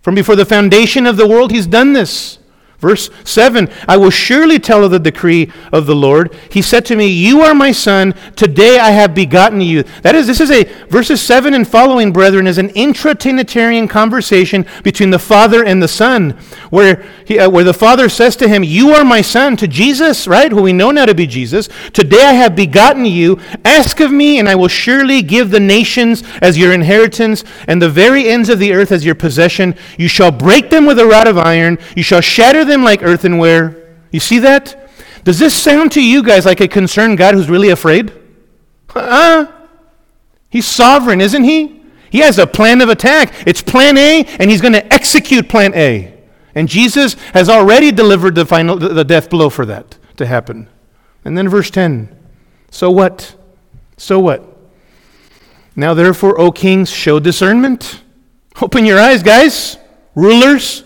From 0.00 0.14
before 0.14 0.36
the 0.36 0.46
foundation 0.46 1.06
of 1.06 1.16
the 1.16 1.26
world, 1.26 1.50
he's 1.50 1.66
done 1.66 1.92
this. 1.92 2.38
Verse 2.78 3.08
7 3.24 3.70
I 3.88 3.96
will 3.96 4.10
surely 4.10 4.58
tell 4.58 4.84
of 4.84 4.90
the 4.90 4.98
decree 4.98 5.50
of 5.72 5.86
the 5.86 5.94
Lord. 5.94 6.34
He 6.50 6.60
said 6.60 6.84
to 6.86 6.96
me, 6.96 7.06
You 7.06 7.40
are 7.40 7.54
my 7.54 7.72
son, 7.72 8.14
today 8.36 8.78
I 8.78 8.90
have 8.90 9.14
begotten 9.14 9.60
you. 9.60 9.84
That 10.02 10.14
is, 10.14 10.26
this 10.26 10.40
is 10.40 10.50
a, 10.50 10.64
verses 10.88 11.22
7 11.22 11.54
and 11.54 11.66
following, 11.66 12.12
brethren, 12.12 12.46
is 12.46 12.58
an 12.58 12.70
intra-Trinitarian 12.70 13.88
conversation 13.88 14.66
between 14.82 15.10
the 15.10 15.18
Father 15.18 15.64
and 15.64 15.82
the 15.82 15.88
Son, 15.88 16.30
where, 16.68 17.02
he, 17.24 17.38
uh, 17.38 17.48
where 17.48 17.64
the 17.64 17.72
Father 17.72 18.08
says 18.10 18.36
to 18.36 18.48
him, 18.48 18.62
You 18.62 18.90
are 18.90 19.04
my 19.04 19.22
son, 19.22 19.56
to 19.56 19.66
Jesus, 19.66 20.28
right, 20.28 20.52
who 20.52 20.62
we 20.62 20.72
know 20.74 20.90
now 20.90 21.06
to 21.06 21.14
be 21.14 21.26
Jesus. 21.26 21.70
Today 21.94 22.24
I 22.24 22.34
have 22.34 22.54
begotten 22.54 23.06
you. 23.06 23.40
Ask 23.64 24.00
of 24.00 24.12
me, 24.12 24.38
and 24.38 24.48
I 24.48 24.54
will 24.54 24.68
surely 24.68 25.22
give 25.22 25.50
the 25.50 25.60
nations 25.60 26.22
as 26.42 26.58
your 26.58 26.74
inheritance, 26.74 27.42
and 27.66 27.80
the 27.80 27.88
very 27.88 28.28
ends 28.28 28.50
of 28.50 28.58
the 28.58 28.74
earth 28.74 28.92
as 28.92 29.04
your 29.04 29.14
possession. 29.14 29.74
You 29.96 30.08
shall 30.08 30.30
break 30.30 30.68
them 30.68 30.84
with 30.84 30.98
a 30.98 31.06
rod 31.06 31.26
of 31.26 31.38
iron, 31.38 31.78
you 31.96 32.02
shall 32.02 32.20
shatter 32.20 32.65
them 32.66 32.84
like 32.84 33.02
earthenware. 33.02 33.96
You 34.10 34.20
see 34.20 34.38
that? 34.40 34.90
Does 35.24 35.38
this 35.38 35.54
sound 35.54 35.92
to 35.92 36.02
you 36.02 36.22
guys 36.22 36.46
like 36.46 36.60
a 36.60 36.68
concerned 36.68 37.18
God 37.18 37.34
who's 37.34 37.50
really 37.50 37.70
afraid? 37.70 38.12
Uh-uh. 38.94 39.52
He's 40.50 40.66
sovereign, 40.66 41.20
isn't 41.20 41.44
he? 41.44 41.82
He 42.10 42.18
has 42.18 42.38
a 42.38 42.46
plan 42.46 42.80
of 42.80 42.88
attack. 42.88 43.34
It's 43.46 43.60
plan 43.60 43.98
A, 43.98 44.24
and 44.38 44.50
he's 44.50 44.60
going 44.60 44.72
to 44.72 44.92
execute 44.92 45.48
plan 45.48 45.74
A. 45.74 46.14
And 46.54 46.68
Jesus 46.68 47.14
has 47.34 47.48
already 47.48 47.92
delivered 47.92 48.34
the 48.34 48.46
final 48.46 48.76
the 48.76 49.04
death 49.04 49.28
blow 49.28 49.50
for 49.50 49.66
that 49.66 49.98
to 50.16 50.24
happen. 50.24 50.68
And 51.24 51.36
then 51.36 51.48
verse 51.48 51.70
10. 51.70 52.16
So 52.70 52.90
what? 52.90 53.34
So 53.98 54.18
what? 54.18 54.56
Now 55.74 55.92
therefore, 55.92 56.40
O 56.40 56.50
kings, 56.50 56.90
show 56.90 57.20
discernment. 57.20 58.02
Open 58.62 58.86
your 58.86 58.98
eyes, 58.98 59.22
guys. 59.22 59.76
Rulers, 60.14 60.84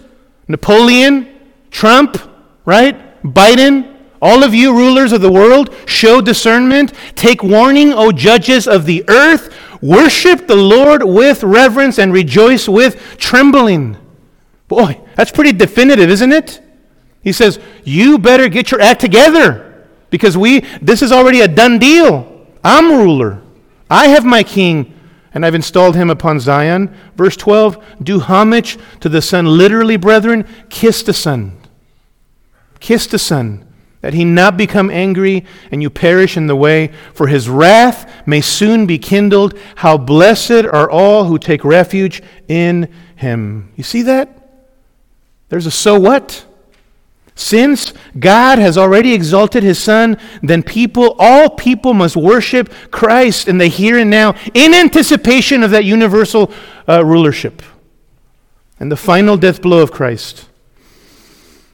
Napoleon, 0.49 1.40
Trump, 1.71 2.19
right? 2.65 3.23
Biden, 3.23 3.97
all 4.23 4.45
of 4.45 4.55
you 4.55 4.77
rulers 4.77 5.13
of 5.13 5.21
the 5.21 5.33
world, 5.33 5.75
show 5.87 6.21
discernment. 6.21 6.93
Take 7.15 7.43
warning, 7.43 7.93
O 7.93 8.13
judges 8.13 8.67
of 8.69 8.85
the 8.85 9.05
earth. 9.09 9.55
Worship 9.83 10.47
the 10.47 10.57
Lord 10.57 11.03
with 11.03 11.43
reverence 11.43 11.99
and 11.99 12.13
rejoice 12.13 12.69
with 12.69 13.17
trembling. 13.17 13.97
Boy, 14.69 15.01
that's 15.17 15.31
pretty 15.31 15.53
definitive, 15.53 16.11
isn't 16.11 16.33
it? 16.33 16.63
He 17.23 17.33
says, 17.33 17.59
You 17.85 18.19
better 18.19 18.49
get 18.49 18.71
your 18.71 18.81
act 18.81 19.01
together. 19.01 19.67
Because 20.11 20.37
we, 20.37 20.61
this 20.83 21.03
is 21.03 21.13
already 21.13 21.41
a 21.41 21.49
done 21.49 21.79
deal. 21.79 22.47
I'm 22.63 22.91
ruler. 22.91 23.43
I 23.89 24.09
have 24.09 24.25
my 24.25 24.43
king, 24.43 24.95
and 25.33 25.47
I've 25.47 25.55
installed 25.55 25.97
him 25.97 26.11
upon 26.11 26.41
Zion. 26.41 26.95
Verse 27.17 27.37
12 27.37 27.83
Do 28.03 28.21
homage 28.21 28.79
to 29.01 29.09
the 29.09 29.23
Son. 29.23 29.47
Literally, 29.47 29.97
brethren, 29.97 30.47
kiss 30.69 31.03
the 31.03 31.15
Son. 31.15 31.60
Kiss 32.81 33.07
the 33.07 33.19
Son, 33.19 33.67
that 34.01 34.15
he 34.15 34.25
not 34.25 34.57
become 34.57 34.91
angry 34.91 35.45
and 35.71 35.83
you 35.83 35.91
perish 35.91 36.37
in 36.37 36.47
the 36.47 36.57
way, 36.57 36.91
for 37.13 37.29
his 37.29 37.49
wrath 37.49 38.11
may 38.27 38.41
soon 38.41 38.87
be 38.87 38.99
kindled. 38.99 39.57
How 39.77 39.99
blessed 39.99 40.65
are 40.65 40.91
all 40.91 41.25
who 41.25 41.39
take 41.39 41.65
refuge 41.65 42.23
in 42.49 42.93
him. 43.17 43.73
You 43.77 43.85
see 43.85 44.03
that? 44.03 44.37
There's 45.51 45.67
a 45.67 45.71
so 45.71 46.01
what? 46.01 46.47
Since 47.35 47.95
God 48.19 48.59
has 48.59 48.77
already 48.77 49.15
exalted 49.15 49.63
his 49.63 49.79
Son, 49.79 50.19
then 50.43 50.63
people, 50.63 51.17
all 51.19 51.49
people 51.51 51.95
must 51.95 52.17
worship 52.17 52.73
Christ 52.91 53.49
in 53.49 53.59
the 53.59 53.67
here 53.67 53.99
and 53.99 54.11
now 54.11 54.35
in 54.53 54.75
anticipation 54.75 55.63
of 55.63 55.71
that 55.71 55.85
universal 55.85 56.53
uh, 56.89 57.05
rulership 57.05 57.63
and 58.79 58.93
the 58.93 58.97
final 58.97 59.37
death 59.37 59.63
blow 59.63 59.83
of 59.83 59.91
Christ. 59.91 60.50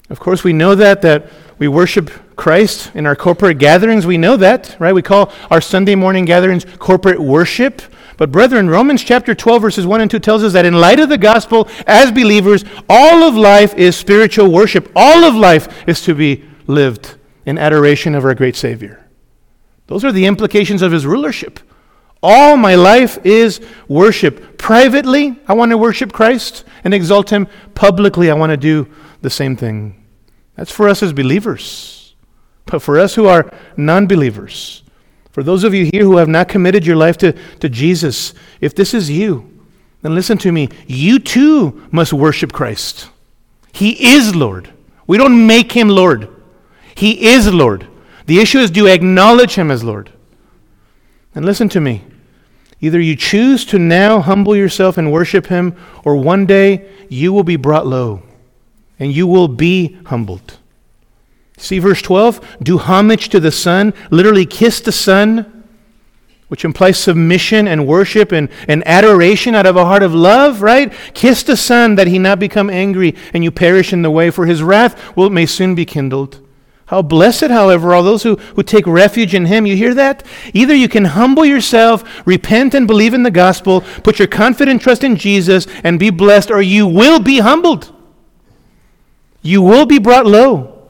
Of 0.08 0.20
course, 0.20 0.44
we 0.44 0.52
know 0.52 0.74
that, 0.74 1.02
that 1.02 1.30
we 1.58 1.68
worship 1.68 2.10
Christ 2.36 2.92
in 2.94 3.06
our 3.06 3.16
corporate 3.16 3.58
gatherings. 3.58 4.06
We 4.06 4.18
know 4.18 4.36
that, 4.36 4.76
right? 4.78 4.94
We 4.94 5.02
call 5.02 5.32
our 5.50 5.60
Sunday 5.60 5.94
morning 5.94 6.24
gatherings 6.24 6.64
corporate 6.78 7.18
worship. 7.18 7.82
But, 8.16 8.30
brethren, 8.30 8.70
Romans 8.70 9.02
chapter 9.02 9.34
12, 9.34 9.62
verses 9.62 9.86
1 9.86 10.00
and 10.00 10.10
2 10.10 10.18
tells 10.20 10.44
us 10.44 10.52
that 10.52 10.64
in 10.64 10.74
light 10.74 11.00
of 11.00 11.08
the 11.08 11.18
gospel, 11.18 11.68
as 11.86 12.12
believers, 12.12 12.64
all 12.88 13.24
of 13.24 13.34
life 13.34 13.74
is 13.74 13.96
spiritual 13.96 14.50
worship. 14.50 14.90
All 14.94 15.24
of 15.24 15.34
life 15.34 15.88
is 15.88 16.00
to 16.02 16.14
be 16.14 16.44
lived 16.66 17.16
in 17.44 17.58
adoration 17.58 18.14
of 18.14 18.24
our 18.24 18.34
great 18.34 18.56
Savior. 18.56 19.06
Those 19.86 20.04
are 20.04 20.12
the 20.12 20.26
implications 20.26 20.82
of 20.82 20.92
his 20.92 21.06
rulership. 21.06 21.60
All 22.22 22.56
my 22.56 22.74
life 22.74 23.18
is 23.24 23.60
worship. 23.88 24.58
Privately, 24.58 25.38
I 25.46 25.52
want 25.52 25.70
to 25.70 25.78
worship 25.78 26.12
Christ 26.12 26.64
and 26.84 26.92
exalt 26.92 27.30
him. 27.30 27.46
Publicly, 27.74 28.30
I 28.30 28.34
want 28.34 28.50
to 28.50 28.56
do 28.56 28.88
the 29.20 29.30
same 29.30 29.56
thing. 29.56 29.95
That's 30.56 30.72
for 30.72 30.88
us 30.88 31.02
as 31.02 31.12
believers. 31.12 32.14
But 32.64 32.82
for 32.82 32.98
us 32.98 33.14
who 33.14 33.26
are 33.26 33.50
non 33.76 34.06
believers, 34.06 34.82
for 35.30 35.42
those 35.42 35.64
of 35.64 35.74
you 35.74 35.88
here 35.92 36.02
who 36.02 36.16
have 36.16 36.28
not 36.28 36.48
committed 36.48 36.86
your 36.86 36.96
life 36.96 37.16
to, 37.18 37.32
to 37.60 37.68
Jesus, 37.68 38.34
if 38.60 38.74
this 38.74 38.94
is 38.94 39.10
you, 39.10 39.48
then 40.02 40.14
listen 40.14 40.38
to 40.38 40.50
me. 40.50 40.68
You 40.86 41.18
too 41.18 41.86
must 41.90 42.12
worship 42.12 42.52
Christ. 42.52 43.10
He 43.72 44.14
is 44.14 44.34
Lord. 44.34 44.70
We 45.06 45.18
don't 45.18 45.46
make 45.46 45.72
him 45.72 45.88
Lord. 45.88 46.28
He 46.94 47.28
is 47.28 47.52
Lord. 47.52 47.86
The 48.24 48.40
issue 48.40 48.58
is 48.58 48.70
do 48.70 48.80
you 48.80 48.86
acknowledge 48.88 49.54
him 49.54 49.70
as 49.70 49.84
Lord? 49.84 50.10
And 51.34 51.44
listen 51.44 51.68
to 51.70 51.80
me. 51.80 52.02
Either 52.80 53.00
you 53.00 53.14
choose 53.14 53.64
to 53.66 53.78
now 53.78 54.20
humble 54.20 54.56
yourself 54.56 54.98
and 54.98 55.12
worship 55.12 55.46
him, 55.46 55.76
or 56.04 56.16
one 56.16 56.46
day 56.46 56.90
you 57.08 57.32
will 57.32 57.44
be 57.44 57.56
brought 57.56 57.86
low 57.86 58.22
and 58.98 59.12
you 59.12 59.26
will 59.26 59.48
be 59.48 59.98
humbled. 60.06 60.58
See 61.58 61.78
verse 61.78 62.02
12? 62.02 62.58
Do 62.62 62.78
homage 62.78 63.28
to 63.30 63.40
the 63.40 63.50
Son, 63.50 63.94
literally 64.10 64.46
kiss 64.46 64.80
the 64.80 64.92
Son, 64.92 65.64
which 66.48 66.64
implies 66.64 66.98
submission 66.98 67.66
and 67.66 67.86
worship 67.86 68.30
and, 68.30 68.48
and 68.68 68.86
adoration 68.86 69.54
out 69.54 69.66
of 69.66 69.76
a 69.76 69.84
heart 69.84 70.02
of 70.02 70.14
love, 70.14 70.62
right? 70.62 70.92
Kiss 71.12 71.42
the 71.42 71.56
Son 71.56 71.96
that 71.96 72.06
he 72.06 72.18
not 72.18 72.38
become 72.38 72.70
angry 72.70 73.14
and 73.32 73.42
you 73.42 73.50
perish 73.50 73.92
in 73.92 74.02
the 74.02 74.10
way, 74.10 74.30
for 74.30 74.46
his 74.46 74.62
wrath 74.62 75.16
will 75.16 75.30
may 75.30 75.46
soon 75.46 75.74
be 75.74 75.84
kindled. 75.84 76.40
How 76.86 77.02
blessed, 77.02 77.48
however, 77.48 77.92
are 77.96 78.02
those 78.02 78.22
who, 78.22 78.36
who 78.36 78.62
take 78.62 78.86
refuge 78.86 79.34
in 79.34 79.46
him. 79.46 79.66
You 79.66 79.76
hear 79.76 79.92
that? 79.94 80.24
Either 80.54 80.72
you 80.72 80.88
can 80.88 81.04
humble 81.04 81.44
yourself, 81.44 82.04
repent 82.24 82.74
and 82.74 82.86
believe 82.86 83.12
in 83.12 83.24
the 83.24 83.30
gospel, 83.32 83.80
put 84.04 84.20
your 84.20 84.28
confident 84.28 84.82
trust 84.82 85.02
in 85.02 85.16
Jesus, 85.16 85.66
and 85.82 85.98
be 85.98 86.10
blessed, 86.10 86.52
or 86.52 86.62
you 86.62 86.86
will 86.86 87.18
be 87.18 87.40
humbled. 87.40 87.92
You 89.46 89.62
will 89.62 89.86
be 89.86 90.00
brought 90.00 90.26
low 90.26 90.88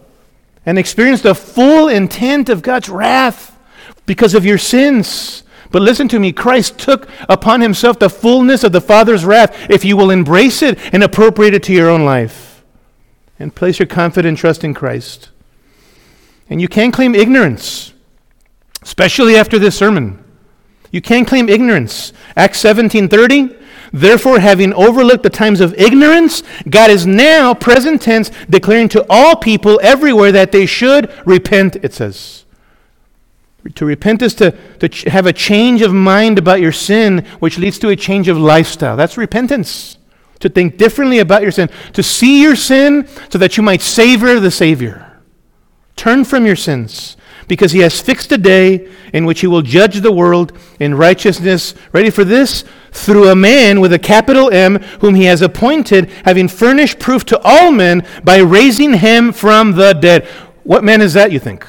and 0.64 0.78
experience 0.78 1.20
the 1.20 1.34
full 1.34 1.88
intent 1.88 2.48
of 2.48 2.62
God's 2.62 2.88
wrath 2.88 3.56
because 4.06 4.34
of 4.34 4.46
your 4.46 4.56
sins. 4.56 5.42
But 5.70 5.82
listen 5.82 6.08
to 6.08 6.18
me, 6.18 6.32
Christ 6.32 6.78
took 6.78 7.06
upon 7.28 7.60
himself 7.60 7.98
the 7.98 8.08
fullness 8.08 8.64
of 8.64 8.72
the 8.72 8.80
Father's 8.80 9.26
wrath 9.26 9.68
if 9.68 9.84
you 9.84 9.94
will 9.94 10.10
embrace 10.10 10.62
it 10.62 10.78
and 10.94 11.02
appropriate 11.02 11.52
it 11.52 11.62
to 11.64 11.74
your 11.74 11.90
own 11.90 12.06
life 12.06 12.64
and 13.38 13.54
place 13.54 13.78
your 13.78 13.86
confident 13.86 14.38
trust 14.38 14.64
in 14.64 14.72
Christ. 14.72 15.28
And 16.48 16.58
you 16.58 16.68
can't 16.68 16.94
claim 16.94 17.14
ignorance, 17.14 17.92
especially 18.80 19.36
after 19.36 19.58
this 19.58 19.76
sermon. 19.76 20.24
You 20.90 21.02
can't 21.02 21.28
claim 21.28 21.50
ignorance. 21.50 22.14
Acts 22.36 22.62
17:30 22.62 23.54
Therefore, 23.96 24.40
having 24.40 24.74
overlooked 24.74 25.22
the 25.22 25.30
times 25.30 25.62
of 25.62 25.72
ignorance, 25.72 26.42
God 26.68 26.90
is 26.90 27.06
now, 27.06 27.54
present 27.54 28.02
tense, 28.02 28.30
declaring 28.50 28.90
to 28.90 29.06
all 29.08 29.36
people 29.36 29.80
everywhere 29.82 30.30
that 30.32 30.52
they 30.52 30.66
should 30.66 31.10
repent, 31.24 31.76
it 31.76 31.94
says. 31.94 32.44
To 33.74 33.86
repent 33.86 34.20
is 34.20 34.34
to, 34.34 34.50
to 34.80 34.90
ch- 34.90 35.04
have 35.04 35.24
a 35.24 35.32
change 35.32 35.80
of 35.80 35.94
mind 35.94 36.38
about 36.38 36.60
your 36.60 36.72
sin, 36.72 37.24
which 37.38 37.56
leads 37.56 37.78
to 37.78 37.88
a 37.88 37.96
change 37.96 38.28
of 38.28 38.36
lifestyle. 38.36 38.98
That's 38.98 39.16
repentance. 39.16 39.96
To 40.40 40.50
think 40.50 40.76
differently 40.76 41.18
about 41.18 41.40
your 41.40 41.50
sin. 41.50 41.70
To 41.94 42.02
see 42.02 42.42
your 42.42 42.54
sin 42.54 43.08
so 43.30 43.38
that 43.38 43.56
you 43.56 43.62
might 43.62 43.80
savor 43.80 44.38
the 44.40 44.50
Savior. 44.50 45.22
Turn 45.96 46.22
from 46.24 46.44
your 46.44 46.54
sins 46.54 47.16
because 47.48 47.72
he 47.72 47.80
has 47.80 48.00
fixed 48.00 48.32
a 48.32 48.38
day 48.38 48.88
in 49.12 49.24
which 49.24 49.40
he 49.40 49.46
will 49.46 49.62
judge 49.62 50.00
the 50.00 50.12
world 50.12 50.52
in 50.80 50.94
righteousness. 50.94 51.74
Ready 51.92 52.10
for 52.10 52.24
this? 52.24 52.64
Through 52.92 53.28
a 53.28 53.36
man 53.36 53.80
with 53.80 53.92
a 53.92 53.98
capital 53.98 54.50
M, 54.50 54.76
whom 55.00 55.14
he 55.14 55.24
has 55.24 55.42
appointed, 55.42 56.10
having 56.24 56.48
furnished 56.48 56.98
proof 56.98 57.24
to 57.26 57.40
all 57.42 57.70
men 57.70 58.06
by 58.24 58.38
raising 58.38 58.94
him 58.94 59.32
from 59.32 59.72
the 59.72 59.92
dead. 59.92 60.26
What 60.64 60.84
man 60.84 61.00
is 61.00 61.14
that, 61.14 61.32
you 61.32 61.38
think? 61.38 61.66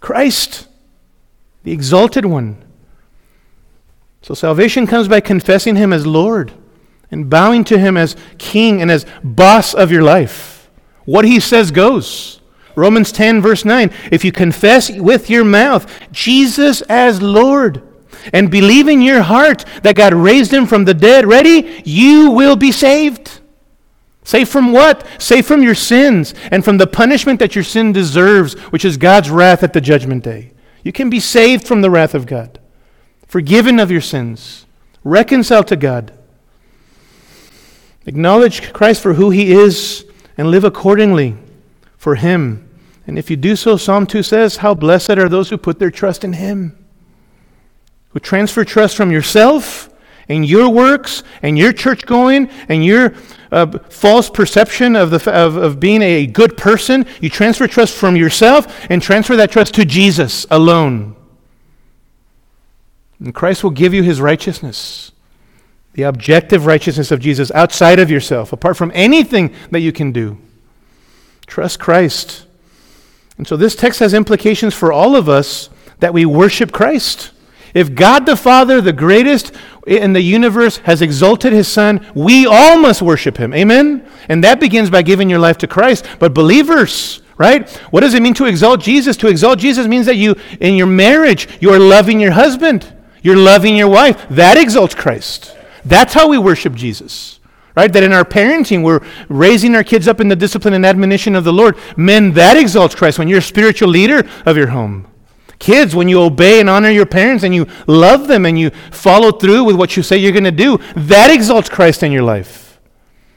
Christ, 0.00 0.68
the 1.62 1.72
exalted 1.72 2.24
one. 2.24 2.62
So 4.22 4.34
salvation 4.34 4.86
comes 4.86 5.08
by 5.08 5.20
confessing 5.20 5.76
him 5.76 5.92
as 5.92 6.06
Lord 6.06 6.52
and 7.10 7.28
bowing 7.28 7.64
to 7.64 7.78
him 7.78 7.96
as 7.96 8.16
king 8.38 8.80
and 8.80 8.90
as 8.90 9.04
boss 9.22 9.74
of 9.74 9.92
your 9.92 10.02
life. 10.02 10.70
What 11.04 11.24
he 11.24 11.40
says 11.40 11.70
goes. 11.70 12.40
Romans 12.74 13.12
10, 13.12 13.40
verse 13.40 13.64
9. 13.64 13.90
If 14.10 14.24
you 14.24 14.32
confess 14.32 14.90
with 14.90 15.28
your 15.28 15.44
mouth 15.44 15.90
Jesus 16.10 16.80
as 16.82 17.20
Lord 17.20 17.82
and 18.32 18.50
believe 18.50 18.88
in 18.88 19.02
your 19.02 19.22
heart 19.22 19.64
that 19.82 19.96
God 19.96 20.14
raised 20.14 20.52
him 20.52 20.66
from 20.66 20.84
the 20.84 20.94
dead, 20.94 21.26
ready? 21.26 21.82
You 21.84 22.30
will 22.30 22.56
be 22.56 22.72
saved. 22.72 23.40
Saved 24.24 24.50
from 24.50 24.72
what? 24.72 25.06
Saved 25.20 25.46
from 25.46 25.62
your 25.62 25.74
sins 25.74 26.34
and 26.50 26.64
from 26.64 26.78
the 26.78 26.86
punishment 26.86 27.40
that 27.40 27.54
your 27.54 27.64
sin 27.64 27.92
deserves, 27.92 28.54
which 28.70 28.84
is 28.84 28.96
God's 28.96 29.30
wrath 29.30 29.62
at 29.62 29.72
the 29.72 29.80
judgment 29.80 30.22
day. 30.22 30.52
You 30.84 30.92
can 30.92 31.10
be 31.10 31.20
saved 31.20 31.66
from 31.66 31.80
the 31.80 31.90
wrath 31.90 32.14
of 32.14 32.26
God, 32.26 32.60
forgiven 33.26 33.78
of 33.80 33.90
your 33.90 34.00
sins, 34.00 34.66
reconciled 35.04 35.66
to 35.68 35.76
God. 35.76 36.16
Acknowledge 38.06 38.72
Christ 38.72 39.00
for 39.00 39.14
who 39.14 39.30
he 39.30 39.52
is 39.52 40.04
and 40.36 40.50
live 40.50 40.64
accordingly 40.64 41.36
for 42.02 42.16
him. 42.16 42.68
And 43.06 43.16
if 43.16 43.30
you 43.30 43.36
do 43.36 43.54
so, 43.54 43.76
Psalm 43.76 44.08
2 44.08 44.24
says, 44.24 44.56
How 44.56 44.74
blessed 44.74 45.10
are 45.10 45.28
those 45.28 45.50
who 45.50 45.56
put 45.56 45.78
their 45.78 45.92
trust 45.92 46.24
in 46.24 46.32
him, 46.32 46.76
who 48.08 48.18
transfer 48.18 48.64
trust 48.64 48.96
from 48.96 49.12
yourself 49.12 49.88
and 50.28 50.44
your 50.44 50.68
works 50.68 51.22
and 51.42 51.56
your 51.56 51.72
church 51.72 52.04
going 52.04 52.50
and 52.68 52.84
your 52.84 53.14
uh, 53.52 53.78
false 53.88 54.28
perception 54.28 54.96
of, 54.96 55.10
the, 55.10 55.30
of, 55.32 55.56
of 55.56 55.78
being 55.78 56.02
a 56.02 56.26
good 56.26 56.56
person. 56.56 57.06
You 57.20 57.30
transfer 57.30 57.68
trust 57.68 57.94
from 57.94 58.16
yourself 58.16 58.84
and 58.90 59.00
transfer 59.00 59.36
that 59.36 59.52
trust 59.52 59.72
to 59.74 59.84
Jesus 59.84 60.44
alone. 60.50 61.14
And 63.20 63.32
Christ 63.32 63.62
will 63.62 63.70
give 63.70 63.94
you 63.94 64.02
his 64.02 64.20
righteousness, 64.20 65.12
the 65.92 66.02
objective 66.02 66.66
righteousness 66.66 67.12
of 67.12 67.20
Jesus 67.20 67.52
outside 67.52 68.00
of 68.00 68.10
yourself, 68.10 68.52
apart 68.52 68.76
from 68.76 68.90
anything 68.92 69.54
that 69.70 69.80
you 69.80 69.92
can 69.92 70.10
do. 70.10 70.41
Trust 71.46 71.80
Christ. 71.80 72.46
And 73.38 73.46
so 73.46 73.56
this 73.56 73.74
text 73.74 74.00
has 74.00 74.14
implications 74.14 74.74
for 74.74 74.92
all 74.92 75.16
of 75.16 75.28
us 75.28 75.68
that 76.00 76.14
we 76.14 76.24
worship 76.24 76.72
Christ. 76.72 77.32
If 77.74 77.94
God 77.94 78.26
the 78.26 78.36
Father, 78.36 78.80
the 78.80 78.92
greatest 78.92 79.52
in 79.86 80.12
the 80.12 80.20
universe, 80.20 80.76
has 80.78 81.02
exalted 81.02 81.52
his 81.52 81.66
Son, 81.68 82.06
we 82.14 82.46
all 82.46 82.78
must 82.78 83.02
worship 83.02 83.36
him. 83.36 83.54
Amen? 83.54 84.06
And 84.28 84.44
that 84.44 84.60
begins 84.60 84.90
by 84.90 85.02
giving 85.02 85.30
your 85.30 85.38
life 85.38 85.58
to 85.58 85.66
Christ. 85.66 86.06
But 86.18 86.34
believers, 86.34 87.22
right? 87.38 87.68
What 87.90 88.00
does 88.00 88.14
it 88.14 88.22
mean 88.22 88.34
to 88.34 88.44
exalt 88.44 88.80
Jesus? 88.80 89.16
To 89.18 89.28
exalt 89.28 89.58
Jesus 89.58 89.86
means 89.86 90.06
that 90.06 90.16
you, 90.16 90.36
in 90.60 90.74
your 90.74 90.86
marriage, 90.86 91.48
you 91.60 91.70
are 91.70 91.78
loving 91.78 92.20
your 92.20 92.32
husband, 92.32 92.92
you're 93.22 93.36
loving 93.36 93.76
your 93.76 93.88
wife. 93.88 94.26
That 94.28 94.56
exalts 94.56 94.94
Christ. 94.94 95.56
That's 95.84 96.14
how 96.14 96.28
we 96.28 96.38
worship 96.38 96.74
Jesus. 96.74 97.40
Right? 97.74 97.92
That 97.92 98.02
in 98.02 98.12
our 98.12 98.24
parenting, 98.24 98.82
we're 98.82 99.00
raising 99.28 99.74
our 99.74 99.84
kids 99.84 100.06
up 100.06 100.20
in 100.20 100.28
the 100.28 100.36
discipline 100.36 100.74
and 100.74 100.84
admonition 100.84 101.34
of 101.34 101.44
the 101.44 101.52
Lord. 101.52 101.76
Men, 101.96 102.32
that 102.34 102.56
exalts 102.56 102.94
Christ 102.94 103.18
when 103.18 103.28
you're 103.28 103.38
a 103.38 103.42
spiritual 103.42 103.88
leader 103.88 104.28
of 104.44 104.56
your 104.56 104.68
home. 104.68 105.06
Kids, 105.58 105.94
when 105.94 106.08
you 106.08 106.20
obey 106.20 106.60
and 106.60 106.68
honor 106.68 106.90
your 106.90 107.06
parents 107.06 107.44
and 107.44 107.54
you 107.54 107.66
love 107.86 108.26
them 108.26 108.44
and 108.46 108.58
you 108.58 108.70
follow 108.90 109.30
through 109.30 109.64
with 109.64 109.76
what 109.76 109.96
you 109.96 110.02
say 110.02 110.16
you're 110.16 110.32
going 110.32 110.42
to 110.44 110.50
do, 110.50 110.78
that 110.96 111.30
exalts 111.30 111.68
Christ 111.68 112.02
in 112.02 112.12
your 112.12 112.24
life. 112.24 112.80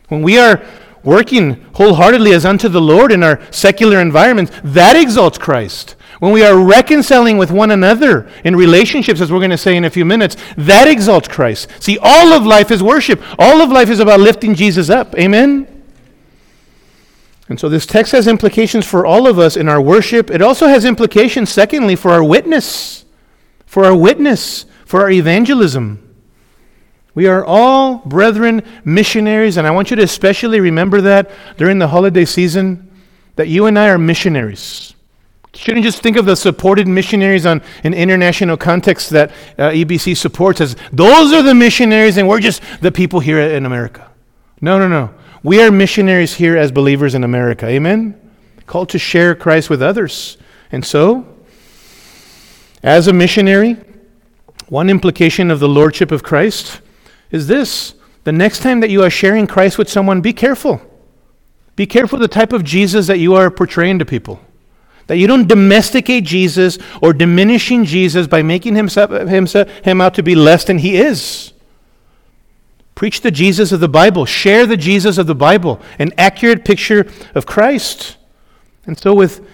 When 0.07 0.21
we 0.21 0.37
are 0.37 0.65
working 1.03 1.61
wholeheartedly 1.75 2.33
as 2.33 2.45
unto 2.45 2.67
the 2.67 2.81
Lord 2.81 3.11
in 3.11 3.23
our 3.23 3.39
secular 3.51 3.99
environments, 3.99 4.51
that 4.63 4.95
exalts 4.95 5.37
Christ. 5.37 5.94
When 6.19 6.31
we 6.31 6.43
are 6.43 6.57
reconciling 6.57 7.37
with 7.37 7.51
one 7.51 7.71
another 7.71 8.29
in 8.43 8.55
relationships, 8.55 9.19
as 9.19 9.31
we're 9.31 9.39
going 9.39 9.51
to 9.51 9.57
say 9.57 9.75
in 9.75 9.83
a 9.83 9.89
few 9.89 10.05
minutes, 10.05 10.37
that 10.57 10.87
exalts 10.87 11.27
Christ. 11.27 11.69
See, 11.79 11.97
all 12.01 12.33
of 12.33 12.45
life 12.45 12.71
is 12.71 12.81
worship. 12.81 13.21
All 13.37 13.61
of 13.61 13.69
life 13.69 13.89
is 13.89 13.99
about 13.99 14.19
lifting 14.19 14.55
Jesus 14.55 14.89
up. 14.89 15.15
Amen? 15.15 15.67
And 17.47 17.59
so 17.59 17.69
this 17.69 17.85
text 17.85 18.11
has 18.13 18.27
implications 18.27 18.87
for 18.87 19.05
all 19.05 19.27
of 19.27 19.37
us 19.37 19.55
in 19.55 19.69
our 19.69 19.81
worship. 19.81 20.31
It 20.31 20.41
also 20.41 20.67
has 20.67 20.85
implications, 20.85 21.51
secondly, 21.51 21.95
for 21.95 22.11
our 22.11 22.23
witness, 22.23 23.05
for 23.65 23.85
our 23.85 23.95
witness, 23.95 24.65
for 24.85 25.01
our 25.01 25.11
evangelism. 25.11 26.01
We 27.13 27.27
are 27.27 27.45
all 27.45 27.97
brethren 27.99 28.63
missionaries, 28.83 29.57
and 29.57 29.67
I 29.67 29.71
want 29.71 29.89
you 29.89 29.95
to 29.97 30.03
especially 30.03 30.59
remember 30.59 31.01
that 31.01 31.29
during 31.57 31.79
the 31.79 31.87
holiday 31.87 32.25
season, 32.25 32.91
that 33.35 33.47
you 33.47 33.67
and 33.67 33.77
I 33.77 33.89
are 33.89 33.97
missionaries. 33.97 34.94
Shouldn't 35.55 35.85
just 35.85 36.01
think 36.01 36.17
of 36.17 36.25
the 36.25 36.35
supported 36.35 36.87
missionaries 36.87 37.45
on 37.45 37.61
an 37.83 37.93
international 37.93 38.57
context 38.57 39.09
that 39.11 39.31
uh, 39.57 39.69
EBC 39.69 40.17
supports 40.17 40.59
as 40.59 40.75
those 40.91 41.31
are 41.31 41.41
the 41.41 41.55
missionaries, 41.55 42.17
and 42.17 42.27
we're 42.27 42.41
just 42.41 42.61
the 42.81 42.91
people 42.91 43.21
here 43.21 43.39
in 43.39 43.65
America. 43.65 44.11
No, 44.59 44.77
no, 44.77 44.87
no. 44.87 45.13
We 45.43 45.61
are 45.61 45.71
missionaries 45.71 46.33
here 46.35 46.57
as 46.57 46.71
believers 46.71 47.15
in 47.15 47.23
America. 47.23 47.67
Amen? 47.67 48.19
Called 48.65 48.89
to 48.89 48.99
share 48.99 49.33
Christ 49.33 49.69
with 49.69 49.81
others. 49.81 50.37
And 50.71 50.83
so, 50.83 51.25
as 52.83 53.07
a 53.07 53.13
missionary, 53.13 53.77
one 54.67 54.89
implication 54.89 55.51
of 55.51 55.59
the 55.59 55.69
lordship 55.69 56.11
of 56.11 56.23
Christ 56.23 56.81
is 57.31 57.47
this 57.47 57.93
the 58.25 58.31
next 58.31 58.59
time 58.59 58.79
that 58.81 58.89
you 58.89 59.03
are 59.03 59.09
sharing 59.09 59.47
Christ 59.47 59.77
with 59.77 59.89
someone, 59.89 60.19
be 60.19 60.33
careful. 60.33 60.81
Be 61.75 61.85
careful 61.85 62.19
the 62.19 62.27
type 62.27 62.51
of 62.51 62.63
Jesus 62.63 63.07
that 63.07 63.19
you 63.19 63.35
are 63.35 63.51
portraying 63.51 63.99
to 63.99 64.05
people. 64.05 64.41
That 65.07 65.17
you 65.17 65.27
don't 65.27 65.47
domesticate 65.47 66.23
Jesus 66.23 66.79
or 67.01 67.13
diminishing 67.13 67.85
Jesus 67.85 68.27
by 68.27 68.41
making 68.41 68.75
himself, 68.75 69.11
himself, 69.11 69.69
him 69.83 70.01
out 70.01 70.15
to 70.15 70.23
be 70.23 70.35
less 70.35 70.63
than 70.63 70.79
he 70.79 70.97
is. 70.97 71.53
Preach 72.95 73.21
the 73.21 73.31
Jesus 73.31 73.73
of 73.73 73.81
the 73.81 73.89
Bible. 73.89 74.25
Share 74.25 74.65
the 74.65 74.77
Jesus 74.77 75.17
of 75.17 75.27
the 75.27 75.35
Bible, 75.35 75.81
an 75.99 76.13
accurate 76.17 76.63
picture 76.63 77.05
of 77.35 77.45
Christ. 77.45 78.15
And 78.85 78.97
so, 78.97 79.13
with 79.13 79.45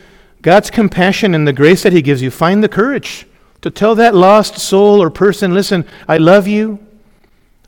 God's 0.43 0.69
compassion 0.69 1.33
and 1.33 1.47
the 1.47 1.53
grace 1.53 1.83
that 1.83 1.91
He 1.91 2.03
gives 2.03 2.21
you, 2.21 2.29
find 2.29 2.63
the 2.63 2.69
courage 2.69 3.25
to 3.61 3.71
tell 3.71 3.95
that 3.95 4.13
lost 4.13 4.57
soul 4.57 5.01
or 5.01 5.09
person, 5.09 5.53
listen, 5.53 5.85
I 6.07 6.17
love 6.17 6.47
you. 6.47 6.79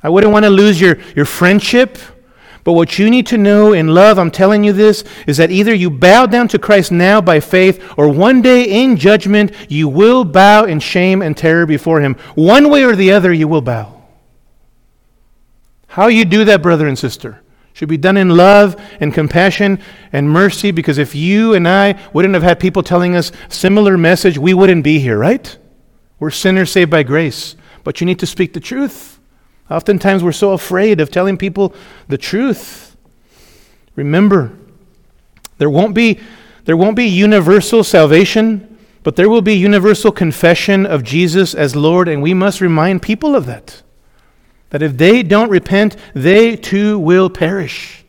I 0.01 0.09
wouldn't 0.09 0.33
want 0.33 0.43
to 0.43 0.49
lose 0.49 0.79
your, 0.79 0.99
your 1.15 1.25
friendship. 1.25 1.97
But 2.63 2.73
what 2.73 2.97
you 2.97 3.09
need 3.09 3.27
to 3.27 3.37
know 3.37 3.73
in 3.73 3.87
love, 3.89 4.17
I'm 4.17 4.31
telling 4.31 4.63
you 4.63 4.71
this, 4.71 5.03
is 5.27 5.37
that 5.37 5.51
either 5.51 5.73
you 5.73 5.89
bow 5.89 6.25
down 6.25 6.47
to 6.49 6.59
Christ 6.59 6.91
now 6.91 7.19
by 7.19 7.39
faith, 7.39 7.83
or 7.97 8.07
one 8.07 8.41
day 8.41 8.83
in 8.83 8.95
judgment, 8.95 9.51
you 9.69 9.89
will 9.89 10.23
bow 10.23 10.63
in 10.63 10.79
shame 10.79 11.21
and 11.21 11.35
terror 11.35 11.65
before 11.65 11.99
Him. 11.99 12.15
One 12.35 12.69
way 12.69 12.83
or 12.83 12.95
the 12.95 13.11
other, 13.11 13.33
you 13.33 13.47
will 13.47 13.61
bow. 13.61 14.01
How 15.87 16.07
you 16.07 16.25
do 16.25 16.45
that, 16.45 16.63
brother 16.63 16.87
and 16.87 16.97
sister, 16.97 17.41
should 17.73 17.89
be 17.89 17.97
done 17.97 18.17
in 18.17 18.29
love 18.29 18.79
and 18.99 19.13
compassion 19.13 19.79
and 20.11 20.29
mercy 20.29 20.71
because 20.71 20.97
if 20.97 21.13
you 21.13 21.53
and 21.53 21.67
I 21.67 21.99
wouldn't 22.13 22.33
have 22.33 22.43
had 22.43 22.59
people 22.59 22.81
telling 22.81 23.15
us 23.15 23.31
similar 23.49 23.97
message, 23.97 24.37
we 24.37 24.53
wouldn't 24.53 24.83
be 24.83 24.99
here, 24.99 25.17
right? 25.17 25.55
We're 26.19 26.31
sinners 26.31 26.71
saved 26.71 26.89
by 26.89 27.03
grace, 27.03 27.55
but 27.83 27.99
you 27.99 28.05
need 28.05 28.19
to 28.19 28.25
speak 28.25 28.53
the 28.53 28.59
truth. 28.59 29.12
Oftentimes 29.73 30.23
we're 30.23 30.31
so 30.31 30.51
afraid 30.51 31.01
of 31.01 31.09
telling 31.09 31.35
people 31.35 31.73
the 32.07 32.17
truth. 32.17 32.95
Remember, 33.95 34.51
there 35.57 35.69
won't 35.69 35.95
be 35.95 36.19
there 36.65 36.77
won't 36.77 36.95
be 36.95 37.05
universal 37.05 37.83
salvation, 37.83 38.77
but 39.01 39.15
there 39.15 39.29
will 39.29 39.41
be 39.41 39.55
universal 39.55 40.11
confession 40.11 40.85
of 40.85 41.03
Jesus 41.03 41.53
as 41.53 41.75
Lord, 41.75 42.07
and 42.07 42.21
we 42.21 42.33
must 42.33 42.61
remind 42.61 43.01
people 43.01 43.35
of 43.35 43.47
that 43.47 43.81
that 44.69 44.81
if 44.81 44.97
they 44.97 45.21
don't 45.21 45.49
repent, 45.49 45.95
they 46.13 46.55
too 46.55 46.97
will 46.97 47.29
perish. 47.29 48.05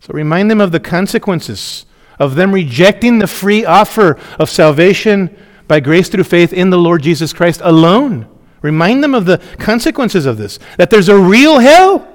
So 0.00 0.12
remind 0.12 0.50
them 0.50 0.60
of 0.60 0.72
the 0.72 0.80
consequences 0.80 1.86
of 2.18 2.34
them 2.34 2.52
rejecting 2.52 3.18
the 3.18 3.26
free 3.26 3.64
offer 3.64 4.18
of 4.38 4.48
salvation 4.48 5.34
by 5.68 5.80
grace 5.80 6.08
through 6.08 6.24
faith 6.24 6.52
in 6.52 6.70
the 6.70 6.78
Lord 6.78 7.02
Jesus 7.02 7.32
Christ 7.32 7.60
alone. 7.62 8.29
Remind 8.62 9.02
them 9.02 9.14
of 9.14 9.24
the 9.24 9.38
consequences 9.58 10.26
of 10.26 10.36
this 10.36 10.58
that 10.76 10.90
there's 10.90 11.08
a 11.08 11.18
real 11.18 11.58
hell, 11.58 12.06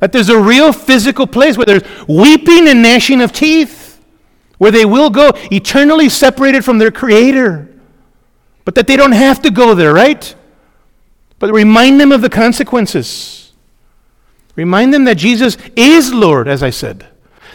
that 0.00 0.12
there's 0.12 0.28
a 0.28 0.38
real 0.38 0.72
physical 0.72 1.26
place 1.26 1.56
where 1.56 1.66
there's 1.66 1.82
weeping 2.08 2.68
and 2.68 2.82
gnashing 2.82 3.20
of 3.20 3.32
teeth, 3.32 4.00
where 4.58 4.70
they 4.70 4.84
will 4.84 5.10
go 5.10 5.32
eternally 5.50 6.08
separated 6.08 6.64
from 6.64 6.78
their 6.78 6.90
Creator, 6.90 7.68
but 8.64 8.74
that 8.74 8.86
they 8.86 8.96
don't 8.96 9.12
have 9.12 9.42
to 9.42 9.50
go 9.50 9.74
there, 9.74 9.92
right? 9.92 10.34
But 11.38 11.52
remind 11.52 12.00
them 12.00 12.12
of 12.12 12.22
the 12.22 12.30
consequences. 12.30 13.52
Remind 14.56 14.94
them 14.94 15.04
that 15.04 15.16
Jesus 15.16 15.58
is 15.76 16.12
Lord, 16.12 16.48
as 16.48 16.62
I 16.62 16.70
said. 16.70 17.06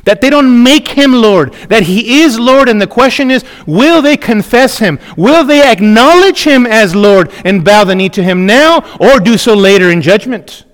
That 0.05 0.21
they 0.21 0.29
don't 0.29 0.63
make 0.63 0.89
him 0.89 1.13
Lord, 1.13 1.53
that 1.69 1.83
he 1.83 2.21
is 2.21 2.39
Lord, 2.39 2.69
and 2.69 2.81
the 2.81 2.87
question 2.87 3.31
is 3.31 3.43
will 3.65 4.01
they 4.01 4.17
confess 4.17 4.79
him? 4.79 4.99
Will 5.17 5.43
they 5.43 5.61
acknowledge 5.61 6.43
him 6.43 6.65
as 6.65 6.95
Lord 6.95 7.31
and 7.43 7.63
bow 7.63 7.83
the 7.83 7.95
knee 7.95 8.09
to 8.09 8.23
him 8.23 8.45
now, 8.45 8.97
or 8.99 9.19
do 9.19 9.37
so 9.37 9.53
later 9.53 9.89
in 9.91 10.01
judgment? 10.01 10.65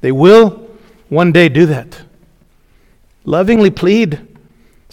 They 0.00 0.12
will 0.12 0.68
one 1.08 1.32
day 1.32 1.48
do 1.48 1.66
that. 1.66 2.02
Lovingly 3.24 3.70
plead 3.70 4.34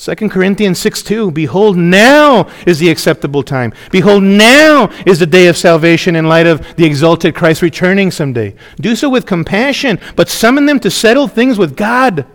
2 0.02 0.16
Corinthians 0.30 0.80
6 0.80 1.04
2 1.04 1.32
Behold, 1.32 1.78
now 1.78 2.50
is 2.66 2.80
the 2.80 2.90
acceptable 2.90 3.44
time. 3.44 3.72
Behold, 3.92 4.24
now 4.24 4.90
is 5.06 5.20
the 5.20 5.28
day 5.28 5.46
of 5.48 5.56
salvation 5.56 6.16
in 6.16 6.28
light 6.28 6.48
of 6.48 6.76
the 6.76 6.86
exalted 6.86 7.36
Christ 7.36 7.62
returning 7.62 8.10
someday. 8.10 8.56
Do 8.78 8.96
so 8.96 9.10
with 9.10 9.28
compassion, 9.28 10.00
but 10.16 10.28
summon 10.28 10.66
them 10.66 10.80
to 10.80 10.90
settle 10.90 11.28
things 11.28 11.60
with 11.60 11.78
God. 11.78 12.26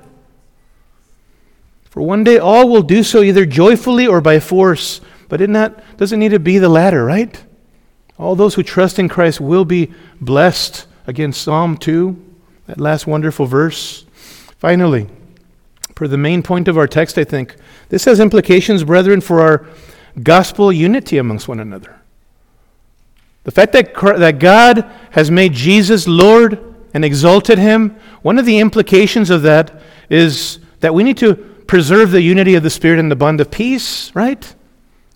For 1.97 2.03
one 2.03 2.25
day 2.25 2.37
all 2.37 2.69
will 2.69 2.83
do 2.83 3.03
so 3.03 3.23
either 3.23 3.47
joyfully 3.47 4.07
or 4.07 4.21
by 4.21 4.39
force, 4.39 5.01
but 5.31 5.41
it 5.41 5.49
not, 5.49 5.83
doesn't 5.97 6.21
need 6.21 6.33
to 6.33 6.39
be 6.39 6.59
the 6.59 6.69
latter, 6.69 7.03
right? 7.07 7.43
All 8.19 8.37
those 8.37 8.55
who 8.55 8.63
trust 8.63 8.99
in 8.99 9.09
Christ 9.09 9.41
will 9.41 9.65
be 9.65 9.95
blessed. 10.21 10.87
Again, 11.07 11.33
Psalm 11.33 11.79
2, 11.79 12.23
that 12.67 12.79
last 12.79 13.07
wonderful 13.07 13.47
verse. 13.47 14.05
Finally, 14.59 15.09
for 15.95 16.07
the 16.07 16.19
main 16.19 16.43
point 16.43 16.69
of 16.69 16.77
our 16.77 16.87
text, 16.87 17.17
I 17.17 17.25
think. 17.25 17.57
This 17.89 18.05
has 18.05 18.21
implications, 18.21 18.85
brethren, 18.85 19.23
for 19.23 19.41
our 19.41 19.67
gospel 20.23 20.71
unity 20.71 21.17
amongst 21.17 21.49
one 21.49 21.61
another. 21.61 21.99
The 23.45 23.53
fact 23.53 23.73
that, 23.73 23.95
that 24.19 24.39
God 24.39 24.85
has 25.13 25.31
made 25.31 25.55
Jesus 25.55 26.07
Lord 26.07 26.75
and 26.93 27.07
exalted 27.07 27.57
him, 27.59 27.97
one 28.21 28.39
of 28.39 28.45
the 28.45 28.59
implications 28.59 29.31
of 29.31 29.41
that 29.45 29.81
is 30.11 30.59
that 30.81 30.93
we 30.93 31.03
need 31.03 31.17
to 31.17 31.56
preserve 31.67 32.11
the 32.11 32.23
unity 32.23 32.55
of 32.55 32.63
the 32.63 32.71
Spirit 32.71 32.99
and 32.99 33.11
the 33.11 33.17
bond 33.17 33.41
of 33.41 33.51
peace, 33.51 34.15
right? 34.15 34.55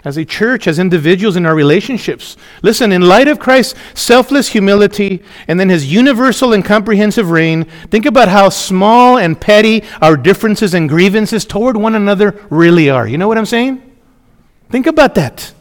as 0.05 0.17
a 0.17 0.25
church, 0.25 0.67
as 0.67 0.79
individuals 0.79 1.37
in 1.37 1.45
our 1.45 1.55
relationships. 1.55 2.37
Listen, 2.63 2.93
in 2.93 3.03
light 3.03 3.29
of 3.29 3.39
Christ's 3.39 3.79
selfless 3.95 4.49
humility 4.49 5.23
and 5.47 5.61
then 5.61 5.69
his 5.69 5.93
universal 5.93 6.53
and 6.53 6.65
comprehensive 6.65 7.31
reign, 7.31 7.65
think 7.91 8.07
about 8.07 8.29
how 8.29 8.49
small 8.49 9.19
and 9.19 9.39
petty 9.39 9.83
our 10.01 10.17
differences 10.17 10.75
and 10.75 10.89
grievances 10.89 11.45
toward 11.45 11.77
one 11.77 11.95
another 11.95 12.41
really 12.49 12.89
are. 12.89 13.07
You 13.07 13.19
know 13.19 13.29
what 13.29 13.39
I'm 13.39 13.47
saying? 13.47 13.83
Think 14.71 14.87
about 14.87 15.17
that. 15.17 15.53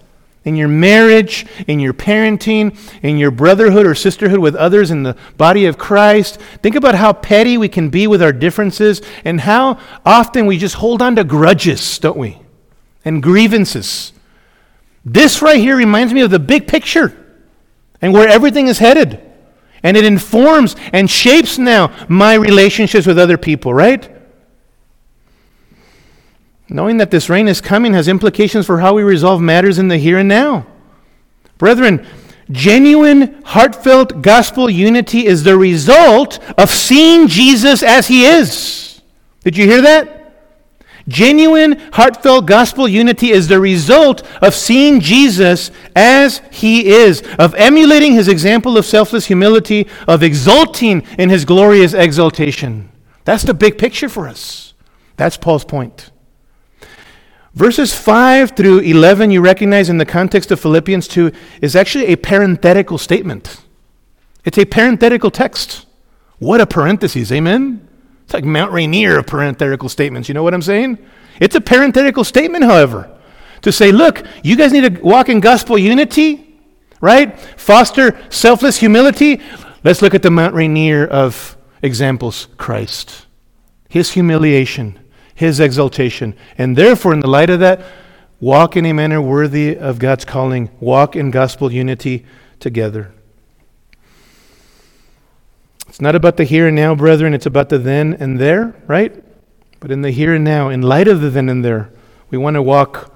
In 0.45 0.55
your 0.55 0.67
marriage, 0.67 1.45
in 1.67 1.79
your 1.79 1.93
parenting, 1.93 2.77
in 3.03 3.17
your 3.17 3.31
brotherhood 3.31 3.85
or 3.85 3.93
sisterhood 3.93 4.39
with 4.39 4.55
others 4.55 4.89
in 4.89 5.03
the 5.03 5.17
body 5.37 5.65
of 5.65 5.77
Christ. 5.77 6.39
Think 6.63 6.75
about 6.75 6.95
how 6.95 7.11
petty 7.13 7.57
we 7.57 7.67
can 7.67 7.89
be 7.89 8.07
with 8.07 8.21
our 8.21 8.31
differences 8.31 9.01
and 9.25 9.41
how 9.41 9.79
often 10.05 10.45
we 10.45 10.57
just 10.57 10.75
hold 10.75 11.01
on 11.01 11.17
to 11.17 11.23
grudges, 11.23 11.99
don't 11.99 12.17
we? 12.17 12.39
And 13.03 13.21
grievances. 13.21 14.13
This 15.03 15.41
right 15.41 15.59
here 15.59 15.75
reminds 15.75 16.13
me 16.13 16.21
of 16.21 16.31
the 16.31 16.39
big 16.39 16.67
picture 16.67 17.15
and 18.01 18.13
where 18.13 18.27
everything 18.27 18.67
is 18.67 18.79
headed. 18.79 19.21
And 19.83 19.95
it 19.95 20.05
informs 20.05 20.75
and 20.93 21.09
shapes 21.09 21.57
now 21.57 21.93
my 22.09 22.33
relationships 22.33 23.05
with 23.05 23.17
other 23.17 23.37
people, 23.37 23.73
right? 23.73 24.09
Knowing 26.69 26.97
that 26.97 27.11
this 27.11 27.29
reign 27.29 27.47
is 27.47 27.61
coming 27.61 27.93
has 27.93 28.07
implications 28.07 28.65
for 28.65 28.79
how 28.79 28.93
we 28.93 29.03
resolve 29.03 29.41
matters 29.41 29.79
in 29.79 29.87
the 29.87 29.97
here 29.97 30.19
and 30.19 30.29
now. 30.29 30.65
Brethren, 31.57 32.05
Genuine, 32.51 33.41
heartfelt 33.43 34.23
gospel 34.23 34.69
unity 34.69 35.25
is 35.25 35.43
the 35.43 35.55
result 35.55 36.39
of 36.57 36.69
seeing 36.69 37.27
Jesus 37.27 37.83
as 37.83 38.07
he 38.07 38.25
is. 38.25 39.01
Did 39.43 39.55
you 39.55 39.65
hear 39.65 39.81
that? 39.83 40.15
Genuine, 41.07 41.79
heartfelt 41.93 42.45
gospel 42.45 42.87
unity 42.87 43.31
is 43.31 43.47
the 43.47 43.59
result 43.59 44.23
of 44.43 44.53
seeing 44.53 44.99
Jesus 44.99 45.71
as 45.95 46.41
he 46.51 46.87
is, 46.87 47.23
of 47.37 47.55
emulating 47.55 48.13
his 48.13 48.27
example 48.27 48.77
of 48.77 48.85
selfless 48.85 49.25
humility, 49.25 49.87
of 50.07 50.23
exulting 50.23 51.01
in 51.17 51.29
his 51.29 51.45
glorious 51.45 51.93
exaltation. 51.93 52.89
That's 53.25 53.43
the 53.43 53.53
big 53.53 53.77
picture 53.77 54.09
for 54.09 54.27
us. 54.27 54.73
That's 55.17 55.37
Paul's 55.37 55.65
point. 55.65 56.11
Verses 57.59 57.93
5 57.93 58.51
through 58.51 58.79
11, 58.79 59.31
you 59.31 59.41
recognize 59.41 59.89
in 59.89 59.97
the 59.97 60.05
context 60.05 60.49
of 60.49 60.61
Philippians 60.61 61.09
2, 61.09 61.29
is 61.61 61.75
actually 61.75 62.05
a 62.05 62.15
parenthetical 62.15 62.97
statement. 62.97 63.59
It's 64.45 64.57
a 64.57 64.63
parenthetical 64.63 65.29
text. 65.29 65.85
What 66.37 66.61
a 66.61 66.65
parenthesis, 66.65 67.33
amen? 67.33 67.85
It's 68.23 68.33
like 68.33 68.45
Mount 68.45 68.71
Rainier 68.71 69.19
of 69.19 69.27
parenthetical 69.27 69.89
statements. 69.89 70.29
You 70.29 70.35
know 70.35 70.41
what 70.41 70.53
I'm 70.53 70.61
saying? 70.61 70.99
It's 71.41 71.53
a 71.53 71.59
parenthetical 71.59 72.23
statement, 72.23 72.63
however, 72.63 73.13
to 73.63 73.73
say, 73.73 73.91
look, 73.91 74.23
you 74.41 74.55
guys 74.55 74.71
need 74.71 74.95
to 74.95 75.01
walk 75.01 75.27
in 75.27 75.41
gospel 75.41 75.77
unity, 75.77 76.61
right? 77.01 77.37
Foster 77.59 78.17
selfless 78.29 78.77
humility. 78.77 79.41
Let's 79.83 80.01
look 80.01 80.15
at 80.15 80.21
the 80.21 80.31
Mount 80.31 80.55
Rainier 80.55 81.05
of 81.05 81.57
examples 81.81 82.47
Christ, 82.55 83.25
his 83.89 84.13
humiliation 84.13 84.97
his 85.39 85.61
exaltation. 85.61 86.35
And 86.57 86.75
therefore, 86.75 87.13
in 87.13 87.21
the 87.21 87.29
light 87.29 87.49
of 87.49 87.61
that, 87.61 87.81
walk 88.41 88.75
in 88.75 88.85
a 88.85 88.91
manner 88.91 89.21
worthy 89.21 89.77
of 89.77 89.97
God's 89.97 90.25
calling, 90.25 90.69
walk 90.81 91.15
in 91.15 91.31
gospel 91.31 91.71
unity 91.71 92.25
together. 92.59 93.13
It's 95.87 96.01
not 96.01 96.13
about 96.13 96.35
the 96.35 96.43
here 96.43 96.67
and 96.67 96.75
now, 96.75 96.93
brethren, 96.93 97.33
it's 97.33 97.45
about 97.45 97.69
the 97.69 97.77
then 97.77 98.17
and 98.19 98.37
there, 98.37 98.75
right? 98.85 99.23
But 99.79 99.91
in 99.91 100.01
the 100.01 100.11
here 100.11 100.35
and 100.35 100.43
now, 100.43 100.67
in 100.67 100.81
light 100.81 101.07
of 101.07 101.21
the 101.21 101.29
then 101.29 101.47
and 101.47 101.63
there, 101.63 101.89
we 102.29 102.37
want 102.37 102.55
to 102.55 102.61
walk 102.61 103.15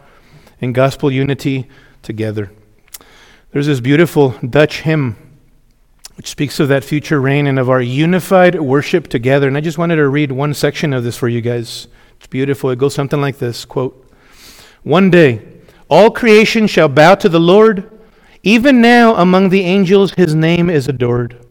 in 0.61 0.71
gospel 0.71 1.11
unity 1.11 1.67
together. 2.03 2.53
There's 3.51 3.67
this 3.67 3.82
beautiful 3.82 4.30
Dutch 4.49 4.84
hymn 4.84 5.17
which 6.15 6.30
speaks 6.30 6.61
of 6.61 6.69
that 6.69 6.86
future 6.86 7.19
reign 7.19 7.47
and 7.47 7.59
of 7.59 7.69
our 7.69 7.82
unified 7.82 8.61
worship 8.61 9.09
together. 9.09 9.49
And 9.49 9.57
I 9.57 9.61
just 9.61 9.78
wanted 9.78 9.97
to 9.97 10.07
read 10.07 10.32
one 10.32 10.53
section 10.53 10.93
of 10.93 11.03
this 11.03 11.17
for 11.17 11.28
you 11.28 11.41
guys. 11.41 11.89
It's 12.24 12.30
beautiful. 12.30 12.69
It 12.69 12.80
goes 12.80 12.95
something 12.95 13.19
like 13.19 13.38
this 13.38 13.65
quote, 13.65 14.09
One 14.84 15.11
day, 15.11 15.41
all 15.89 16.09
creation 16.09 16.67
shall 16.67 16.88
bow 16.88 17.15
to 17.15 17.28
the 17.28 17.38
Lord. 17.38 17.91
Even 18.43 18.80
now, 18.80 19.13
among 19.15 19.49
the 19.49 19.63
angels, 19.63 20.13
his 20.13 20.34
name 20.34 20.69
is 20.69 20.88
adored. 20.88 21.45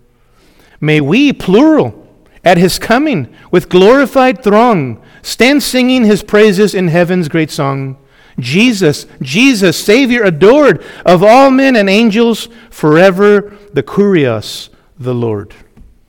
May 0.80 1.02
we, 1.02 1.34
plural, 1.34 2.08
at 2.42 2.56
his 2.56 2.78
coming, 2.78 3.36
with 3.50 3.68
glorified 3.68 4.42
throng, 4.42 5.02
stand 5.20 5.62
singing 5.62 6.06
his 6.06 6.22
praises 6.22 6.74
in 6.74 6.88
heaven's 6.88 7.28
great 7.28 7.50
song. 7.50 7.98
Jesus, 8.38 9.04
Jesus, 9.20 9.76
Savior 9.76 10.22
adored 10.22 10.82
of 11.04 11.22
all 11.22 11.50
men 11.50 11.76
and 11.76 11.90
angels, 11.90 12.48
forever 12.70 13.54
the 13.74 13.82
Kurios, 13.82 14.70
the 14.98 15.14
Lord. 15.14 15.54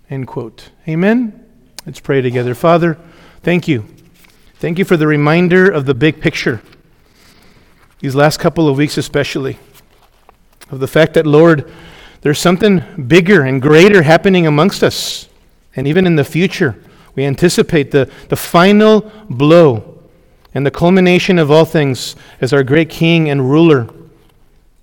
End 0.10 0.26
quote. 0.26 0.70
Amen? 0.88 1.48
Let's 1.86 2.00
pray 2.00 2.22
together. 2.22 2.56
Father, 2.56 2.98
thank 3.42 3.68
you 3.68 3.93
Thank 4.64 4.80
you 4.80 4.86
for 4.86 4.96
the 4.96 5.08
reminder 5.08 5.70
of 5.70 5.86
the 5.86 5.94
big 5.94 6.22
picture, 6.22 6.62
these 8.00 8.16
last 8.16 8.40
couple 8.40 8.70
of 8.70 8.78
weeks 8.78 8.98
especially, 8.98 9.60
of 10.72 10.80
the 10.80 10.88
fact 10.88 11.16
that, 11.16 11.28
Lord, 11.28 11.70
there's 12.22 12.40
something 12.40 12.82
bigger 13.06 13.42
and 13.42 13.62
greater 13.62 14.04
happening 14.04 14.48
amongst 14.48 14.82
us. 14.82 15.28
And 15.76 15.86
even 15.86 16.08
in 16.08 16.16
the 16.16 16.24
future, 16.24 16.82
we 17.14 17.26
anticipate 17.26 17.92
the, 17.92 18.10
the 18.30 18.38
final 18.38 19.12
blow 19.30 20.00
and 20.54 20.66
the 20.66 20.72
culmination 20.72 21.40
of 21.40 21.52
all 21.52 21.66
things 21.66 22.16
as 22.40 22.54
our 22.54 22.64
great 22.64 22.90
King 22.90 23.30
and 23.30 23.50
ruler 23.50 23.90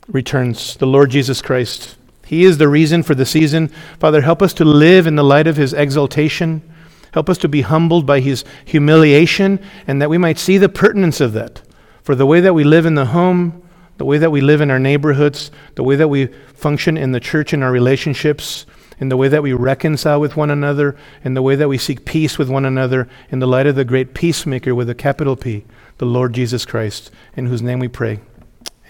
returns, 0.09 0.77
the 0.77 0.87
Lord 0.87 1.11
Jesus 1.11 1.41
Christ. 1.41 1.97
He 2.27 2.45
is 2.45 2.59
the 2.59 2.69
reason 2.69 3.03
for 3.03 3.15
the 3.15 3.25
season. 3.25 3.69
Father, 3.99 4.21
help 4.21 4.43
us 4.43 4.53
to 4.53 4.65
live 4.67 5.07
in 5.07 5.17
the 5.17 5.25
light 5.25 5.47
of 5.47 5.57
his 5.57 5.73
exaltation 5.73 6.70
Help 7.13 7.29
us 7.29 7.39
to 7.39 7.49
be 7.49 7.63
humbled 7.63 8.07
by 8.07 8.21
his 8.21 8.45
humiliation 8.65 9.61
and 9.87 10.01
that 10.01 10.11
we 10.11 10.19
might 10.19 10.39
see 10.39 10.59
the 10.59 10.69
pertinence 10.69 11.21
of 11.21 11.33
that. 11.33 11.63
For 12.03 12.15
the 12.15 12.27
way 12.27 12.41
that 12.41 12.55
we 12.55 12.65
live 12.65 12.87
in 12.87 12.95
the 12.95 13.07
home, 13.07 13.63
the 13.99 14.05
way 14.05 14.19
that 14.19 14.31
we 14.31 14.41
live 14.41 14.61
in 14.61 14.71
our 14.71 14.79
neighborhoods, 14.79 15.51
the 15.75 15.83
way 15.83 15.97
that 15.97 16.09
we 16.09 16.27
function 16.55 16.97
in 16.97 17.13
the 17.13 17.21
church 17.21 17.53
in 17.53 17.63
our 17.63 17.71
relationships, 17.71 18.65
in 18.99 19.09
the 19.09 19.17
way 19.17 19.29
that 19.29 19.43
we 19.43 19.53
reconcile 19.53 20.21
with 20.21 20.37
one 20.37 20.51
another, 20.51 20.97
in 21.25 21.35
the 21.35 21.43
way 21.43 21.57
that 21.57 21.69
we 21.69 21.79
seek 21.79 22.05
peace 22.05 22.39
with 22.39 22.49
one 22.49 22.65
another, 22.65 23.09
in 23.31 23.39
the 23.41 23.47
light 23.47 23.67
of 23.67 23.75
the 23.75 23.85
great 23.85 24.15
peacemaker 24.15 24.75
with 24.75 24.89
a 24.89 24.95
capital 24.95 25.37
P, 25.37 25.65
the 25.99 26.07
Lord 26.07 26.33
Jesus 26.33 26.65
Christ, 26.65 27.11
in 27.37 27.47
whose 27.47 27.63
name 27.63 27.79
we 27.79 27.89
pray. 27.89 28.21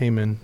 Amen. 0.01 0.41